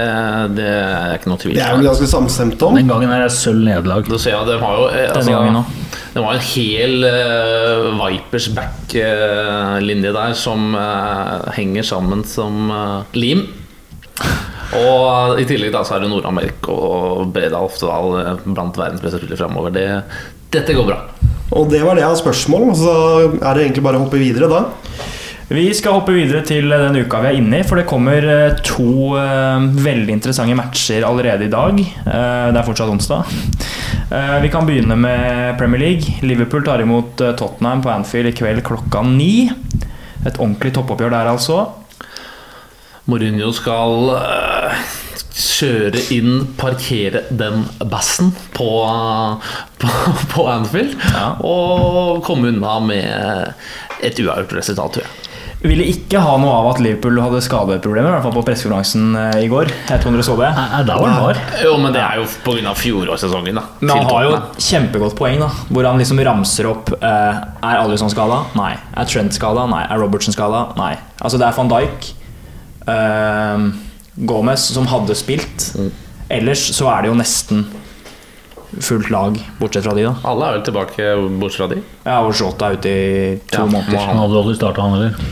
[0.57, 1.59] det er ikke noe tvil.
[1.59, 2.79] Det er jo ganske samstemt om.
[2.79, 4.07] Den gangen er det sølv nederlag.
[4.09, 5.65] Det ser jo, de har jo eh, altså.
[6.15, 13.45] Det var en hel uh, Vipers back-linje der som uh, henger sammen som uh, lim.
[14.81, 19.43] Og i tillegg da så er det Nord-Amerika og Breda Oftedal blant verdens beste spillere
[19.45, 19.77] framover.
[19.77, 19.87] Det,
[20.57, 21.03] dette går bra.
[21.55, 22.95] Og det var det jeg har spørsmål, så
[23.39, 24.65] er det egentlig bare å hoppe videre da.
[25.45, 28.57] Vi skal hoppe videre til den uka vi er inne i, for det kommer eh,
[28.65, 31.79] to eh, veldig interessante matcher allerede i dag.
[31.85, 33.29] Eh, det er fortsatt onsdag.
[34.09, 36.17] Eh, vi kan begynne med Premier League.
[36.25, 39.51] Liverpool tar imot eh, Tottenham på Anfield i kveld klokka ni.
[40.25, 41.61] Et ordentlig toppoppgjør der, altså.
[43.05, 44.54] Mourinho skal eh,
[45.35, 48.69] kjøre inn, parkere den bassen på,
[49.83, 49.91] på,
[50.31, 50.95] på Anfield.
[51.11, 51.35] Ja.
[51.43, 53.55] Og komme unna med
[54.05, 55.21] et uavgjort resultat, tror jeg.
[55.65, 59.39] Ville ikke ha noe av at Liverpool hadde skadeproblemer, i hvert fall på pressekonferansen eh,
[59.47, 59.71] i går.
[59.89, 60.51] Jeg tror dere så det.
[60.59, 61.41] Nei, Da var den var.
[61.65, 62.75] Jo, men det er jo pga.
[62.77, 63.63] fjorårssesongen, da.
[63.81, 67.81] Men han har jo et kjempegodt poeng, da hvor han liksom ramser opp eh, Er
[67.81, 68.43] Alison skada?
[68.61, 68.75] Nei.
[68.93, 69.65] Er Trent skada?
[69.73, 69.81] Nei.
[69.89, 70.67] Er Robertson skada?
[70.77, 70.93] Nei.
[71.25, 72.11] Altså, det er van Dijk,
[72.93, 73.67] eh,
[74.17, 75.73] Gomez, som hadde spilt.
[76.33, 77.65] Ellers så er det jo nesten
[78.83, 80.15] fullt lag, bortsett fra de, da.
[80.27, 81.83] Alle er vel tilbake, bortsett fra de.
[82.07, 83.11] Ja, og Shota er ute i
[83.51, 84.01] to Ja, måneder.
[84.09, 85.29] Han hadde aldri starta, han heller.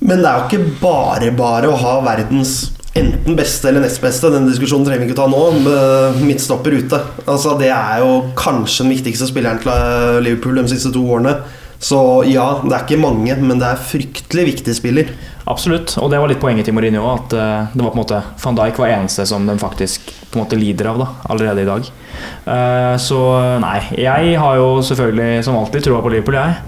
[0.00, 4.30] Men det er jo ikke bare bare å ha verdens enten beste eller nest beste.
[4.32, 5.42] Den diskusjonen trenger vi ikke ta nå.
[6.24, 7.00] Midtstopper ute.
[7.26, 11.36] Altså, det er jo kanskje den viktigste spilleren til eh, Liverpool de siste to årene.
[11.80, 11.98] Så
[12.28, 15.12] ja, det er ikke mange, men det er fryktelig viktig spiller.
[15.50, 17.02] Absolutt, og det var litt poenget til Mourinho.
[17.10, 20.38] At eh, det var på en måte van Dijk var eneste som de faktisk på
[20.38, 21.88] en måte lider av da, allerede i dag.
[22.54, 23.22] Eh, så
[23.62, 26.60] nei, jeg har jo selvfølgelig som alltid troa på Liverpool, jeg.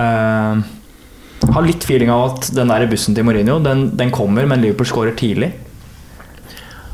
[0.00, 0.64] Eh,
[1.44, 4.88] har litt feeling av at den der bussen til Mourinho den, den kommer, men Liverpool
[4.88, 5.52] skårer tidlig.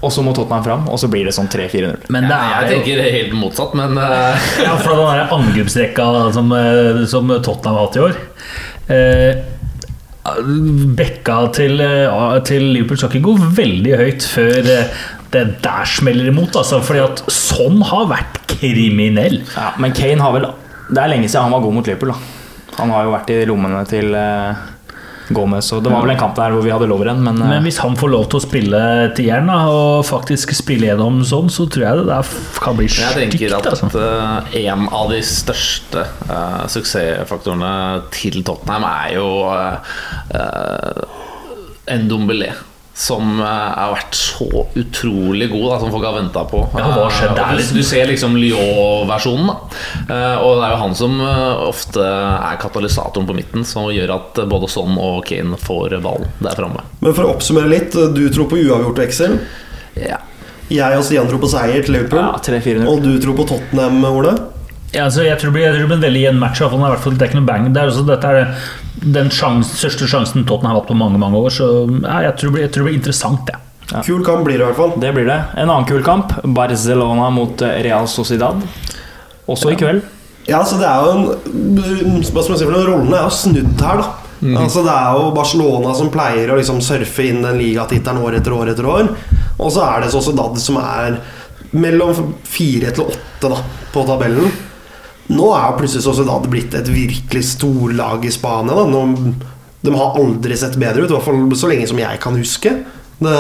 [0.01, 2.09] Og så må Tottenham fram, og så blir det sånn 3-4-0.
[2.11, 6.55] Men det jeg er jo tenker helt motsatt, men Ja, fra den der angrepsrekka som,
[7.13, 8.21] som Tottenham har hatt i år
[8.91, 9.43] eh,
[10.21, 14.99] Bekka til, eh, til Liverpool skal ikke gå veldig høyt før eh,
[15.33, 16.59] det der smeller imot.
[16.61, 19.41] Altså, fordi at sånn har vært kriminell.
[19.55, 20.51] Ja, men Kane har vel
[20.91, 22.13] Det er lenge siden han var god mot Liverpool.
[22.13, 24.15] da Han har jo vært i lommene til
[25.31, 27.53] eh, Gomez, og det var vel en kamp der hvor vi hadde loveren, men, eh,
[27.55, 28.81] Men hvis han får lov til å spille
[29.17, 33.17] tieren da, og faktisk spille gjennom sånn, så tror jeg det der kan bli jeg
[33.17, 33.91] tenker at Altså.
[33.95, 37.73] eh, en av de største uh, suksessfaktorene
[38.15, 39.79] til Tottenham er jo uh,
[41.91, 42.53] Ndombele.
[42.95, 46.59] Som eh, har vært så utrolig god, da, som folk har venta på.
[46.77, 47.77] Ja, hva skjedde der, Eh, liksom?
[47.79, 49.47] Du ser liksom Lyon-versjonen.
[49.47, 49.57] da
[50.11, 51.21] Eh, Og det er jo han som
[51.71, 56.57] ofte er katalysatoren på midten, som gjør at både Son og Kane får ballen der
[56.59, 56.83] framme.
[57.01, 59.39] Men for å oppsummere litt, du tror på uavgjort Excel.
[59.97, 60.19] Ja.
[60.71, 62.21] Jeg og Stian tror på seier til Liverpool.
[62.21, 64.37] ja, Og du tror på Tottenham, Ole?
[64.93, 66.59] Ja, altså, jeg, tror det blir, jeg tror det blir en veldig jevn match.
[66.59, 66.71] fall.
[66.71, 67.73] Det er i hvert fall- Det er ikke noe bang.
[67.73, 68.55] Det er, også, dette er
[69.19, 71.51] den sjans, største sjansen Tottenham har hatt på mange mange år.
[71.51, 71.67] Så
[72.03, 73.53] ja, jeg, tror det blir, jeg tror det blir interessant.
[73.53, 73.59] Ja.
[73.91, 74.03] Ja.
[74.07, 74.93] Kul kamp blir det i hvert fall.
[75.03, 75.39] Det blir det.
[75.59, 76.33] En annen kul kamp.
[76.45, 78.61] Barcelona mot eh, Real Sociedad.
[79.51, 80.03] Også i kveld.
[80.47, 82.87] Ja, så det er jo en Hva skal man si for noe?
[82.87, 84.17] Rollene er jo snudd her, da.
[84.57, 88.55] Altså Det er jo Barcelona som pleier å liksom surfe inn den ligatittelen år etter
[88.57, 89.11] år etter år.
[89.61, 91.19] Og så er det Sociedad som er
[91.77, 93.59] mellom fire til åtte da
[93.93, 94.49] på tabellen.
[95.31, 98.75] Nå er plutselig Sociedad blitt et virkelig storlag i Spania.
[98.75, 98.87] Da.
[98.91, 99.05] Nå,
[99.81, 102.73] de har aldri sett bedre ut, i hvert fall så lenge som jeg kan huske.
[103.21, 103.37] Det,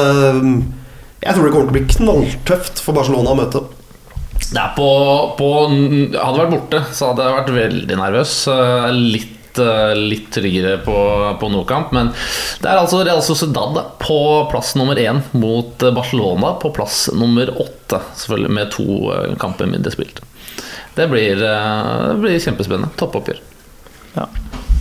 [1.20, 3.64] jeg tror det kommer til å bli knalltøft for Barcelona å møte.
[4.51, 4.86] Det er på,
[5.36, 5.51] på
[6.14, 8.32] Hadde vært borte, så hadde jeg vært veldig nervøs.
[8.55, 10.97] Eh, Litt, eh, litt tryggere på,
[11.43, 11.93] på Nordkamp.
[11.97, 12.12] Men
[12.62, 14.18] det er altså Real Sociedad på
[14.51, 18.01] plass nummer én mot Barcelona på plass nummer åtte.
[18.22, 20.22] Selvfølgelig med to eh, kamper mindre spilt.
[21.01, 22.93] Det blir, eh, det blir kjempespennende.
[23.01, 23.39] Toppoppgjør.
[24.19, 24.27] Ja.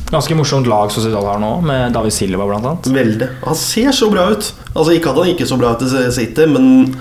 [0.10, 2.88] Ganske morsomt lag Sociedal har nå, med David Silva annet.
[2.90, 3.28] Veldig.
[3.46, 4.52] Han ser så bra ut.
[4.74, 6.96] Altså Ikke at han ikke så bra ut i City, men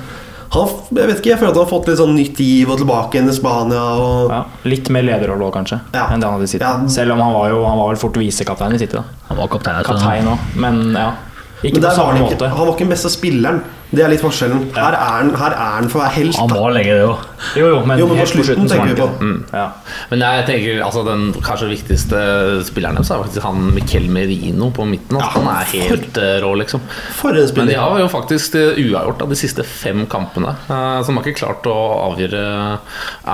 [0.53, 2.79] han, jeg vet ikke, jeg føler at han har fått litt sånn nytt giv og
[2.81, 3.81] tilbake igjen i Spania.
[4.01, 6.07] Og, Ja, litt mer lederrolle òg, kanskje, Ja.
[6.13, 6.65] enn det han hadde i City.
[6.65, 6.87] Ja.
[6.89, 8.97] Selv om han var jo han var vel fort visekaptein i City.
[8.97, 9.83] da Han var kaptein.
[9.85, 11.11] Kaptein òg, men ja.
[11.65, 12.37] Ikke men på samme han, måte.
[12.37, 13.63] ikke, han var ikke den beste spilleren.
[13.89, 14.67] Det er litt forskjellen.
[14.77, 16.37] Her er han, er han for å være helt.
[16.37, 17.23] Han var lenge, det òg.
[17.57, 19.07] Jo, jo, men, Jo, men på slutten tenker vi på.
[19.23, 19.39] Mm.
[19.55, 19.63] Ja.
[20.11, 22.21] Men jeg tenker altså den kanskje viktigste
[22.69, 25.17] spilleren deres er faktisk han Miquel Merino på midten.
[25.17, 26.85] Altså, han er helt for, rå, liksom.
[27.17, 30.53] For en Men de har jo faktisk eh, uavgjort av de siste fem kampene.
[30.69, 31.79] eh, Så de har ikke klart å
[32.11, 32.45] avgjøre,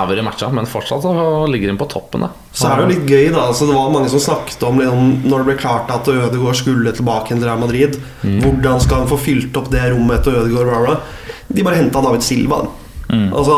[0.05, 1.15] avgjøre matcha, men fortsatt så
[1.51, 2.29] ligger de på toppen.
[2.29, 2.31] Da.
[2.55, 3.49] Så er det jo litt gøy, da.
[3.49, 6.93] Altså, det var mange som snakket om liksom, når det ble klart at Ødegaard skulle
[6.95, 7.99] tilbake til Real Madrid.
[8.23, 10.71] Hvordan skal han få fylt opp det rommet etter Ødegaard?
[10.71, 11.35] Bla, bla.
[11.51, 12.63] De bare henta David Silva.
[13.09, 13.27] Mm.
[13.35, 13.57] Altså,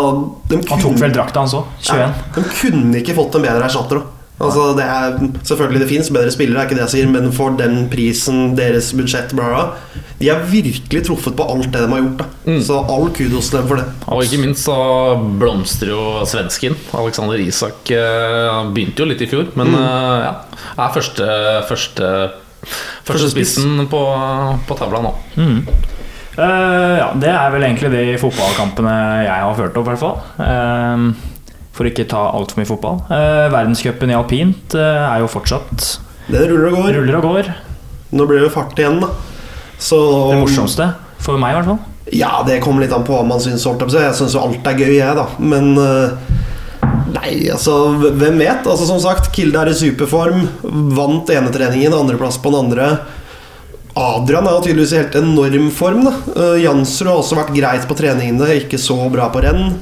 [0.49, 1.69] de Han tok vel drakta hans òg.
[1.85, 2.01] 21.
[2.01, 4.01] Ja, de kunne ikke fått en bedre erstatter.
[4.37, 5.15] Altså, det er,
[5.49, 8.91] selvfølgelig det fins bedre spillere, er ikke det jeg sier, men for den prisen, deres
[8.93, 12.21] budsjett, bla, bla De har virkelig truffet på alt det de har gjort.
[12.21, 13.87] da Så all kudos til dem for det.
[14.13, 14.77] Og ikke minst så
[15.41, 16.77] blomstrer jo svensken.
[16.93, 19.87] Alexander Isak eh, Han begynte jo litt i fjor, men mm.
[20.27, 20.35] ja,
[20.85, 21.31] er første,
[21.71, 22.11] første,
[22.61, 24.01] første Første spissen på,
[24.67, 25.13] på tavla nå.
[26.37, 28.93] Eh, ja, det er vel egentlig de fotballkampene
[29.25, 30.19] jeg har ført opp, i hvert fall.
[30.45, 31.36] Eh,
[31.77, 33.01] for ikke ta altfor mye fotball.
[33.13, 35.87] Eh, Verdenscupen i alpint eh, er jo fortsatt
[36.27, 36.97] Det ruller og går.
[36.99, 37.51] ruller og går.
[38.17, 39.11] Nå blir det jo fart igjen, da.
[39.77, 39.99] Så
[40.31, 40.89] Det morsomste.
[41.23, 41.79] For meg, i hvert fall.
[42.15, 43.65] Ja, det kommer litt an på hva man syns.
[43.65, 45.27] jeg syns jo alt er gøy, jeg, da.
[45.39, 46.35] Men eh,
[47.07, 47.73] Nei, altså,
[48.19, 48.67] hvem vet?
[48.67, 50.43] Altså, som sagt, Kilde er i superform.
[50.95, 52.89] Vant ene treningen, andreplass på den andre.
[53.97, 56.03] Adrian er jo tydeligvis i helt enorm form.
[56.05, 59.77] da uh, Jansrud har også vært greit på treningene, ikke så bra på renn.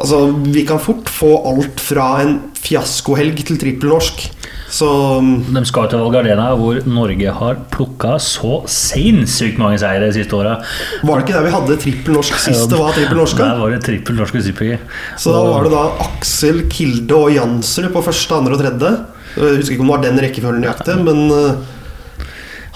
[0.00, 0.26] Altså,
[0.56, 4.28] Vi kan fort få alt fra en fiaskohelg til trippelnorsk.
[4.70, 4.86] Så
[5.18, 10.36] um, De skal til Valgardena, hvor Norge har plukka så sinnssykt mange seire de siste
[10.36, 10.60] åra.
[11.02, 13.40] var det ikke der vi hadde trippel norsk sist det var trippelnorsk?
[13.40, 14.78] Der var det trippel norsk super-G.
[15.18, 18.92] Så da var det da Aksel, Kilde og Jansrud på første, andre og tredje.
[19.34, 22.30] Jeg husker ikke om det var den rekkefølgen nøyaktig, men uh,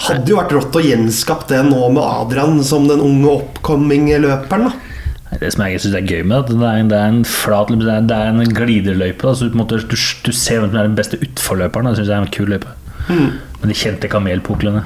[0.08, 4.72] hadde jo vært rått å gjenskapt det nå med Adrian som den unge oppkomming løperen.
[4.72, 4.93] da
[5.40, 7.88] Det som jeg synes er gøy med det, er er, det er en flat det
[7.90, 9.26] er, en glideløype.
[9.26, 11.90] Da, så du, på en måte, du, du ser hvem som er den beste utforløperen.
[11.90, 12.70] Det syns jeg er en kul løype.
[13.08, 14.84] Men de kjente kamelpuklene.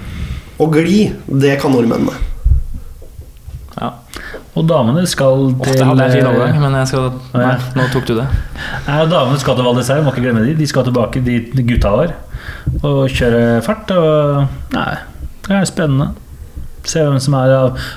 [0.59, 2.17] Og gli, det kan nordmennene.
[3.79, 3.93] Ja.
[4.59, 7.05] Og damene skal til Ofte hadde jeg en fin overgang, eh, men jeg skal
[7.39, 8.25] Nei, nå tok du det.
[8.89, 10.57] Nei, damene skal til Val d'Isère, må ikke glemme de.
[10.59, 12.17] De skal tilbake dit gutta var
[12.83, 13.93] og kjøre fart.
[13.95, 14.95] Og nei,
[15.47, 16.11] det er spennende.
[16.87, 17.55] Se hvem som er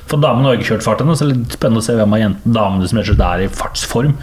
[0.10, 2.16] For damene har ikke kjørt fart ennå, så det er litt spennende å se hvem
[2.18, 4.16] av damene som er i fartsform.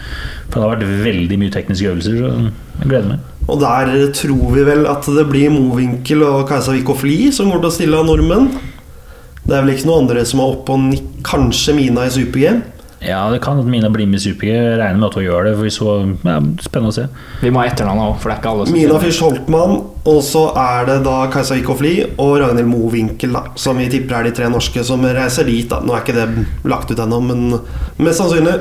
[0.49, 2.33] For det har vært veldig mye tekniske øvelser, så
[2.81, 3.27] jeg gleder meg.
[3.49, 7.63] Og der tror vi vel at det blir Mowinckel og Kajsa Wickhoff Lie som går
[7.63, 8.51] til å stille av nordmenn.
[9.45, 11.07] Det er vel ikke noen andre som er oppe og nikker.
[11.25, 12.59] kanskje Mina i super-G.
[12.99, 14.55] Ja, det kan at Mina blir med i Super-G.
[14.79, 15.53] Regner med at hun gjør det.
[15.55, 15.93] For vi så,
[16.27, 17.05] ja, spennende å se.
[17.39, 18.99] Vi må ha etternavnet òg, for det er ikke alle som Mina.
[19.03, 19.77] Fyrst Holtmann,
[20.13, 24.27] og så er det da Kajsa Ikofli og Ragnhild Mowinckel, da, som vi tipper er
[24.27, 25.69] de tre norske som reiser dit.
[25.71, 27.47] da Nå er ikke det lagt ut ennå, men
[28.03, 28.59] mest sannsynlig.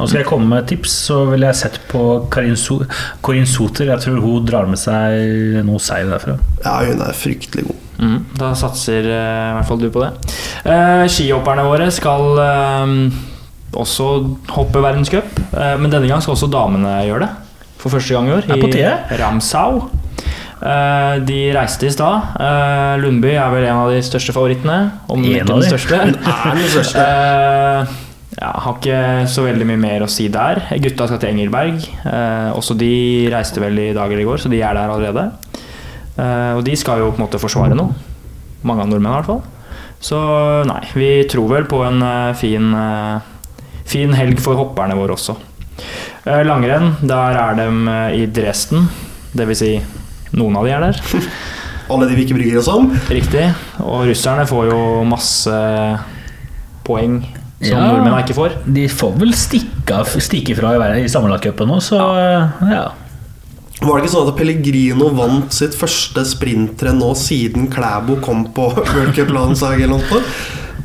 [0.00, 2.78] Nå skal jeg komme med et tips, så ville jeg sett på Karin, so
[3.20, 3.90] Corinne Soter.
[3.90, 6.38] Jeg tror hun drar med seg noe seig derfra.
[6.62, 7.82] Ja, hun er fryktelig god.
[8.00, 10.14] Mm, da satser eh, i hvert fall du på det.
[10.64, 12.94] Uh, skihopperne våre skal eh,
[13.76, 14.06] også
[14.50, 17.30] hoppe verdenscup, eh, men denne gang skal også damene gjøre det.
[17.80, 18.44] For første gang i år.
[18.50, 19.16] Er I.
[19.20, 19.88] Ramsau.
[20.60, 22.34] Eh, de reiste i stad.
[22.36, 24.90] Eh, Lundby er vel en av de største favorittene.
[25.08, 25.70] Om En ikke den de.
[25.70, 26.00] største.
[26.50, 27.06] Er den største.
[28.40, 28.98] Ja, har ikke
[29.28, 30.60] så veldig mye mer å si der.
[30.80, 31.80] Gutta skal til Engelberg.
[32.56, 35.24] Også de reiste vel i dag eller i går, så de er der allerede.
[36.56, 37.92] Og de skal jo på en måte forsvare noe.
[38.64, 39.42] Mange av nordmennene i hvert fall.
[40.00, 40.20] Så
[40.70, 42.00] nei, vi tror vel på en
[42.38, 42.70] fin,
[43.90, 45.36] fin helg for hopperne våre også.
[46.26, 48.86] Eh, langrenn, der er de eh, i Dresden.
[49.34, 49.72] Det vil si,
[50.36, 51.02] noen av de er der.
[51.90, 52.90] Alle de vi ikke bryr oss om.
[53.10, 53.48] Riktig.
[53.82, 55.54] Og russerne får jo masse
[56.86, 57.20] poeng
[57.60, 57.80] som Ja.
[57.90, 58.54] nordmennene ikke får.
[58.72, 61.98] De får vel stikke, stikke fra i, verden- i sammenlagtcupen nå, så
[62.70, 62.84] ja.
[63.80, 68.66] Var det ikke sånn at Pellegrino vant sitt første sprintrenn nå siden Klæbo kom på
[68.92, 69.92] World Cup-landslaget?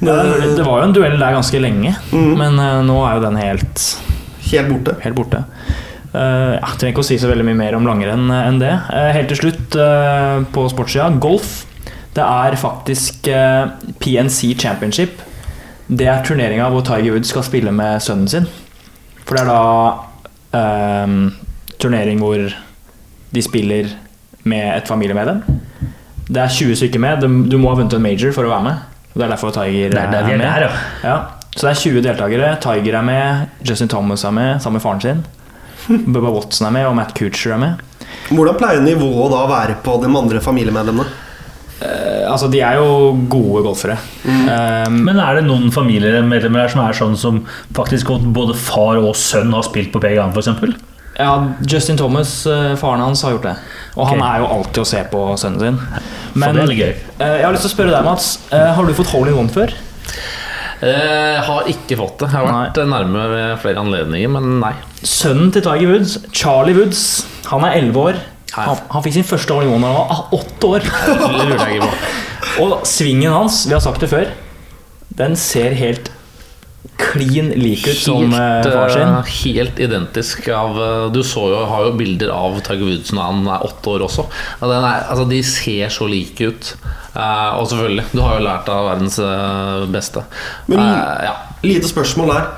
[0.02, 3.84] Det var jo en duell der ganske lenge, men eh, nå er jo den helt,
[4.52, 4.96] Helt borte.
[5.04, 5.44] helt borte.
[6.16, 8.72] Uh, jeg trenger ikke å si så veldig mye mer om langrenn eh, enn det.
[8.88, 11.66] Uh, helt til slutt, uh, på sportssida, golf.
[12.16, 13.28] Det er faktisk
[14.00, 15.18] PNC Championship.
[15.92, 18.46] Det er turneringa hvor Tiger Woods skal spille med sønnen sin.
[19.28, 20.62] For det er da
[21.84, 22.40] turnering hvor
[23.36, 23.92] de spiller
[24.48, 25.42] med et familiemedlem.
[26.30, 27.20] Det er 20 stykker med.
[27.20, 28.78] Du- Du må ha vunnet en major for å være med.
[29.16, 30.46] Og Det er derfor Tiger Det er det er, er med.
[30.46, 31.10] der, ja.
[31.10, 31.18] Ja.
[31.56, 32.48] Så det er 20 deltakere.
[32.60, 35.22] Tiger er med, Justin Thomas er med sammen med faren sin.
[36.14, 37.86] Bubba Watson er med, og Matt Coocher er med.
[38.30, 41.08] Hvordan pleier nivået da å være på de andre familiemedlemmene?
[41.86, 43.96] Eh, altså, de er jo gode golfere.
[44.26, 47.40] Eh, Men er det noen familiemedlemmer her som er sånn som
[47.76, 50.76] faktisk både far og sønn har spilt på PGA, f.eks.?
[51.18, 53.56] Ja, Justin Thomas, eh, faren hans, har gjort det.
[53.96, 55.80] Og han er jo alltid å se på sønnen sin.
[56.34, 58.40] Men, eh, jeg har lyst til å spørre deg, Mats.
[58.52, 59.72] Eh, har du fått hole in one før?
[60.86, 62.28] Jeg har ikke fått det.
[62.30, 64.74] Jeg har vært nærme ved flere anledninger, men nei.
[65.02, 68.20] Sønnen til Tiger Woods, Charlie Woods, han er 11 år.
[68.54, 70.84] Han, han fikk sin første hole in one da han var åtte år.
[70.84, 71.96] Det lurer jeg ikke på.
[72.66, 74.30] Og svingen hans, vi har sagt det før,
[75.16, 76.12] den ser helt
[77.02, 79.02] klin lik ut som helt, far sin.
[79.08, 83.30] eh, helt identisk av eh, Du så jo, har jo bilder av Tiger Woods når
[83.32, 84.28] han er åtte år også.
[84.62, 86.76] Er, altså, de ser så like ut.
[87.16, 90.26] Eh, og selvfølgelig, du har jo lært av verdens eh, beste.
[90.68, 91.36] Men- uh, ja.
[91.66, 92.50] Lite spørsmål der.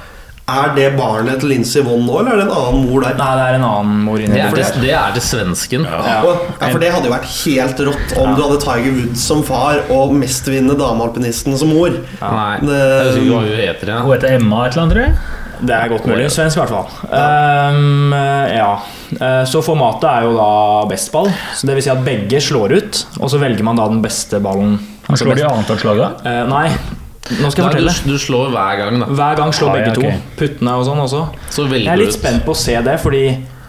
[0.48, 3.18] Er det barnet til Lincy Vonn nå, eller er det en annen mor der?
[3.20, 4.78] Nei, det er en annen mor inni det, er der.
[4.80, 5.84] det er til svensken.
[5.84, 5.98] Ja.
[6.08, 6.36] Ja.
[6.62, 9.82] Ja, for det hadde jo vært helt rått om du hadde Tiger Woods som far
[9.92, 11.92] og mestvinnende damealpinisten som mor.
[12.22, 13.92] Nei, Det- jeg husker ikke hva hun heter.
[13.92, 14.00] Ja.
[14.06, 15.18] Hun heter Emma et eller annet, tror jeg.
[15.68, 16.30] Det er godt mulig.
[16.32, 16.88] Svensk, i hvert fall.
[17.12, 18.12] Ehm,
[18.56, 18.80] ja.
[19.20, 21.28] Eh, Så formatet er jo da best ball.
[21.56, 24.40] Så det vil si at begge slår ut, og så velger man da den beste
[24.40, 24.78] ballen.
[25.08, 26.10] Han slår de annet annethvert slag, da.
[26.24, 26.72] Uh, nei,
[27.42, 27.94] nå skal jeg fortelle.
[28.06, 29.12] du, du slår hver gang, da.
[29.20, 30.34] Hver gang slår Ah, ja, begge to.
[30.40, 31.22] Puttene og sånn også.
[31.52, 33.24] Så Jeg er litt spent på å se det, fordi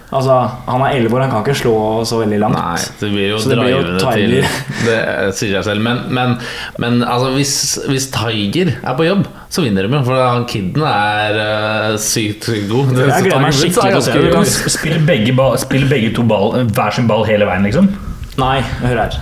[0.09, 1.73] altså, han er 11 år, han kan ikke slå
[2.09, 2.57] så veldig langt.
[2.57, 4.55] Nei, det blir jo Så det blir jo til Tiger.
[4.87, 5.01] Det
[5.37, 5.83] sier jeg selv.
[5.85, 6.37] Men, men,
[6.79, 7.53] men altså, hvis,
[7.91, 10.05] hvis Tiger er på jobb, så vinner de jo.
[10.07, 12.95] For han kiden er uh, sykt god.
[12.95, 14.33] Det- Jeg gleder meg er skikkelig til å se det.
[14.39, 17.91] Kan spille begge, ball, spille begge to ball, hver sin ball hele veien, liksom?
[18.39, 19.21] Nei, hør her.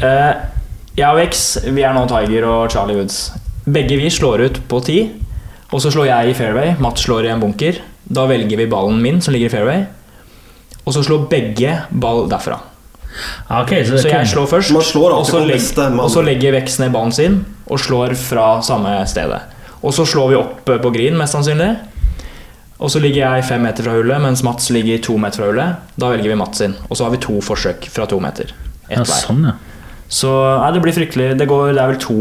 [0.00, 0.48] Uh,
[0.96, 3.32] jeg og X, vi er nå Tiger og Charlie Woods.
[3.64, 4.98] Begge vi slår ut på ti,
[5.72, 6.74] og så slår jeg i fairway.
[6.82, 7.78] Mats slår i en bunker.
[8.02, 9.84] Da velger vi ballen min, som ligger i fairway.
[10.82, 12.58] Og så slår begge ball derfra.
[13.52, 15.40] Okay, ok, så Så jeg slår først, Man slår og så,
[15.90, 16.00] mann.
[16.00, 19.40] og så legger veksten ned ballen sin og slår fra samme stedet.
[19.82, 21.76] Og så slår vi opp eh, på green, mest sannsynlig.
[22.82, 25.74] Og så ligger jeg fem meter fra hullet, mens Mats ligger to meter fra hullet.
[25.96, 26.74] Da velger vi Mats sin.
[26.88, 28.50] Og så har vi to forsøk fra to meter.
[28.88, 29.54] Ett ja, sånn, ja.
[30.12, 30.30] Så
[30.60, 31.30] nei, det blir fryktelig.
[31.40, 32.16] Det, går, det er vel to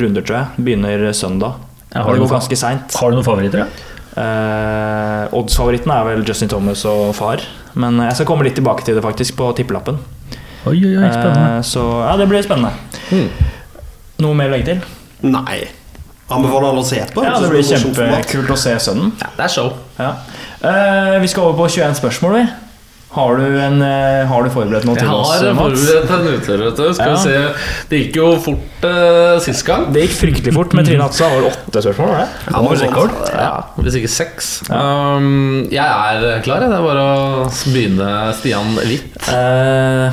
[0.00, 0.64] runder, tror jeg.
[0.68, 1.58] Begynner søndag.
[1.90, 2.94] Ja, har det går ganske seint.
[2.98, 3.90] Har du noen favoritter, da?
[4.14, 7.42] Eh, Odds-favoritten er vel Justin Thomas og far.
[7.74, 9.98] Men jeg skal komme litt tilbake til det faktisk på tippelappen.
[10.64, 11.48] Oi, oi, oi, spennende.
[11.58, 12.70] Eh, så ja, det blir spennende.
[13.10, 13.50] Hmm.
[14.22, 14.84] Noe mer å legge til?
[15.26, 15.64] Nei.
[16.32, 17.24] Anbefaler alle å se på.
[17.26, 19.10] Ja, det blir kjempekult å se sønnen.
[19.20, 19.74] Ja, det er show.
[19.98, 20.12] Ja.
[20.64, 22.44] Eh, vi skal over på 21 spørsmål, vi.
[23.14, 26.24] Har du, en, eh, har du forberedt noe Jeg til oss, Jeg har forberedt en
[26.34, 26.94] utøver, du.
[26.96, 27.14] Skal Ja.
[27.14, 27.84] vi se.
[27.90, 29.84] Det gikk jo fort uh, sist gang.
[29.94, 30.74] Det gikk fryktelig fort.
[30.74, 32.10] Med Trine Atsa var det åtte spørsmål.
[32.10, 32.28] var det?
[32.48, 32.82] Ja, sånt.
[32.82, 33.14] rekord.
[33.30, 34.48] Ja, hvis ikke seks.
[34.70, 36.64] Um, jeg er klar.
[36.64, 36.72] jeg.
[36.74, 38.10] Det er bare å begynne,
[38.40, 39.14] Stian litt.
[39.30, 40.10] Uh,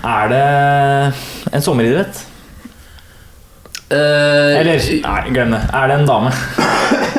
[0.00, 0.42] er det
[1.52, 2.24] en sommeridrett?
[3.88, 5.62] Uh, Eller nei, glem det.
[5.72, 6.32] Er det en dame?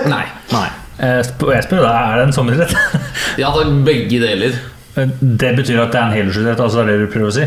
[0.09, 0.25] Nei.
[0.53, 0.67] Nei.
[0.99, 2.75] Eh, Jeg spør deg, er det en sommeridrett?
[3.39, 4.57] Ja takk, begge deler.
[4.95, 7.45] Det betyr at det er en helårsidrett, altså det er det du prøver å si?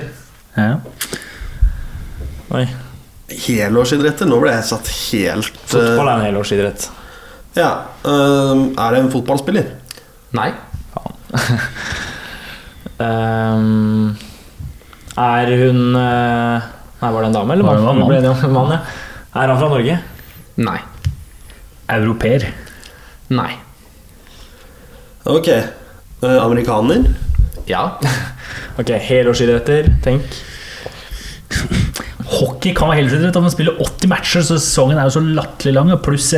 [0.57, 0.77] Ja.
[2.53, 2.65] Oi.
[3.33, 4.29] Helårsidretter.
[4.29, 6.87] Nå ble jeg satt helt Fotball eh, er en helårsidrett.
[7.57, 7.71] Ja.
[8.05, 9.73] eh, er det en fotballspiller?
[10.37, 10.51] Nei.
[13.03, 14.13] Ehm,
[15.19, 16.67] er hun eh,
[17.03, 17.81] Nei, var det en dame eller mann?
[17.83, 18.03] mann?
[18.07, 18.79] Ble en mann, ja.
[19.41, 19.97] Er han fra Norge?
[20.63, 20.77] Nei.
[21.91, 22.45] Europeer.
[23.35, 23.49] Nei.
[25.27, 25.49] Ok.
[25.51, 27.09] Eh, amerikaner?
[27.73, 27.87] Ja.
[28.81, 29.89] Ok, helårsidretter.
[30.05, 30.37] Tenk.
[32.33, 33.37] Hockey kan være helårsidrett.
[33.37, 35.91] Om man spiller 80 matcher, så sesongen er jo så latterlig lang.
[36.05, 36.31] Pluss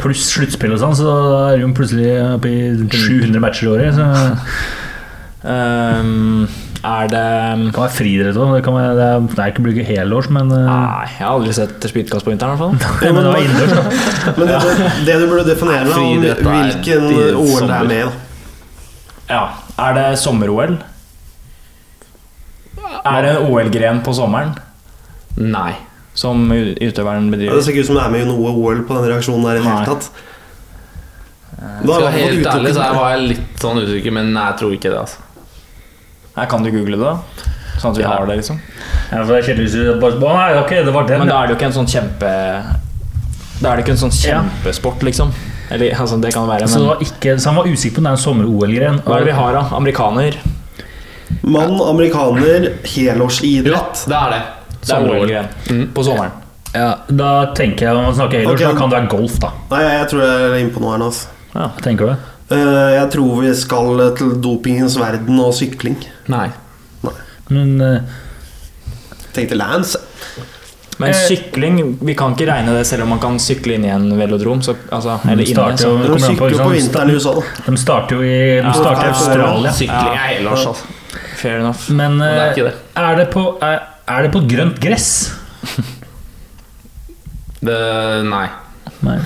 [0.00, 1.14] plus sluttspill og sånn, så
[1.54, 2.58] er hun plutselig oppe i
[2.92, 3.96] 700 matcher i året.
[3.96, 4.34] Så det
[5.48, 6.48] Ehm,
[6.82, 7.20] er det
[7.72, 8.56] kan være friidrett òg.
[8.56, 11.22] Det, kan være- det, er- det er ikke blir ikke helårs, men eh, Nei, jeg
[11.22, 13.12] har aldri sett spydkast på vinteren, i hvert fall.
[13.14, 13.72] men det var innendørs.
[13.78, 14.34] da.
[14.34, 16.42] Men det, det, det du burde definere, Nei, da, om er
[16.74, 17.06] hvilken
[17.38, 18.10] OL det er med i.
[19.30, 19.44] Ja.
[19.78, 20.78] Er det sommer-OL?
[23.04, 24.54] Er det en OL-gren på sommeren
[25.38, 25.74] Nei.
[26.18, 29.06] som utøveren Ja, Det ser ikke ut som det er med noe OL på den
[29.12, 30.08] reaksjonen der i det hele tatt.
[31.58, 34.44] Da Skal har jeg jeg helt ærlig så var jeg litt sånn usikker, men nei,
[34.50, 34.98] jeg tror ikke det.
[34.98, 35.18] altså
[36.38, 37.46] Her kan du google det, da.
[37.78, 38.08] Sånn at vi Ja.
[38.16, 38.60] har det, liksom.
[39.12, 41.18] Ja, for det er kjedelig Å, nei, ok, det var den.
[41.18, 42.30] Men da er det jo ikke en sånn kjempe
[43.62, 45.32] Da er det ikke en sånn kjempesport, liksom.
[45.70, 47.94] Eller altså, det kan det være, Så, det men var ikke, så han var usikker
[47.96, 49.00] på om det er en sommer-OL-gren.
[49.04, 49.64] hva er det vi har, da?
[49.76, 50.38] Amerikaner?
[51.42, 54.04] Mann, amerikaner, helårsidrett.
[54.06, 54.42] Ja, det er det.
[54.80, 55.08] Det er.
[55.10, 55.50] OL-gren.
[55.70, 55.82] Mm.
[55.94, 56.32] På sommeren.
[56.74, 58.72] Ja, da tenker jeg Når man snakker helårs, okay.
[58.72, 59.50] da kan det være golf, da.
[59.70, 61.06] Nei, jeg tror jeg er inne på noe her nå.
[61.08, 61.28] Altså.
[61.54, 61.68] Ja.
[61.84, 62.18] Tenker du det?
[62.56, 65.96] Eh, Jeg tror vi skal til dopingens verden og sykling.
[66.32, 66.48] Nei.
[67.48, 68.18] Men uh,
[69.32, 70.00] Tenk til Lance.
[70.98, 71.14] Men Eh.
[71.28, 74.62] sykling Vi kan ikke regne det selv om man kan sykle inn i en velodrom.
[74.62, 76.02] Så, altså, eller de starter jo- så.
[76.02, 77.42] De på, liksom, jo på vinteren i USA, da.
[77.70, 79.72] de starter jo i, de starter ja, Australia.
[79.72, 80.86] Sykling er helårs, altså.
[81.38, 81.90] Fair enough.
[81.90, 82.74] Men det er eh, ikke det.
[82.96, 85.10] er det på, er, er det på grønt gress?
[87.60, 87.78] Det,
[88.26, 88.46] nei.
[89.02, 89.16] Nei.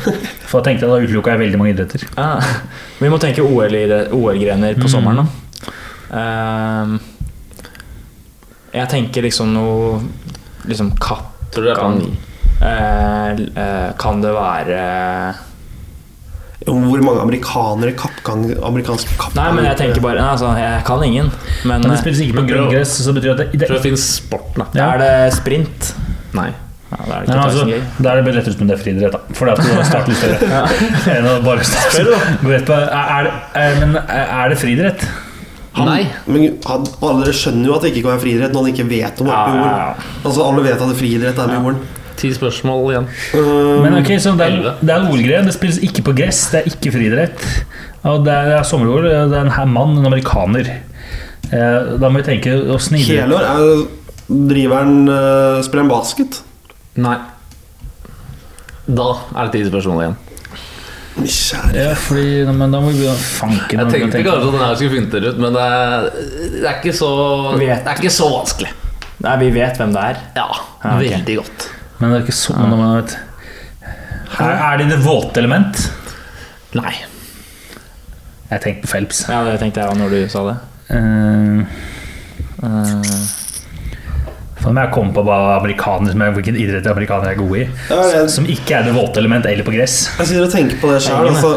[0.49, 2.05] For jeg tenkte da utelukka jeg veldig mange idretter.
[2.21, 2.41] Ah,
[3.01, 5.27] Vi må tenke OL-grener på sommeren, da.
[6.13, 6.99] Um,
[8.73, 10.03] jeg tenker liksom noe
[10.69, 11.97] Liksom kapp Tror du det er kan,
[12.65, 14.81] eh, eh, kan det være
[16.65, 21.05] Hvor mange amerikanere kappgang, amerikanske kappgang Nei, men jeg tenker bare nei, altså, Jeg kan
[21.05, 21.31] ingen.
[21.65, 23.81] Men, Men det eh, spilles ikke på grønngress, så betyr det at det, Tror det,
[23.81, 24.69] det finnes sport, da.
[24.79, 24.93] Ja.
[24.95, 25.93] er det sprint?
[26.39, 26.53] Nei.
[26.93, 27.67] Ja, da er det ikke altså,
[28.05, 29.37] Da er det lettere ut som det er friidrett, da.
[29.37, 30.63] For det at du har startet litt større.
[31.17, 32.81] Enn å bare starte.
[32.85, 33.31] Er, er,
[33.63, 35.07] er, men er det friidrett?
[35.79, 36.03] Nei.
[36.27, 39.21] Men han- alle skjønner jo at det ikke kan være friidrett når han ikke vet
[39.23, 39.95] om det Ja, ja, ja.
[40.25, 41.79] Altså Alle vet at det friidrett er med jorden.
[42.17, 43.07] Ti spørsmål igjen.
[43.35, 45.45] Um, Men ok, så det er, det er OL-greie.
[45.47, 46.43] Det spilles ikke på gress.
[46.53, 47.47] Det er ikke friidrett.
[48.05, 49.03] Og det er, det er sommer-OL.
[49.09, 50.69] Det er en her mann, en amerikaner.
[51.53, 53.87] Eh, Da må vi tenke å snille er
[54.29, 56.43] Driver han uh, Spiller han basket?
[56.97, 57.17] Nei.
[58.89, 60.17] Da er det ti spørsmål igjen.
[61.19, 64.65] Kjære Ja, fordi men Da må vi begynne å fanke Jeg tenkte kanskje at den
[64.65, 66.07] her skulle funnet dere ut, men det er,
[66.55, 67.11] det er, ikke, så,
[67.61, 68.73] det er ikke så vanskelig.
[69.23, 70.23] Nei, vi vet hvem det er.
[70.39, 71.13] Ja, Ja, okay.
[71.13, 71.69] veldig godt.
[72.01, 72.67] Men det er ikke så ja.
[72.73, 73.17] man vet.
[74.41, 75.85] Er, er det det våte element?
[76.79, 76.95] Nei.
[78.49, 79.27] Jeg tenkte på Phelps.
[79.29, 80.57] Ja, det tenkte jeg òg når du sa det.
[80.93, 81.91] Uh,
[82.63, 83.03] Eh,
[84.63, 87.65] Faen, jeg kom på hva amerikaner, som er- hvilken idrett amerikanere er gode i.
[87.91, 89.97] Ja, det Som ikke er det våte element eller på gress.
[90.19, 91.29] Jeg sitter og tenker på det sjøl.
[91.33, 91.51] Altså,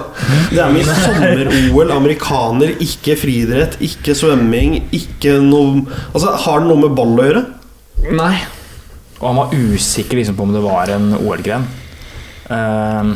[0.49, 6.81] det er mye sommer-OL, amerikaner, ikke friidrett, ikke svømming, ikke noe Altså, Har det noe
[6.81, 7.45] med ball å gjøre?
[8.11, 8.35] Nei.
[9.21, 11.63] og han var usikker liksom, på om det var en OL-gren.
[12.49, 13.15] Um,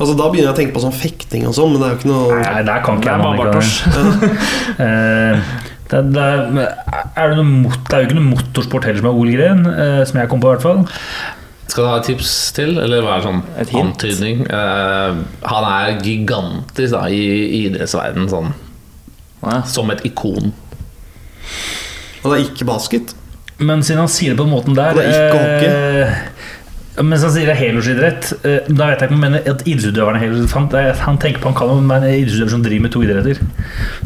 [0.00, 1.98] Altså, Da begynner jeg å tenke på sånn fekting og sånn, men det er jo
[1.98, 3.68] ikke noe Nei, der kan det ikke er jeg bare amerikaner.
[5.90, 6.14] Bartosz.
[6.14, 9.02] Eh, det, det, er, er det, noe mot, det er jo ikke noe motorsport heller
[9.02, 10.82] som er OL-gren, eh, som jeg kom på i hvert fall.
[11.70, 13.42] Skal du ha et tips til, eller hva er sånn
[13.78, 14.42] antydning?
[14.50, 15.20] Eh,
[15.52, 18.50] han er gigantisk da, i, i idrettsverdenen, sånn,
[19.44, 19.60] Nei.
[19.70, 20.50] som et ikon.
[22.20, 23.14] Og det er ikke basket.
[23.60, 25.72] Men siden han sier det på den måten der Og Det er ikke
[26.06, 26.20] eh,
[27.06, 29.62] Mens han sier det er helårsidrett, eh, da vet jeg ikke om han mener at
[29.64, 30.54] idrettsutøveren er helårsidrett.
[30.56, 33.40] Han, han tenker på han kan være en idrettsutøver som driver med to idretter.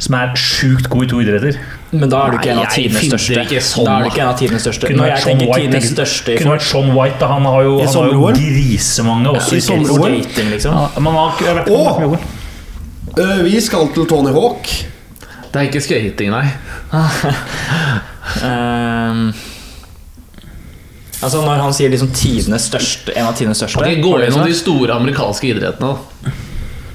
[0.07, 1.59] Som er sjukt god i to idretter.
[1.95, 3.61] Men da er du ikke en av tidenes største.
[3.69, 4.91] sånn, da er du ikke en av tidenes største.
[4.91, 7.19] Kunne Når jeg tenker White, tidenes største Kunne vært Sean White.
[7.21, 7.31] Da.
[7.35, 10.19] Han har jo, I han har jo grisemange også I i sommer-OL?
[10.55, 10.73] liksom.
[10.75, 10.83] Ja,
[11.65, 12.19] og OL.
[13.15, 14.71] Uh, vi skal til Tony Hawk.
[15.55, 16.47] Det er ikke skating, nei.
[18.43, 19.35] Ehm,
[21.25, 24.47] altså Når han sier liksom tidenes største, en av tidenes største Gå det gjennom sånn?
[24.53, 25.95] de store amerikanske idrettene.
[25.95, 26.35] da.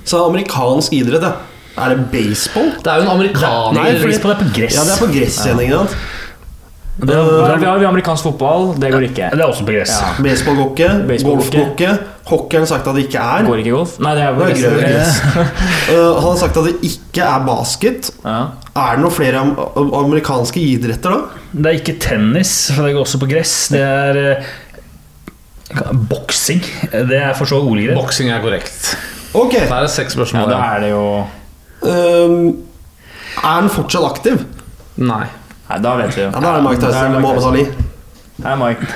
[0.09, 1.33] Så amerikansk idrett, ja.
[1.79, 2.71] Er det baseball?
[2.83, 4.75] Det er jo en amerikaner Nei, fordi- Baseball er på gress.
[4.75, 5.53] Ja, det er på gress Ja.
[6.99, 9.29] det, er- vi har amerikansk fotball, det går ikke.
[9.31, 9.89] Det er også på gress.
[10.01, 10.21] Ja.
[10.23, 11.07] Baseball går ikke.
[11.07, 11.99] Baseball Golf går ikke.
[12.29, 13.45] Hockey har han sagt at det ikke er.
[13.47, 13.99] Går ikke golf?
[13.99, 14.61] Nei, det er Det er gress.
[14.61, 15.21] grønn gress.
[15.89, 18.11] Uh, han har sagt at det ikke er basket.
[18.25, 18.39] Ja.
[18.75, 21.21] Er det noen flere am amerikanske idretter da?
[21.51, 23.53] Det er ikke tennis, for det går også på gress.
[23.73, 26.61] Det er eh, boksing.
[26.91, 27.95] Det er for så OL-greit.
[27.97, 28.91] Boksing er korrekt.
[29.33, 29.55] Ok.
[29.57, 30.49] Da er det seks ja, spørsmål.
[30.49, 30.71] da igjen.
[30.75, 31.03] er det jo
[31.79, 32.65] Um,
[33.39, 34.41] er han fortsatt aktiv?
[34.99, 35.21] Nei.
[35.69, 36.31] Nei, da vet vi jo.
[36.33, 37.53] Ja, Da er det Mike Da er Tyson det eller Mike Mohammed Tyson.
[37.55, 38.49] Ali.
[38.51, 38.87] Er Mike,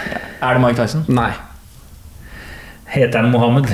[0.41, 1.05] er det Mike Tyson?
[1.07, 1.29] Nei.
[2.91, 3.71] Heter han Mohammed?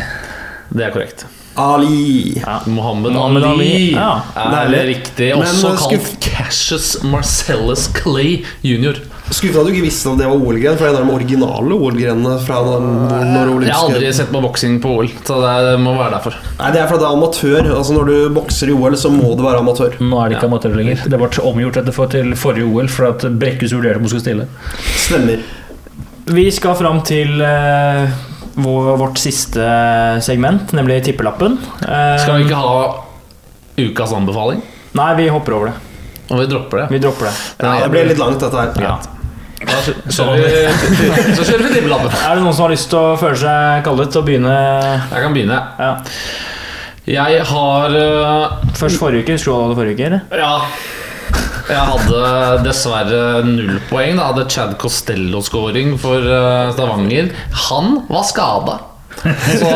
[0.69, 1.26] Det er korrekt.
[1.60, 2.40] Ali.
[2.40, 2.60] Ja.
[2.65, 4.10] Mohammed, Mohammed Ali, Ali, ja.
[4.36, 4.81] er Deilig.
[4.95, 5.30] riktig.
[5.36, 8.99] Også Men, kalt Cassius Marcellus Clay jr.
[9.30, 12.38] Skuffa at du ikke visste at det var OL-gren, for det er de originale OL-grenene
[12.41, 12.88] fra den
[13.30, 16.40] når Jeg har aldri sett på boksing på OL, så det må være derfor.
[16.57, 17.69] Nei, det er fordi det er amatør.
[17.76, 19.99] Altså Når du bokser i OL, så må du være amatør.
[20.02, 21.06] Nå er det ikke amatør lenger.
[21.06, 24.26] Det ble omgjort etter for, til forrige OL for at Brekkhus vurderte om hun skulle
[24.26, 24.49] stille.
[25.06, 25.45] Stemmer.
[26.30, 29.66] Vi skal fram til eh, vår, vårt siste
[30.26, 31.58] segment, nemlig tippelappen.
[31.84, 33.06] Eh, Skal vi ikke ha
[33.80, 34.62] ukas anbefaling?
[34.98, 35.78] Nei, vi hopper over det.
[36.30, 36.88] Og vi dropper det.
[36.94, 37.34] Vi dropper det.
[37.64, 38.84] Ja, det blir litt langt, dette her.
[38.84, 38.98] Ja.
[39.60, 39.80] Da
[40.16, 40.52] kjører vi,
[41.38, 42.14] så kjører vi tippelappen.
[42.24, 44.54] Er det noen som har lyst til å føle seg kallet til å begynne?
[45.10, 45.60] Jeg kan begynne.
[45.80, 45.92] Ja.
[47.10, 49.34] Jeg har uh, Først forrige uke.
[49.40, 50.06] Husker du hva du hadde forrige uke?
[50.06, 50.44] eller?
[50.44, 51.09] Ja.
[51.70, 52.20] Jeg hadde
[52.66, 54.18] dessverre null poeng.
[54.18, 57.30] Da hadde Chad Costello-scoring for øh, Stavanger.
[57.70, 58.80] Han var skada.
[59.60, 59.70] Så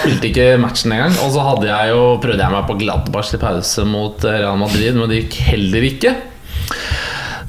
[0.00, 1.16] spilte ikke matchen engang.
[1.24, 4.58] Og så hadde jeg jo, prøvde jeg meg på Gladbach til pause mot eh, Real
[4.60, 6.14] Madrid, men det gikk heller ikke.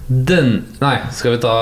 [0.10, 0.52] Den
[0.82, 1.54] Nei, skal vi ta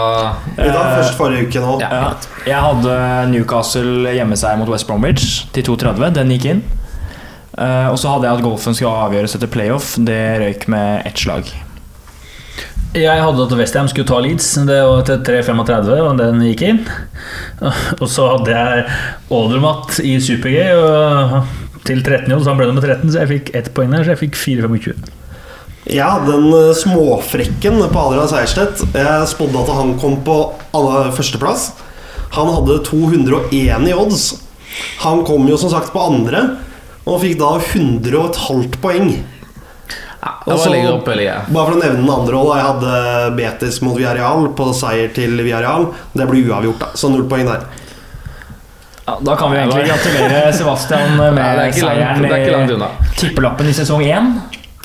[0.55, 1.73] Vi tar først forrige uke nå.
[1.83, 1.89] Ja.
[1.91, 2.11] Ja.
[2.47, 2.97] Jeg hadde
[3.33, 6.13] Newcastle hjemmeseier mot West Bromwich til 2,30.
[6.21, 6.65] Den gikk inn.
[7.57, 9.95] Eh, og så hadde jeg at golfen skulle avgjøres etter playoff.
[9.97, 11.49] Det røyk med ett slag.
[12.95, 14.47] Jeg hadde at Westham skulle ta Leeds.
[14.67, 16.81] Det var til 3,35, og den gikk inn.
[18.01, 18.85] Og så hadde jeg
[19.33, 21.37] Aldermatt i Super-G og
[21.87, 24.13] til 13 jobb, så han ble nummer 13, så jeg fikk ett poeng der, så
[24.15, 25.11] jeg fikk 4,25.
[25.93, 28.83] Ja, den eh, småfrekken på Adrian Seierstedt.
[28.91, 30.37] Jeg spådde at han kom på
[31.15, 31.69] førsteplass.
[32.35, 34.25] Han hadde 201 i odds.
[35.05, 36.43] Han kom jo som sagt på andre,
[37.07, 39.11] og fikk da 100,5 poeng.
[39.15, 39.36] et halvt Og
[40.21, 41.05] var Også, opp.
[41.05, 42.55] Bare for å nevne den andre også.
[42.57, 45.91] Jeg hadde Betis mot Villarreal på seier til Villarreal.
[46.13, 46.91] Det blir uavgjort, da.
[46.97, 47.67] Så null poeng der.
[49.07, 53.75] Ja, da kan vi egentlig gratulere Sebastian med ja, er seieren er i tippelappen i
[53.75, 54.33] sesong én.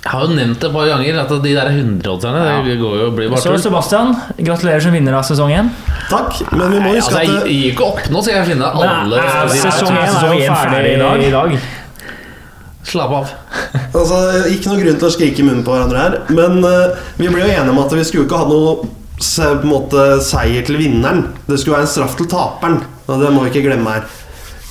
[0.03, 3.11] Jeg har jo nevnt det et par ganger at de der 100-oddserne Det går jo
[3.15, 3.53] blir bare Så.
[3.63, 5.69] Sebastian, gratulerer som vinner av sesong én.
[6.11, 8.73] Takk, men vi må huske altså, jeg at gir ikke opp nå, skal jeg finne
[8.83, 9.61] alle Nei.
[9.63, 11.57] Sesong én er jo ferdig i ferdig i dag.
[12.89, 13.31] Slapp av.
[13.99, 14.19] altså,
[14.51, 17.45] Ikke noe grunn til å skrike i munnen på hverandre her, men uh, vi ble
[17.45, 18.89] jo enige om at vi skulle ikke ha noe
[19.23, 21.29] se, måte, seier til vinneren.
[21.47, 24.19] Det skulle være en straff til taperen, og det må vi ikke glemme her.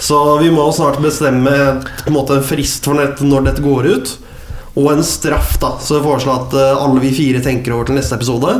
[0.01, 1.53] Så vi må snart bestemme
[1.85, 4.13] på en måte en frist for nett, når dette går ut,
[4.73, 5.57] og en straff.
[5.61, 8.59] da Så jeg foreslår at uh, alle vi fire tenker over til neste episode.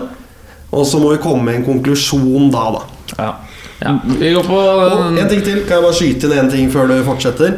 [0.72, 2.84] Og så må vi komme med en konklusjon da, da.
[3.18, 3.32] Ja.
[3.82, 3.96] Ja.
[4.06, 6.92] Vi går på Og en ting til, kan jeg bare skyte inn en ting før
[6.92, 7.58] du fortsetter?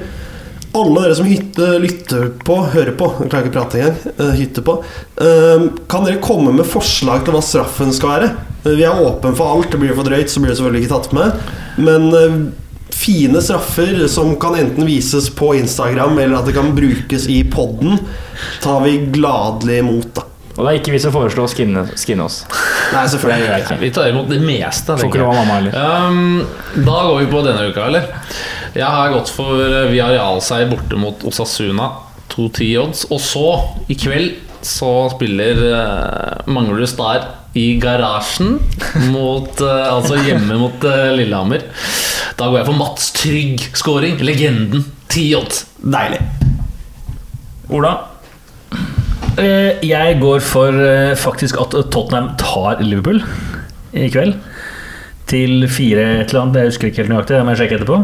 [0.74, 4.16] Alle dere som hytte, lytter på, hører på Jeg klarer ikke å prate engang.
[4.18, 4.74] eh, hytter på.
[5.22, 8.32] eh, kan dere komme med forslag til hva straffen skal være?
[8.66, 9.70] Eh, vi er åpne for alt.
[9.70, 11.32] Det blir for drøyt, så blir det selvfølgelig ikke tatt med.
[11.78, 12.54] Men
[12.94, 18.00] fine straffer som kan enten vises på Instagram, eller at det kan brukes i poden,
[18.62, 20.22] tar vi gladelig imot, da.
[20.54, 22.44] Og det er ikke vi som foreslår å skinne, skinne oss.
[22.94, 23.80] Nei, selvfølgelig.
[23.82, 24.94] Vi tar imot det meste.
[25.00, 25.74] Får ikke lov av mamma heller.
[25.74, 26.44] Um,
[26.86, 28.06] da går vi på denne uka, eller?
[28.74, 31.92] Jeg har gått for eh, Villarreal-seier borte mot Osasuna.
[32.34, 33.04] 2-10 odds.
[33.14, 33.48] Og så,
[33.94, 37.28] i kveld, så spiller uh, Manglerud Star
[37.60, 38.56] i garasjen
[39.14, 41.68] mot uh, Altså hjemme mot uh, Lillehammer.
[42.40, 44.18] Da går jeg for Mats Trygg scoring.
[44.26, 44.88] Legenden.
[45.14, 45.68] 10 odds.
[45.84, 46.24] Deilig.
[47.70, 47.94] Ola?
[49.34, 50.76] Jeg går for
[51.18, 53.18] faktisk at Tottenham tar Liverpool
[53.98, 54.36] i kveld.
[55.30, 56.60] Til fire et eller annet.
[56.60, 57.38] Jeg husker ikke helt nøyaktig.
[57.38, 57.98] Det må jeg sjekke etterpå.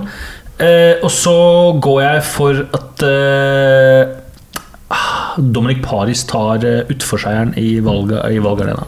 [0.59, 1.35] Eh, og så
[1.79, 4.11] går jeg for at eh,
[4.91, 8.83] ah, Dominic Paris tar uh, utforseieren i, valga, i valgarena.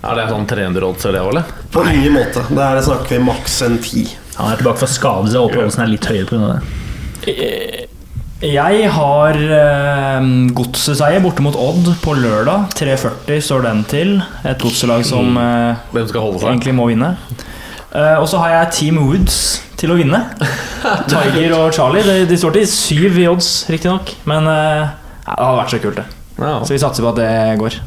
[0.00, 1.42] Er det sånn 300 odds eller hva.
[1.74, 2.44] På ingen måte.
[2.54, 4.06] Der snakker vi maks en ti.
[4.38, 6.52] Han er tilbake fra skade, så jeg håper oddsen er litt høyere pga.
[7.26, 7.88] det.
[8.40, 12.70] Jeg har eh, godseseier borte mot Odd på lørdag.
[12.78, 14.14] 3.40 står den til.
[14.48, 16.54] Et godselag som eh, Hvem skal holde seg?
[16.54, 17.10] egentlig må vinne.
[17.90, 19.38] Eh, og så har jeg Team Woods
[19.80, 20.22] til å vinne.
[21.10, 22.04] Tiger og Charlie.
[22.06, 24.14] De, de står til syv i odds, riktignok.
[24.30, 24.92] Men uh,
[25.26, 26.06] det hadde vært så kult, det.
[26.40, 26.54] Ja.
[26.64, 27.80] Så vi satser på at det går.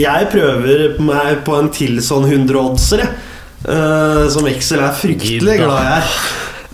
[0.00, 3.32] Jeg prøver meg på en til sånn 100-oddser, jeg.
[3.66, 6.10] Eh, som Excel er fryktelig glad i.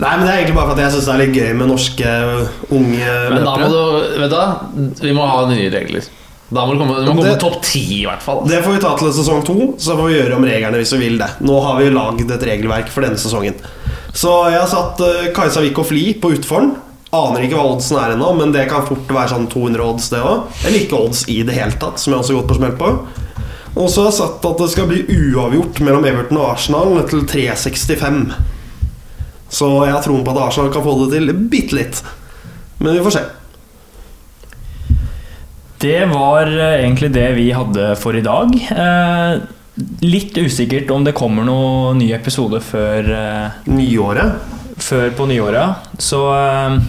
[0.03, 1.69] Nei, men Det er egentlig bare for at jeg syns det er litt gøy med
[1.69, 2.11] norske
[2.73, 3.79] unge Men da må du
[4.23, 5.03] Vet du?
[5.05, 6.09] Vi må ha nye regler.
[6.53, 8.43] Da må du komme, du må komme Det- topp ti, i hvert fall.
[8.47, 10.99] Det får vi ta til sesong to, så får vi gjøre om reglene hvis vi
[11.09, 11.29] vil det.
[11.41, 13.55] Nå har vi lagd et regelverk for denne sesongen.
[14.13, 16.75] Så jeg har satt uh, Kajsa Wiik og Fli på utform.
[17.13, 20.21] Aner ikke hva oddsen er ennå, men det kan fort være sånn 200 odds, det
[20.21, 20.47] òg.
[20.65, 22.93] Eller ikke odds i det hele tatt, som jeg også har gått på smell på.
[23.75, 27.21] Og så har jeg satt at det skal bli uavgjort mellom Everton og Arsenal til
[27.29, 28.33] 3,65.
[29.53, 32.03] Så jeg har troen på at Arsenal kan få det til bitte litt.
[32.79, 33.23] Men vi får se.
[35.83, 38.53] Det var eh, egentlig det vi hadde for i dag.
[38.71, 39.41] Eh,
[40.05, 44.51] litt usikkert om det kommer noen ny episode før, eh, Nyåret.
[44.83, 45.83] før på nyåret.
[46.01, 46.17] Så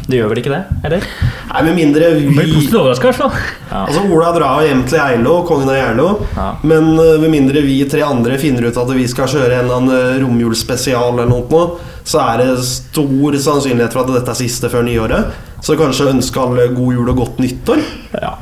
[0.09, 1.05] det gjør vel ikke det, eller?
[1.51, 3.35] Nei, med mindre vi Blir vi positivt overraska, i hvert fall.
[3.83, 6.07] Altså Ola drar hjem til Eilo, kongen av Geilo.
[6.35, 6.47] Ja.
[6.65, 10.23] Men med mindre vi tre andre finner ut at vi skal kjøre en eller annen
[10.25, 11.67] romjulsspesial, eller noe,
[12.09, 15.37] så er det stor sannsynlighet for at dette er siste før nyåret.
[15.65, 17.85] Så kanskje ønske alle god jul og godt nyttår.
[18.17, 18.35] Ja.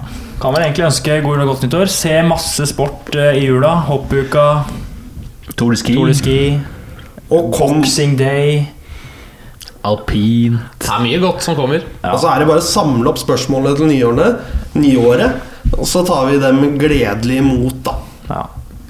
[0.43, 1.91] Kan vel egentlig ønske god jul og godt nyttår.
[1.95, 3.77] Se masse sport eh, i jula.
[3.87, 4.47] Hoppuka,
[5.55, 6.39] Tour de ski, Tour de Ski,
[7.31, 8.65] Og Boxing Day.
[9.87, 10.59] Alpint.
[10.83, 11.87] Det er mye godt som kommer.
[12.03, 12.15] Ja.
[12.17, 14.43] Og så er det bare å samle opp spørsmålene til nyåret,
[14.79, 15.39] nyåret,
[15.77, 17.97] og så tar vi dem gledelig imot, da.
[18.29, 18.43] Ja.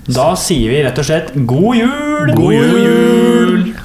[0.08, 2.32] Da sier vi rett og slett god jul!
[2.36, 2.72] God jul!
[2.72, 3.81] Tor